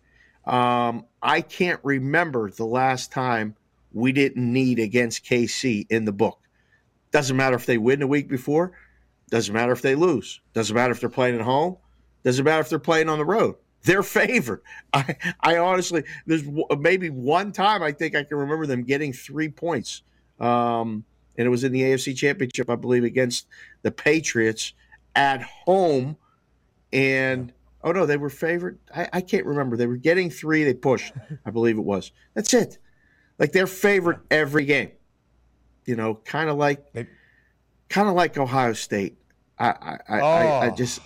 Um, 0.45 1.05
I 1.21 1.41
can't 1.41 1.79
remember 1.83 2.51
the 2.51 2.65
last 2.65 3.11
time 3.11 3.55
we 3.93 4.11
didn't 4.11 4.51
need 4.51 4.79
against 4.79 5.25
KC 5.25 5.85
in 5.89 6.05
the 6.05 6.11
book. 6.11 6.39
Doesn't 7.11 7.37
matter 7.37 7.55
if 7.55 7.65
they 7.65 7.77
win 7.77 7.99
the 7.99 8.07
week 8.07 8.27
before, 8.27 8.73
doesn't 9.29 9.53
matter 9.53 9.71
if 9.71 9.81
they 9.81 9.95
lose, 9.95 10.41
doesn't 10.53 10.75
matter 10.75 10.91
if 10.91 10.99
they're 10.99 11.09
playing 11.09 11.35
at 11.35 11.41
home, 11.41 11.77
doesn't 12.23 12.43
matter 12.43 12.61
if 12.61 12.69
they're 12.69 12.79
playing 12.79 13.09
on 13.09 13.19
the 13.19 13.25
road. 13.25 13.55
They're 13.83 14.03
favored. 14.03 14.61
I, 14.91 15.15
I 15.39 15.57
honestly, 15.57 16.03
there's 16.25 16.43
maybe 16.77 17.09
one 17.09 17.51
time 17.51 17.83
I 17.83 17.91
think 17.91 18.15
I 18.15 18.23
can 18.23 18.37
remember 18.37 18.65
them 18.65 18.83
getting 18.83 19.13
three 19.13 19.49
points. 19.49 20.01
Um, 20.39 21.05
and 21.37 21.45
it 21.45 21.49
was 21.49 21.63
in 21.63 21.71
the 21.71 21.81
AFC 21.81 22.15
Championship, 22.15 22.69
I 22.69 22.75
believe, 22.75 23.03
against 23.03 23.47
the 23.81 23.91
Patriots 23.91 24.73
at 25.15 25.41
home. 25.41 26.17
And 26.91 27.51
oh 27.83 27.91
no, 27.91 28.05
they 28.05 28.17
were 28.17 28.29
favored. 28.29 28.79
I, 28.95 29.09
I 29.13 29.21
can't 29.21 29.45
remember. 29.45 29.77
They 29.77 29.87
were 29.87 29.97
getting 29.97 30.29
three. 30.29 30.63
They 30.63 30.73
pushed, 30.73 31.13
I 31.45 31.51
believe 31.51 31.77
it 31.77 31.83
was. 31.83 32.11
That's 32.33 32.53
it. 32.53 32.77
Like 33.39 33.51
they're 33.51 33.67
favored 33.67 34.21
every 34.31 34.65
game. 34.65 34.91
You 35.85 35.95
know, 35.95 36.15
kind 36.15 36.49
of 36.49 36.57
like, 36.57 36.85
kind 37.89 38.07
of 38.07 38.15
like 38.15 38.37
Ohio 38.37 38.73
State. 38.73 39.17
I, 39.59 39.67
I, 39.67 39.97
I, 40.07 40.19
oh. 40.19 40.25
I, 40.25 40.45
I 40.45 40.69
oh. 40.69 40.75
just. 40.75 41.01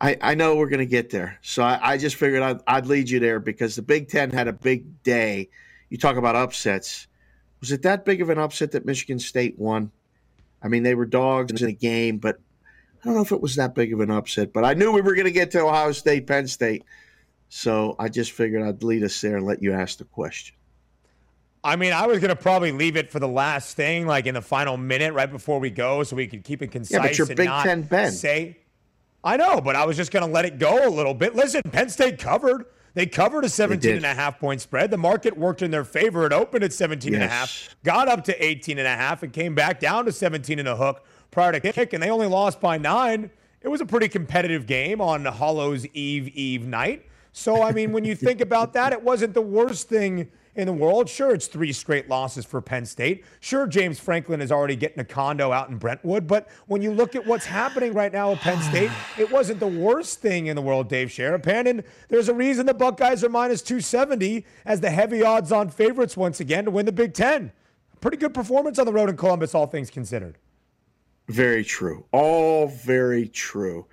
I, 0.00 0.16
I 0.20 0.34
know 0.34 0.56
we're 0.56 0.68
going 0.68 0.80
to 0.80 0.86
get 0.86 1.10
there. 1.10 1.38
So 1.42 1.62
I, 1.62 1.92
I 1.92 1.96
just 1.96 2.16
figured 2.16 2.42
I'd, 2.42 2.58
I'd, 2.66 2.86
lead 2.86 3.08
you 3.08 3.20
there 3.20 3.38
because 3.38 3.76
the 3.76 3.82
Big 3.82 4.08
Ten 4.08 4.30
had 4.30 4.48
a 4.48 4.52
big 4.52 5.04
day. 5.04 5.48
You 5.90 5.96
talk 5.96 6.16
about 6.16 6.34
upsets. 6.34 7.06
Was 7.60 7.70
it 7.70 7.82
that 7.82 8.04
big 8.04 8.20
of 8.20 8.28
an 8.28 8.36
upset 8.36 8.72
that 8.72 8.84
Michigan 8.84 9.20
State 9.20 9.56
won? 9.60 9.92
I 10.60 10.66
mean, 10.66 10.82
they 10.82 10.96
were 10.96 11.06
dogs 11.06 11.60
in 11.60 11.68
the 11.68 11.72
game, 11.72 12.18
but 12.18 12.40
I 13.02 13.06
don't 13.06 13.14
know 13.14 13.22
if 13.22 13.32
it 13.32 13.40
was 13.40 13.56
that 13.56 13.74
big 13.74 13.92
of 13.92 14.00
an 14.00 14.10
upset. 14.10 14.52
But 14.52 14.64
I 14.64 14.74
knew 14.74 14.92
we 14.92 15.00
were 15.00 15.14
going 15.14 15.26
to 15.26 15.32
get 15.32 15.50
to 15.52 15.60
Ohio 15.60 15.90
State, 15.92 16.26
Penn 16.26 16.46
State. 16.46 16.84
So 17.48 17.96
I 17.98 18.08
just 18.08 18.32
figured 18.32 18.62
I'd 18.62 18.82
lead 18.82 19.02
us 19.02 19.20
there 19.20 19.36
and 19.36 19.44
let 19.44 19.62
you 19.62 19.72
ask 19.72 19.98
the 19.98 20.04
question. 20.04 20.54
I 21.64 21.76
mean, 21.76 21.92
I 21.92 22.06
was 22.06 22.18
going 22.18 22.30
to 22.30 22.40
probably 22.40 22.72
leave 22.72 22.96
it 22.96 23.10
for 23.10 23.20
the 23.20 23.28
last 23.28 23.76
thing, 23.76 24.06
like 24.06 24.26
in 24.26 24.34
the 24.34 24.42
final 24.42 24.76
minute 24.76 25.14
right 25.14 25.30
before 25.30 25.58
we 25.58 25.70
go, 25.70 26.02
so 26.02 26.16
we 26.16 26.26
could 26.26 26.44
keep 26.44 26.62
it 26.62 26.68
concise. 26.68 26.92
Yeah, 26.92 27.02
but 27.02 27.18
you're 27.18 27.26
Big 27.26 27.48
Ten 27.48 27.82
Ben. 27.82 28.10
Say, 28.10 28.58
I 29.22 29.36
know, 29.36 29.60
but 29.60 29.76
I 29.76 29.84
was 29.84 29.96
just 29.96 30.10
going 30.10 30.26
to 30.26 30.32
let 30.32 30.44
it 30.44 30.58
go 30.58 30.86
a 30.86 30.90
little 30.90 31.14
bit. 31.14 31.36
Listen, 31.36 31.62
Penn 31.70 31.88
State 31.88 32.18
covered. 32.18 32.66
They 32.94 33.06
covered 33.06 33.44
a 33.44 33.48
17 33.48 33.96
and 33.96 34.04
a 34.04 34.12
half 34.12 34.38
point 34.38 34.60
spread. 34.60 34.90
The 34.90 34.98
market 34.98 35.36
worked 35.36 35.62
in 35.62 35.70
their 35.70 35.84
favor. 35.84 36.26
It 36.26 36.32
opened 36.32 36.64
at 36.64 36.72
17 36.72 37.12
yes. 37.12 37.22
and 37.22 37.30
a 37.30 37.32
half, 37.32 37.76
got 37.84 38.08
up 38.08 38.24
to 38.24 38.44
18 38.44 38.78
and 38.78 38.86
a 38.86 38.96
half, 38.96 39.22
and 39.22 39.32
came 39.32 39.54
back 39.54 39.80
down 39.80 40.04
to 40.04 40.12
17 40.12 40.58
and 40.58 40.68
a 40.68 40.76
hook 40.76 41.04
prior 41.32 41.50
to 41.50 41.58
kick, 41.58 41.92
and 41.92 42.00
they 42.00 42.10
only 42.10 42.28
lost 42.28 42.60
by 42.60 42.78
nine. 42.78 43.30
It 43.60 43.68
was 43.68 43.80
a 43.80 43.86
pretty 43.86 44.08
competitive 44.08 44.66
game 44.66 45.00
on 45.00 45.24
Hallows 45.24 45.84
Eve 45.88 46.28
Eve 46.28 46.64
night. 46.64 47.06
So, 47.32 47.62
I 47.62 47.72
mean, 47.72 47.92
when 47.92 48.04
you 48.04 48.14
think 48.14 48.40
about 48.40 48.74
that, 48.74 48.92
it 48.92 49.02
wasn't 49.02 49.34
the 49.34 49.42
worst 49.42 49.88
thing 49.88 50.30
in 50.54 50.66
the 50.66 50.72
world. 50.72 51.08
Sure, 51.08 51.32
it's 51.32 51.46
three 51.46 51.72
straight 51.72 52.08
losses 52.08 52.44
for 52.44 52.60
Penn 52.60 52.84
State. 52.84 53.24
Sure, 53.40 53.66
James 53.66 53.98
Franklin 53.98 54.42
is 54.42 54.52
already 54.52 54.76
getting 54.76 55.00
a 55.00 55.04
condo 55.04 55.50
out 55.50 55.70
in 55.70 55.78
Brentwood. 55.78 56.26
But 56.26 56.48
when 56.66 56.82
you 56.82 56.92
look 56.92 57.16
at 57.16 57.26
what's 57.26 57.46
happening 57.46 57.94
right 57.94 58.12
now 58.12 58.32
at 58.32 58.40
Penn 58.40 58.60
State, 58.60 58.90
it 59.18 59.30
wasn't 59.30 59.60
the 59.60 59.66
worst 59.66 60.20
thing 60.20 60.48
in 60.48 60.56
the 60.56 60.62
world, 60.62 60.88
Dave 60.88 61.08
Sharapan. 61.08 61.70
And 61.70 61.84
there's 62.08 62.28
a 62.28 62.34
reason 62.34 62.66
the 62.66 62.74
Buckeyes 62.74 63.24
are 63.24 63.30
minus 63.30 63.62
270 63.62 64.44
as 64.66 64.80
the 64.80 64.90
heavy 64.90 65.22
odds 65.22 65.52
on 65.52 65.70
favorites 65.70 66.16
once 66.16 66.40
again 66.40 66.66
to 66.66 66.70
win 66.70 66.84
the 66.84 66.92
Big 66.92 67.14
Ten. 67.14 67.52
Pretty 68.02 68.18
good 68.18 68.34
performance 68.34 68.78
on 68.78 68.84
the 68.84 68.92
road 68.92 69.08
in 69.08 69.16
Columbus, 69.16 69.54
all 69.54 69.66
things 69.66 69.88
considered. 69.88 70.36
Very 71.28 71.64
true. 71.64 72.04
All 72.12 72.68
very 72.68 73.28
true. 73.28 73.86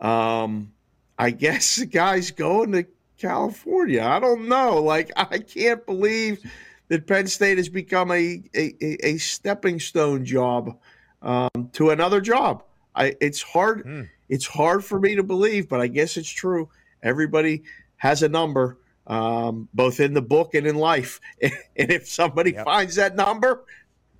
Um, 0.00 0.72
I 1.18 1.30
guess 1.30 1.76
the 1.76 1.86
guy's 1.86 2.30
going 2.30 2.72
to 2.72 2.86
California. 3.18 4.02
I 4.02 4.20
don't 4.20 4.48
know. 4.48 4.80
Like 4.82 5.10
I 5.16 5.38
can't 5.38 5.84
believe 5.84 6.40
that 6.88 7.06
Penn 7.06 7.26
State 7.26 7.58
has 7.58 7.68
become 7.68 8.10
a 8.10 8.42
a, 8.54 9.06
a 9.06 9.18
stepping 9.18 9.80
stone 9.80 10.24
job 10.24 10.78
um, 11.22 11.70
to 11.72 11.90
another 11.90 12.20
job. 12.20 12.62
I 12.94 13.16
it's 13.20 13.42
hard 13.42 13.84
mm. 13.84 14.08
it's 14.28 14.46
hard 14.46 14.84
for 14.84 15.00
me 15.00 15.16
to 15.16 15.22
believe, 15.22 15.68
but 15.68 15.80
I 15.80 15.88
guess 15.88 16.16
it's 16.16 16.30
true. 16.30 16.68
Everybody 17.02 17.64
has 17.96 18.22
a 18.22 18.28
number, 18.28 18.78
um, 19.06 19.68
both 19.74 20.00
in 20.00 20.14
the 20.14 20.22
book 20.22 20.54
and 20.54 20.66
in 20.66 20.76
life. 20.76 21.20
And 21.80 21.92
if 21.92 22.08
somebody 22.08 22.52
yep. 22.52 22.64
finds 22.64 22.96
that 22.96 23.14
number, 23.14 23.64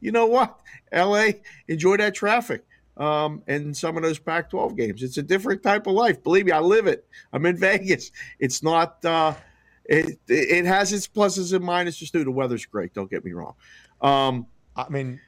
you 0.00 0.12
know 0.12 0.26
what? 0.26 0.58
LA, 0.92 1.30
enjoy 1.68 1.96
that 1.96 2.14
traffic 2.14 2.64
um, 2.98 3.42
and 3.46 3.76
some 3.76 3.96
of 3.96 4.02
those 4.02 4.18
Pac 4.18 4.50
12 4.50 4.76
games. 4.76 5.02
It's 5.02 5.18
a 5.18 5.22
different 5.22 5.62
type 5.62 5.86
of 5.86 5.94
life. 5.94 6.22
Believe 6.22 6.46
me, 6.46 6.52
I 6.52 6.60
live 6.60 6.86
it. 6.86 7.06
I'm 7.32 7.46
in 7.46 7.56
Vegas. 7.60 8.10
It's 8.38 8.62
not, 8.62 9.04
uh, 9.04 9.34
it, 9.84 10.18
it 10.28 10.66
has 10.66 10.92
its 10.92 11.08
pluses 11.08 11.54
and 11.54 11.64
minuses 11.64 12.10
too. 12.10 12.24
The 12.24 12.30
weather's 12.30 12.66
great. 12.66 12.92
Don't 12.92 13.10
get 13.10 13.24
me 13.24 13.32
wrong. 13.32 13.54
Um, 14.00 14.46
I 14.76 14.88
mean, 14.88 15.20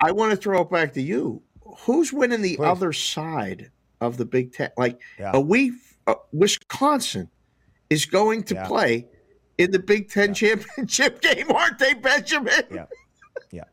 I 0.00 0.12
want 0.12 0.30
to 0.30 0.36
throw 0.36 0.62
it 0.62 0.70
back 0.70 0.92
to 0.94 1.02
you. 1.02 1.42
Who's 1.80 2.12
winning 2.12 2.42
the 2.42 2.56
please. 2.56 2.64
other 2.64 2.92
side 2.92 3.70
of 4.00 4.16
the 4.16 4.24
Big 4.24 4.52
Ten? 4.52 4.70
Like, 4.76 5.00
yeah. 5.18 5.32
a 5.34 5.40
we, 5.40 5.72
uh, 6.06 6.14
Wisconsin 6.32 7.28
is 7.90 8.06
going 8.06 8.42
to 8.44 8.54
yeah. 8.54 8.66
play 8.66 9.06
in 9.58 9.70
the 9.70 9.78
Big 9.78 10.10
Ten 10.10 10.30
yeah. 10.30 10.34
championship 10.34 11.20
game, 11.20 11.50
aren't 11.50 11.78
they, 11.78 11.94
Benjamin? 11.94 12.64
Yeah. 12.70 12.86
Yeah. 13.54 13.64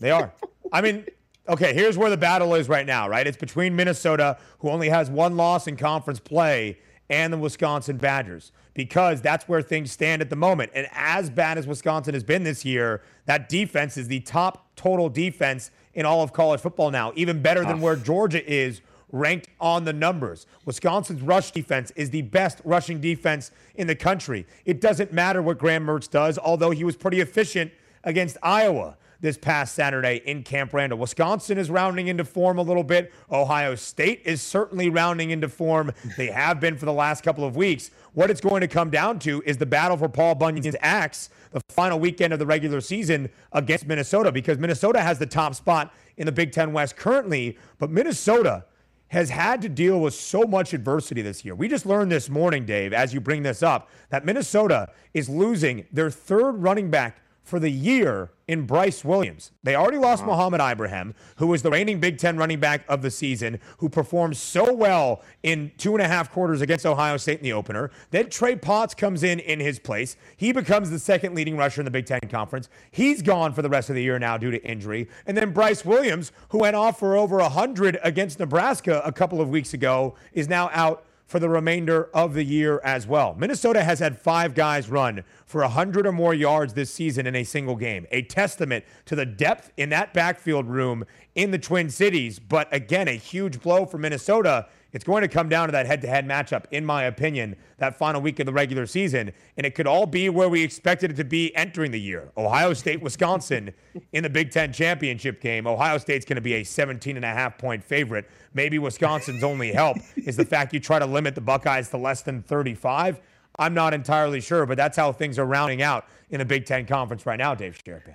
They 0.00 0.10
are. 0.10 0.32
I 0.72 0.80
mean, 0.80 1.06
Okay, 1.46 1.74
here's 1.74 1.98
where 1.98 2.08
the 2.08 2.16
battle 2.16 2.54
is 2.54 2.70
right 2.70 2.86
now, 2.86 3.06
right? 3.06 3.26
It's 3.26 3.36
between 3.36 3.76
Minnesota, 3.76 4.38
who 4.60 4.70
only 4.70 4.88
has 4.88 5.10
one 5.10 5.36
loss 5.36 5.66
in 5.66 5.76
conference 5.76 6.18
play, 6.18 6.78
and 7.10 7.30
the 7.30 7.36
Wisconsin 7.36 7.98
Badgers, 7.98 8.50
because 8.72 9.20
that's 9.20 9.46
where 9.46 9.60
things 9.60 9.92
stand 9.92 10.22
at 10.22 10.30
the 10.30 10.36
moment. 10.36 10.72
And 10.74 10.86
as 10.92 11.28
bad 11.28 11.58
as 11.58 11.66
Wisconsin 11.66 12.14
has 12.14 12.24
been 12.24 12.44
this 12.44 12.64
year, 12.64 13.02
that 13.26 13.50
defense 13.50 13.98
is 13.98 14.08
the 14.08 14.20
top 14.20 14.74
total 14.74 15.10
defense 15.10 15.70
in 15.92 16.06
all 16.06 16.22
of 16.22 16.32
college 16.32 16.60
football 16.60 16.90
now, 16.90 17.12
even 17.14 17.42
better 17.42 17.62
than 17.62 17.82
where 17.82 17.92
ah. 17.92 18.02
Georgia 18.02 18.44
is 18.50 18.80
ranked 19.12 19.48
on 19.60 19.84
the 19.84 19.92
numbers. 19.92 20.46
Wisconsin's 20.64 21.20
rush 21.20 21.50
defense 21.50 21.92
is 21.94 22.08
the 22.08 22.22
best 22.22 22.62
rushing 22.64 23.02
defense 23.02 23.50
in 23.74 23.86
the 23.86 23.94
country. 23.94 24.46
It 24.64 24.80
doesn't 24.80 25.12
matter 25.12 25.42
what 25.42 25.58
Graham 25.58 25.86
Mertz 25.86 26.08
does, 26.08 26.38
although 26.38 26.70
he 26.70 26.84
was 26.84 26.96
pretty 26.96 27.20
efficient 27.20 27.70
against 28.02 28.38
Iowa 28.42 28.96
this 29.24 29.38
past 29.38 29.74
Saturday 29.74 30.20
in 30.26 30.42
Camp 30.42 30.74
Randall. 30.74 30.98
Wisconsin 30.98 31.56
is 31.56 31.70
rounding 31.70 32.08
into 32.08 32.26
form 32.26 32.58
a 32.58 32.62
little 32.62 32.84
bit. 32.84 33.10
Ohio 33.32 33.74
State 33.74 34.20
is 34.26 34.42
certainly 34.42 34.90
rounding 34.90 35.30
into 35.30 35.48
form. 35.48 35.92
They 36.18 36.26
have 36.26 36.60
been 36.60 36.76
for 36.76 36.84
the 36.84 36.92
last 36.92 37.24
couple 37.24 37.42
of 37.42 37.56
weeks. 37.56 37.90
What 38.12 38.30
it's 38.30 38.42
going 38.42 38.60
to 38.60 38.68
come 38.68 38.90
down 38.90 39.18
to 39.20 39.42
is 39.46 39.56
the 39.56 39.64
battle 39.64 39.96
for 39.96 40.10
Paul 40.10 40.34
Bunyan's 40.34 40.76
axe 40.82 41.30
the 41.52 41.60
final 41.70 41.98
weekend 41.98 42.34
of 42.34 42.38
the 42.38 42.44
regular 42.44 42.82
season 42.82 43.30
against 43.52 43.86
Minnesota 43.86 44.30
because 44.30 44.58
Minnesota 44.58 45.00
has 45.00 45.18
the 45.18 45.26
top 45.26 45.54
spot 45.54 45.94
in 46.18 46.26
the 46.26 46.32
Big 46.32 46.52
Ten 46.52 46.74
West 46.74 46.94
currently, 46.94 47.56
but 47.78 47.90
Minnesota 47.90 48.66
has 49.08 49.30
had 49.30 49.62
to 49.62 49.70
deal 49.70 50.00
with 50.00 50.12
so 50.12 50.42
much 50.42 50.74
adversity 50.74 51.22
this 51.22 51.46
year. 51.46 51.54
We 51.54 51.68
just 51.68 51.86
learned 51.86 52.12
this 52.12 52.28
morning, 52.28 52.66
Dave, 52.66 52.92
as 52.92 53.14
you 53.14 53.20
bring 53.20 53.42
this 53.42 53.62
up, 53.62 53.88
that 54.10 54.26
Minnesota 54.26 54.90
is 55.14 55.30
losing 55.30 55.86
their 55.92 56.10
third 56.10 56.62
running 56.62 56.90
back 56.90 57.20
for 57.44 57.60
the 57.60 57.70
year 57.70 58.30
in 58.48 58.66
Bryce 58.66 59.04
Williams. 59.04 59.52
They 59.62 59.74
already 59.74 59.98
lost 59.98 60.22
uh-huh. 60.22 60.32
Mohamed 60.32 60.60
Ibrahim, 60.60 61.14
who 61.36 61.46
was 61.46 61.62
the 61.62 61.70
reigning 61.70 62.00
Big 62.00 62.18
Ten 62.18 62.36
running 62.36 62.58
back 62.58 62.84
of 62.88 63.02
the 63.02 63.10
season, 63.10 63.60
who 63.78 63.88
performed 63.88 64.36
so 64.36 64.72
well 64.72 65.22
in 65.42 65.70
two 65.76 65.94
and 65.94 66.02
a 66.02 66.08
half 66.08 66.32
quarters 66.32 66.62
against 66.62 66.86
Ohio 66.86 67.18
State 67.18 67.38
in 67.38 67.44
the 67.44 67.52
opener. 67.52 67.90
Then 68.10 68.30
Trey 68.30 68.56
Potts 68.56 68.94
comes 68.94 69.22
in 69.22 69.40
in 69.40 69.60
his 69.60 69.78
place. 69.78 70.16
He 70.36 70.52
becomes 70.52 70.90
the 70.90 70.98
second 70.98 71.34
leading 71.34 71.56
rusher 71.56 71.82
in 71.82 71.84
the 71.84 71.90
Big 71.90 72.06
Ten 72.06 72.20
Conference. 72.30 72.68
He's 72.90 73.20
gone 73.22 73.52
for 73.52 73.62
the 73.62 73.68
rest 73.68 73.90
of 73.90 73.94
the 73.94 74.02
year 74.02 74.18
now 74.18 74.38
due 74.38 74.50
to 74.50 74.62
injury. 74.64 75.08
And 75.26 75.36
then 75.36 75.52
Bryce 75.52 75.84
Williams, 75.84 76.32
who 76.48 76.58
went 76.58 76.76
off 76.76 76.98
for 76.98 77.16
over 77.16 77.36
100 77.36 77.98
against 78.02 78.38
Nebraska 78.38 79.02
a 79.04 79.12
couple 79.12 79.40
of 79.40 79.50
weeks 79.50 79.74
ago, 79.74 80.14
is 80.32 80.48
now 80.48 80.70
out 80.72 81.04
for 81.26 81.38
the 81.38 81.48
remainder 81.48 82.10
of 82.14 82.34
the 82.34 82.44
year 82.44 82.80
as 82.84 83.06
well. 83.06 83.34
Minnesota 83.38 83.82
has 83.82 83.98
had 83.98 84.18
five 84.18 84.54
guys 84.54 84.88
run 84.88 85.24
for 85.46 85.62
100 85.62 86.06
or 86.06 86.12
more 86.12 86.34
yards 86.34 86.74
this 86.74 86.92
season 86.92 87.26
in 87.26 87.34
a 87.34 87.44
single 87.44 87.76
game, 87.76 88.06
a 88.10 88.22
testament 88.22 88.84
to 89.06 89.16
the 89.16 89.26
depth 89.26 89.72
in 89.76 89.88
that 89.88 90.12
backfield 90.12 90.66
room 90.66 91.04
in 91.34 91.50
the 91.50 91.58
Twin 91.58 91.90
Cities. 91.90 92.38
But 92.38 92.72
again, 92.72 93.08
a 93.08 93.12
huge 93.12 93.60
blow 93.60 93.86
for 93.86 93.98
Minnesota 93.98 94.66
it's 94.94 95.04
going 95.04 95.22
to 95.22 95.28
come 95.28 95.48
down 95.48 95.66
to 95.66 95.72
that 95.72 95.86
head 95.86 96.00
to 96.02 96.08
head 96.08 96.26
matchup, 96.26 96.64
in 96.70 96.86
my 96.86 97.02
opinion, 97.04 97.56
that 97.78 97.98
final 97.98 98.20
week 98.20 98.38
of 98.38 98.46
the 98.46 98.52
regular 98.52 98.86
season. 98.86 99.32
And 99.56 99.66
it 99.66 99.74
could 99.74 99.88
all 99.88 100.06
be 100.06 100.28
where 100.28 100.48
we 100.48 100.62
expected 100.62 101.10
it 101.10 101.16
to 101.16 101.24
be 101.24 101.54
entering 101.56 101.90
the 101.90 102.00
year 102.00 102.30
Ohio 102.36 102.72
State, 102.72 103.02
Wisconsin 103.02 103.74
in 104.12 104.22
the 104.22 104.30
Big 104.30 104.52
Ten 104.52 104.72
championship 104.72 105.40
game. 105.40 105.66
Ohio 105.66 105.98
State's 105.98 106.24
going 106.24 106.36
to 106.36 106.42
be 106.42 106.54
a 106.54 106.64
17 106.64 107.16
and 107.16 107.24
a 107.24 107.28
half 107.28 107.58
point 107.58 107.82
favorite. 107.82 108.30
Maybe 108.54 108.78
Wisconsin's 108.78 109.42
only 109.42 109.72
help 109.72 109.98
is 110.16 110.36
the 110.36 110.44
fact 110.44 110.72
you 110.72 110.78
try 110.78 111.00
to 111.00 111.06
limit 111.06 111.34
the 111.34 111.40
Buckeyes 111.40 111.88
to 111.90 111.96
less 111.96 112.22
than 112.22 112.42
35. 112.42 113.20
I'm 113.58 113.74
not 113.74 113.94
entirely 113.94 114.40
sure, 114.40 114.64
but 114.64 114.76
that's 114.76 114.96
how 114.96 115.12
things 115.12 115.40
are 115.40 115.44
rounding 115.44 115.82
out 115.82 116.06
in 116.30 116.38
the 116.38 116.44
Big 116.44 116.66
Ten 116.66 116.86
conference 116.86 117.26
right 117.26 117.38
now, 117.38 117.54
Dave 117.54 117.76
Sharapan. 117.84 118.14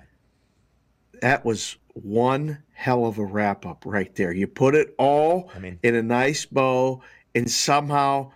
That 1.20 1.44
was 1.44 1.76
one 1.94 2.62
hell 2.72 3.04
of 3.06 3.18
a 3.18 3.24
wrap 3.24 3.66
up 3.66 3.84
right 3.86 4.14
there. 4.14 4.32
You 4.32 4.46
put 4.46 4.74
it 4.74 4.94
all 4.98 5.50
I 5.54 5.58
mean, 5.58 5.78
in 5.82 5.94
a 5.94 6.02
nice 6.02 6.46
bow, 6.46 7.02
and 7.34 7.50
somehow 7.50 8.32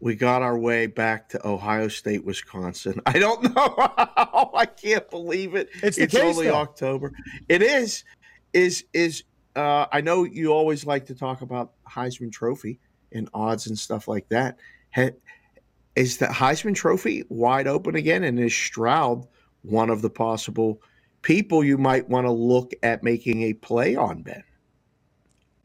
we 0.00 0.14
got 0.14 0.42
our 0.42 0.56
way 0.56 0.86
back 0.86 1.28
to 1.30 1.46
Ohio 1.46 1.88
State, 1.88 2.24
Wisconsin. 2.24 3.00
I 3.06 3.18
don't 3.18 3.42
know 3.42 3.74
how. 3.76 4.50
I 4.54 4.66
can't 4.66 5.08
believe 5.10 5.54
it. 5.54 5.68
It's, 5.82 5.98
it's 5.98 6.14
only 6.14 6.46
though. 6.46 6.54
October. 6.54 7.12
It 7.48 7.62
is. 7.62 8.04
Is 8.52 8.84
is 8.92 9.24
uh, 9.56 9.86
I 9.92 10.00
know 10.00 10.24
you 10.24 10.52
always 10.52 10.86
like 10.86 11.06
to 11.06 11.14
talk 11.14 11.42
about 11.42 11.72
Heisman 11.88 12.32
Trophy 12.32 12.78
and 13.12 13.28
odds 13.34 13.66
and 13.66 13.78
stuff 13.78 14.08
like 14.08 14.28
that. 14.28 14.58
Is 15.96 16.18
the 16.18 16.26
Heisman 16.26 16.74
Trophy 16.74 17.24
wide 17.28 17.66
open 17.66 17.96
again? 17.96 18.24
And 18.24 18.38
is 18.38 18.54
Stroud 18.54 19.26
one 19.62 19.90
of 19.90 20.00
the 20.00 20.10
possible 20.10 20.80
people 21.22 21.64
you 21.64 21.78
might 21.78 22.08
want 22.08 22.26
to 22.26 22.30
look 22.30 22.72
at 22.82 23.02
making 23.02 23.42
a 23.42 23.52
play 23.54 23.96
on, 23.96 24.22
Ben? 24.22 24.44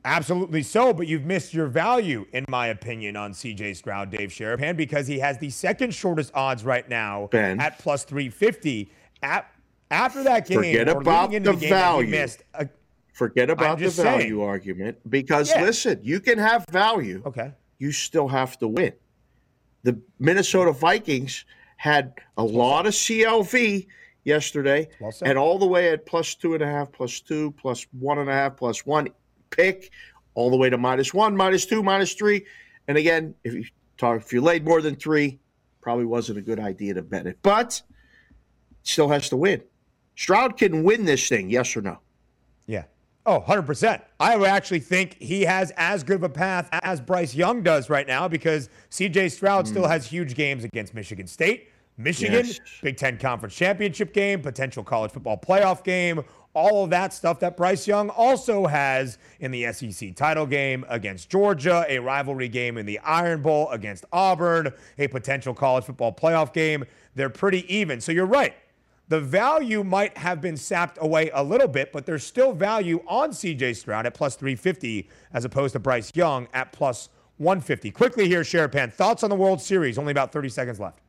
Absolutely 0.06 0.64
so, 0.64 0.94
but 0.94 1.08
you've 1.08 1.24
missed 1.24 1.54
your 1.54 1.68
value, 1.68 2.26
in 2.34 2.46
my 2.50 2.68
opinion, 2.68 3.16
on 3.16 3.32
CJ 3.32 3.78
Stroud, 3.78 4.10
Dave 4.10 4.30
Sharapan, 4.32 4.76
because 4.76 5.08
he 5.08 5.20
has 5.20 5.38
the 5.38 5.50
second 5.50 5.94
shortest 5.94 6.32
odds 6.36 6.66
right 6.66 6.88
now 6.90 7.30
ben. 7.32 7.60
at 7.60 7.80
plus 7.80 8.04
350. 8.04 8.92
At, 9.22 9.50
after 9.90 10.24
that 10.24 10.46
game, 10.46 10.58
forget 10.58 10.90
about 10.90 11.32
the, 11.32 11.40
the 11.40 11.54
value. 11.54 12.12
Missed, 12.12 12.44
uh, 12.54 12.66
forget 13.14 13.50
about 13.50 13.80
the 13.80 13.90
value 13.90 14.22
saying. 14.22 14.42
argument 14.42 14.98
because 15.10 15.50
yeah. 15.50 15.62
listen, 15.62 16.00
you 16.04 16.20
can 16.20 16.38
have 16.38 16.66
value. 16.70 17.22
Okay. 17.26 17.54
You 17.78 17.94
still 17.94 18.28
have 18.28 18.58
to 18.60 18.68
win. 18.68 18.94
The 19.84 20.00
Minnesota 20.20 20.74
Vikings 20.74 21.46
had 21.78 22.14
a 22.38 22.44
lot 22.44 22.86
of 22.88 22.94
CLV 22.94 23.88
yesterday, 24.24 24.88
well 25.00 25.14
and 25.24 25.38
all 25.38 25.60
the 25.60 25.68
way 25.68 25.90
at 25.90 26.06
plus 26.06 26.36
two 26.36 26.54
and 26.54 26.64
a 26.64 26.68
half, 26.68 26.92
plus 26.92 27.20
two, 27.20 27.52
plus 27.52 27.86
one 28.00 28.20
and 28.20 28.30
a 28.30 28.34
half, 28.34 28.58
plus 28.58 28.86
one 28.86 29.08
pick, 29.50 29.92
all 30.36 30.50
the 30.50 30.58
way 30.58 30.70
to 30.70 30.78
minus 30.78 31.14
one, 31.14 31.36
minus 31.36 31.66
two, 31.66 31.84
minus 31.84 32.14
three. 32.14 32.46
And 32.88 32.98
again, 32.98 33.36
if 33.44 33.54
you 33.54 33.66
talk, 33.98 34.22
if 34.22 34.34
you 34.34 34.42
laid 34.42 34.66
more 34.66 34.82
than 34.82 34.96
three, 34.96 35.40
probably 35.82 36.06
wasn't 36.06 36.38
a 36.38 36.42
good 36.42 36.60
idea 36.60 36.94
to 36.94 37.02
bet 37.02 37.28
it, 37.28 37.38
but 37.42 37.82
still 38.84 39.10
has 39.10 39.30
to 39.30 39.38
win. 39.38 39.62
Stroud 40.16 40.58
can 40.58 40.84
win 40.84 41.06
this 41.06 41.28
thing, 41.28 41.50
yes 41.50 41.76
or 41.76 41.82
no? 41.82 42.00
Yeah. 42.68 42.84
Oh, 43.26 43.42
100%. 43.48 44.02
I 44.20 44.36
would 44.36 44.50
actually 44.50 44.80
think 44.80 45.16
he 45.22 45.44
has 45.44 45.72
as 45.78 46.04
good 46.04 46.18
of 46.18 46.24
a 46.24 46.30
path 46.30 46.68
as 46.84 47.00
Bryce 47.00 47.34
Young 47.34 47.64
does 47.64 47.90
right 47.90 48.06
now 48.06 48.28
because 48.28 48.70
CJ 48.92 49.32
Stroud 49.32 49.66
mm. 49.66 49.70
still 49.70 49.88
has 49.88 50.06
huge 50.06 50.36
games 50.36 50.64
against 50.66 50.94
Michigan 50.94 51.28
State, 51.28 51.70
Michigan, 51.98 52.46
yes. 52.46 52.60
Big 52.82 52.98
Ten 52.98 53.18
Conference 53.18 53.56
Championship 53.56 54.14
game, 54.14 54.42
potential 54.42 54.84
college 54.84 55.12
football 55.12 55.38
playoff 55.38 55.84
game, 55.84 56.22
all 56.54 56.84
of 56.84 56.90
that 56.90 57.14
stuff 57.14 57.40
that 57.40 57.58
Bryce 57.58 57.88
Young 57.88 58.10
also 58.10 58.66
has 58.66 59.18
in 59.40 59.52
the 59.52 59.72
SEC 59.72 60.16
title 60.16 60.46
game 60.46 60.86
against 60.90 61.30
Georgia, 61.30 61.86
a 61.88 62.00
rivalry 62.00 62.48
game 62.48 62.78
in 62.78 62.86
the 62.86 63.00
Iron 63.00 63.42
Bowl 63.42 63.70
against 63.70 64.06
Auburn, 64.12 64.72
a 64.98 65.08
potential 65.08 65.54
college 65.54 65.84
football 65.84 66.14
playoff 66.14 66.54
game. 66.54 66.84
They're 67.16 67.30
pretty 67.30 67.72
even. 67.74 68.02
So 68.02 68.12
you're 68.12 68.26
right 68.26 68.56
the 69.14 69.20
value 69.20 69.84
might 69.84 70.18
have 70.18 70.42
been 70.42 70.58
sapped 70.58 70.98
away 71.00 71.30
a 71.36 71.44
little 71.44 71.68
bit, 71.68 71.92
but 71.92 72.04
there's 72.04 72.24
still 72.26 72.52
value 72.52 73.00
on 73.08 73.30
CJ 73.30 73.76
Stroud 73.76 74.08
at 74.08 74.16
plus 74.16 74.36
350 74.36 75.08
as 75.34 75.46
opposed 75.46 75.74
to 75.74 75.80
Bryce 75.80 76.12
Young 76.16 76.48
at 76.52 76.72
plus 76.72 77.10
150. 77.38 77.92
Quickly 77.92 78.28
here, 78.28 78.42
Sharapan, 78.42 78.92
thoughts 78.92 79.22
on 79.22 79.30
the 79.30 79.36
World 79.36 79.62
Series? 79.62 80.00
Only 80.00 80.10
about 80.10 80.32
30 80.32 80.50
seconds 80.50 80.80
left. 80.80 81.03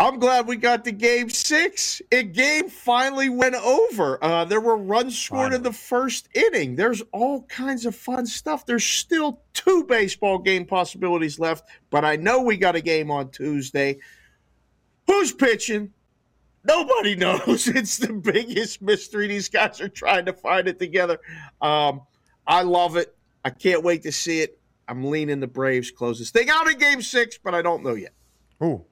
I'm 0.00 0.20
glad 0.20 0.46
we 0.46 0.56
got 0.56 0.84
to 0.84 0.92
game 0.92 1.28
six. 1.28 2.00
A 2.12 2.22
game 2.22 2.68
finally 2.68 3.28
went 3.28 3.56
over. 3.56 4.22
Uh, 4.22 4.44
there 4.44 4.60
were 4.60 4.76
runs 4.76 5.18
scored 5.18 5.46
finally. 5.46 5.56
in 5.56 5.62
the 5.64 5.72
first 5.72 6.28
inning. 6.34 6.76
There's 6.76 7.02
all 7.12 7.42
kinds 7.42 7.84
of 7.84 7.96
fun 7.96 8.24
stuff. 8.24 8.64
There's 8.64 8.84
still 8.84 9.40
two 9.54 9.82
baseball 9.84 10.38
game 10.38 10.66
possibilities 10.66 11.40
left, 11.40 11.68
but 11.90 12.04
I 12.04 12.14
know 12.14 12.42
we 12.42 12.56
got 12.56 12.76
a 12.76 12.80
game 12.80 13.10
on 13.10 13.30
Tuesday. 13.30 13.98
Who's 15.08 15.32
pitching? 15.32 15.92
Nobody 16.64 17.16
knows. 17.16 17.66
It's 17.74 17.96
the 17.96 18.12
biggest 18.12 18.80
mystery. 18.80 19.26
These 19.26 19.48
guys 19.48 19.80
are 19.80 19.88
trying 19.88 20.26
to 20.26 20.32
find 20.32 20.68
it 20.68 20.78
together. 20.78 21.18
Um, 21.60 22.02
I 22.46 22.62
love 22.62 22.96
it. 22.96 23.16
I 23.44 23.50
can't 23.50 23.82
wait 23.82 24.04
to 24.04 24.12
see 24.12 24.42
it. 24.42 24.60
I'm 24.86 25.04
leaning 25.04 25.40
the 25.40 25.46
Braves 25.48 25.90
close 25.90 26.20
this 26.20 26.30
thing 26.30 26.50
out 26.50 26.68
in 26.70 26.78
game 26.78 27.02
six, 27.02 27.36
but 27.36 27.52
I 27.54 27.62
don't 27.62 27.82
know 27.82 27.94
yet. 27.94 28.12
Who? 28.60 28.84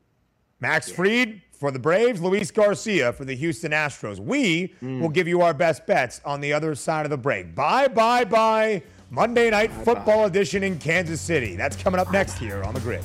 Max 0.61 0.88
yeah. 0.88 0.96
Fried 0.96 1.42
for 1.52 1.70
the 1.70 1.78
Braves, 1.78 2.20
Luis 2.20 2.50
Garcia 2.50 3.12
for 3.12 3.24
the 3.24 3.34
Houston 3.34 3.72
Astros. 3.72 4.18
We 4.18 4.74
mm. 4.82 5.00
will 5.00 5.09
give 5.09 5.26
you 5.26 5.42
our 5.42 5.54
best 5.54 5.86
bets 5.86 6.20
on 6.24 6.40
the 6.40 6.52
other 6.52 6.74
side 6.74 7.07
of 7.07 7.11
the 7.11 7.16
break. 7.16 7.54
Bye, 7.54 7.88
bye, 7.88 8.24
bye. 8.24 8.82
Monday 9.11 9.50
Night 9.50 9.70
bye, 9.70 9.84
Football 9.84 10.22
bye. 10.22 10.26
Edition 10.26 10.62
in 10.62 10.78
Kansas 10.78 11.20
City. 11.20 11.57
That's 11.57 11.76
coming 11.76 12.00
up 12.00 12.12
next 12.12 12.38
here 12.38 12.62
on 12.62 12.74
the 12.74 12.80
grid. 12.80 13.04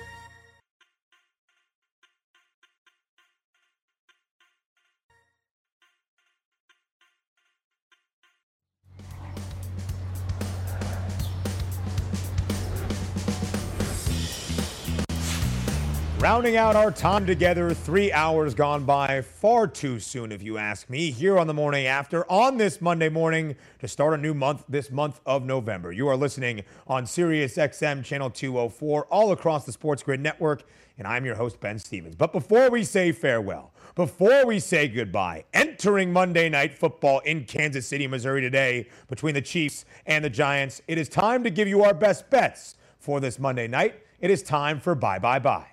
Rounding 16.21 16.55
out 16.55 16.75
our 16.75 16.91
time 16.91 17.25
together, 17.25 17.73
three 17.73 18.11
hours 18.11 18.53
gone 18.53 18.85
by 18.85 19.21
far 19.21 19.65
too 19.65 19.99
soon, 19.99 20.31
if 20.31 20.43
you 20.43 20.59
ask 20.59 20.87
me, 20.87 21.09
here 21.09 21.39
on 21.39 21.47
the 21.47 21.53
morning 21.55 21.87
after 21.87 22.31
on 22.31 22.57
this 22.57 22.79
Monday 22.79 23.09
morning 23.09 23.55
to 23.79 23.87
start 23.87 24.13
a 24.13 24.17
new 24.17 24.35
month, 24.35 24.63
this 24.69 24.91
month 24.91 25.19
of 25.25 25.43
November. 25.43 25.91
You 25.91 26.07
are 26.09 26.15
listening 26.15 26.63
on 26.85 27.07
Sirius 27.07 27.57
XM 27.57 28.05
Channel 28.05 28.29
204, 28.29 29.07
all 29.07 29.31
across 29.31 29.65
the 29.65 29.71
Sports 29.71 30.03
Grid 30.03 30.19
Network, 30.19 30.61
and 30.99 31.07
I'm 31.07 31.25
your 31.25 31.33
host, 31.33 31.59
Ben 31.59 31.79
Stevens. 31.79 32.15
But 32.15 32.33
before 32.33 32.69
we 32.69 32.83
say 32.83 33.11
farewell, 33.11 33.73
before 33.95 34.45
we 34.45 34.59
say 34.59 34.87
goodbye, 34.87 35.45
entering 35.55 36.13
Monday 36.13 36.49
Night 36.49 36.77
Football 36.77 37.21
in 37.21 37.45
Kansas 37.45 37.87
City, 37.87 38.05
Missouri 38.05 38.41
today 38.41 38.87
between 39.09 39.33
the 39.33 39.41
Chiefs 39.41 39.85
and 40.05 40.23
the 40.23 40.29
Giants, 40.29 40.83
it 40.87 40.99
is 40.99 41.09
time 41.09 41.43
to 41.43 41.49
give 41.49 41.67
you 41.67 41.83
our 41.83 41.95
best 41.95 42.29
bets 42.29 42.75
for 42.99 43.19
this 43.19 43.39
Monday 43.39 43.67
night. 43.67 43.95
It 44.19 44.29
is 44.29 44.43
time 44.43 44.79
for 44.79 44.93
Bye 44.93 45.17
Bye 45.17 45.39
Bye. 45.39 45.70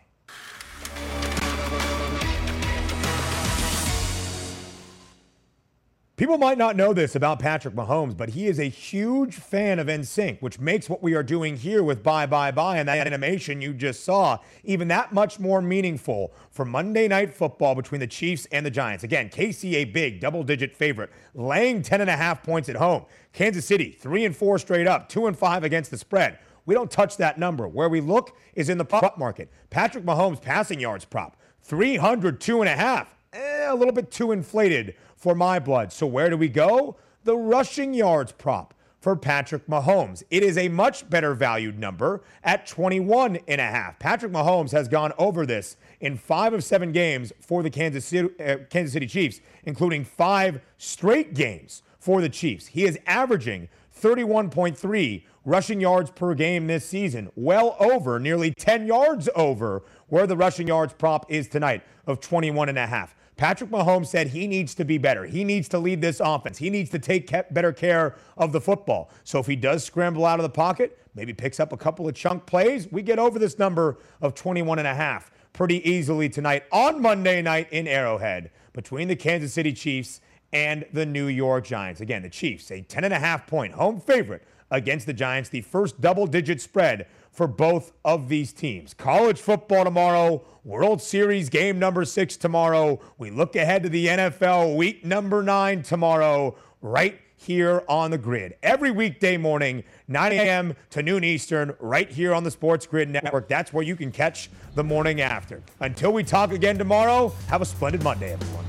People 6.18 6.36
might 6.36 6.58
not 6.58 6.74
know 6.74 6.92
this 6.92 7.14
about 7.14 7.38
Patrick 7.38 7.76
Mahomes, 7.76 8.16
but 8.16 8.30
he 8.30 8.48
is 8.48 8.58
a 8.58 8.64
huge 8.64 9.36
fan 9.36 9.78
of 9.78 9.86
NSYNC, 9.86 10.42
which 10.42 10.58
makes 10.58 10.90
what 10.90 11.00
we 11.00 11.14
are 11.14 11.22
doing 11.22 11.56
here 11.56 11.84
with 11.84 12.02
Bye 12.02 12.26
Bye 12.26 12.50
Bye 12.50 12.78
and 12.78 12.88
that 12.88 13.06
animation 13.06 13.62
you 13.62 13.72
just 13.72 14.02
saw 14.02 14.38
even 14.64 14.88
that 14.88 15.12
much 15.12 15.38
more 15.38 15.62
meaningful 15.62 16.34
for 16.50 16.64
Monday 16.64 17.06
Night 17.06 17.32
Football 17.32 17.76
between 17.76 18.00
the 18.00 18.06
Chiefs 18.08 18.48
and 18.50 18.66
the 18.66 18.70
Giants. 18.70 19.04
Again, 19.04 19.28
KC 19.28 19.74
a 19.74 19.84
big 19.84 20.18
double-digit 20.18 20.74
favorite, 20.74 21.10
laying 21.34 21.82
10 21.82 22.00
and 22.00 22.10
a 22.10 22.16
half 22.16 22.42
points 22.42 22.68
at 22.68 22.74
home. 22.74 23.04
Kansas 23.32 23.64
City, 23.64 23.92
3 23.92 24.24
and 24.24 24.36
4 24.36 24.58
straight 24.58 24.88
up, 24.88 25.08
2 25.08 25.28
and 25.28 25.38
5 25.38 25.62
against 25.62 25.92
the 25.92 25.98
spread. 25.98 26.40
We 26.66 26.74
don't 26.74 26.90
touch 26.90 27.16
that 27.18 27.38
number. 27.38 27.68
Where 27.68 27.88
we 27.88 28.00
look 28.00 28.36
is 28.56 28.68
in 28.68 28.78
the 28.78 28.84
prop 28.84 29.18
market. 29.18 29.52
Patrick 29.70 30.04
Mahomes 30.04 30.42
passing 30.42 30.80
yards 30.80 31.04
prop, 31.04 31.36
302 31.62 32.60
and 32.60 32.68
a 32.68 32.74
half. 32.74 33.14
Eh, 33.32 33.70
a 33.70 33.74
little 33.74 33.92
bit 33.92 34.10
too 34.10 34.32
inflated 34.32 34.96
for 35.18 35.34
my 35.34 35.58
blood. 35.58 35.92
So 35.92 36.06
where 36.06 36.30
do 36.30 36.36
we 36.36 36.48
go? 36.48 36.96
The 37.24 37.36
rushing 37.36 37.92
yards 37.92 38.32
prop 38.32 38.72
for 39.00 39.14
Patrick 39.16 39.66
Mahomes. 39.66 40.22
It 40.30 40.42
is 40.42 40.56
a 40.56 40.68
much 40.68 41.08
better 41.10 41.34
valued 41.34 41.78
number 41.78 42.22
at 42.42 42.66
21 42.66 43.38
and 43.46 43.60
a 43.60 43.64
half. 43.64 43.98
Patrick 43.98 44.32
Mahomes 44.32 44.72
has 44.72 44.88
gone 44.88 45.12
over 45.18 45.44
this 45.44 45.76
in 46.00 46.16
5 46.16 46.54
of 46.54 46.64
7 46.64 46.92
games 46.92 47.32
for 47.40 47.62
the 47.62 47.70
Kansas 47.70 48.04
City, 48.04 48.28
uh, 48.40 48.58
Kansas 48.70 48.92
City 48.92 49.06
Chiefs, 49.06 49.40
including 49.64 50.04
5 50.04 50.60
straight 50.78 51.34
games 51.34 51.82
for 51.98 52.20
the 52.20 52.28
Chiefs. 52.28 52.68
He 52.68 52.84
is 52.84 52.98
averaging 53.06 53.68
31.3 54.00 55.24
rushing 55.44 55.80
yards 55.80 56.10
per 56.10 56.34
game 56.34 56.66
this 56.66 56.84
season, 56.84 57.30
well 57.34 57.76
over, 57.80 58.20
nearly 58.20 58.52
10 58.52 58.86
yards 58.86 59.28
over 59.34 59.82
where 60.08 60.26
the 60.26 60.36
rushing 60.36 60.68
yards 60.68 60.92
prop 60.92 61.30
is 61.30 61.48
tonight 61.48 61.82
of 62.06 62.20
21 62.20 62.68
and 62.68 62.78
a 62.78 62.86
half. 62.86 63.14
Patrick 63.38 63.70
Mahomes 63.70 64.08
said 64.08 64.26
he 64.26 64.48
needs 64.48 64.74
to 64.74 64.84
be 64.84 64.98
better. 64.98 65.24
He 65.24 65.44
needs 65.44 65.68
to 65.68 65.78
lead 65.78 66.02
this 66.02 66.20
offense. 66.20 66.58
He 66.58 66.70
needs 66.70 66.90
to 66.90 66.98
take 66.98 67.32
better 67.54 67.72
care 67.72 68.16
of 68.36 68.50
the 68.52 68.60
football. 68.60 69.10
So 69.22 69.38
if 69.38 69.46
he 69.46 69.54
does 69.54 69.84
scramble 69.84 70.26
out 70.26 70.40
of 70.40 70.42
the 70.42 70.50
pocket, 70.50 70.98
maybe 71.14 71.32
picks 71.32 71.60
up 71.60 71.72
a 71.72 71.76
couple 71.76 72.08
of 72.08 72.14
chunk 72.16 72.46
plays, 72.46 72.90
we 72.90 73.00
get 73.00 73.20
over 73.20 73.38
this 73.38 73.56
number 73.56 73.98
of 74.20 74.34
21 74.34 74.80
and 74.80 74.88
a 74.88 74.94
half. 74.94 75.30
pretty 75.52 75.88
easily 75.88 76.28
tonight 76.28 76.64
on 76.70 77.00
Monday 77.00 77.40
night 77.40 77.72
in 77.72 77.86
Arrowhead 77.86 78.50
between 78.72 79.08
the 79.08 79.16
Kansas 79.16 79.52
City 79.52 79.72
Chiefs 79.72 80.20
and 80.52 80.84
the 80.92 81.06
New 81.06 81.26
York 81.26 81.64
Giants. 81.64 82.00
Again, 82.00 82.22
the 82.22 82.28
Chiefs, 82.28 82.70
a 82.70 82.80
10 82.82 83.04
and 83.04 83.14
a 83.14 83.18
half 83.18 83.46
point 83.46 83.72
home 83.72 84.00
favorite 84.00 84.42
against 84.70 85.06
the 85.06 85.12
Giants, 85.12 85.48
the 85.48 85.60
first 85.62 86.00
double 86.00 86.26
digit 86.26 86.60
spread 86.60 87.06
for 87.38 87.46
both 87.46 87.92
of 88.04 88.28
these 88.28 88.52
teams. 88.52 88.92
College 88.94 89.40
football 89.40 89.84
tomorrow, 89.84 90.42
World 90.64 91.00
Series 91.00 91.48
game 91.48 91.78
number 91.78 92.04
six 92.04 92.36
tomorrow. 92.36 92.98
We 93.16 93.30
look 93.30 93.54
ahead 93.54 93.84
to 93.84 93.88
the 93.88 94.08
NFL 94.08 94.74
week 94.76 95.04
number 95.04 95.40
nine 95.40 95.84
tomorrow, 95.84 96.56
right 96.82 97.16
here 97.36 97.84
on 97.88 98.10
the 98.10 98.18
grid. 98.18 98.56
Every 98.60 98.90
weekday 98.90 99.36
morning, 99.36 99.84
9 100.08 100.32
a.m. 100.32 100.74
to 100.90 101.00
noon 101.00 101.22
Eastern, 101.22 101.76
right 101.78 102.10
here 102.10 102.34
on 102.34 102.42
the 102.42 102.50
Sports 102.50 102.88
Grid 102.88 103.08
Network. 103.08 103.46
That's 103.46 103.72
where 103.72 103.84
you 103.84 103.94
can 103.94 104.10
catch 104.10 104.50
the 104.74 104.82
morning 104.82 105.20
after. 105.20 105.62
Until 105.78 106.12
we 106.12 106.24
talk 106.24 106.50
again 106.50 106.76
tomorrow, 106.76 107.32
have 107.46 107.62
a 107.62 107.64
splendid 107.64 108.02
Monday, 108.02 108.32
everyone. 108.32 108.64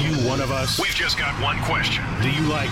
You 0.00 0.12
one 0.26 0.40
of 0.40 0.50
us? 0.50 0.78
We've 0.80 0.94
just 0.94 1.18
got 1.18 1.34
one 1.42 1.58
question. 1.60 2.02
Do 2.22 2.30
you 2.30 2.42
like 2.42 2.70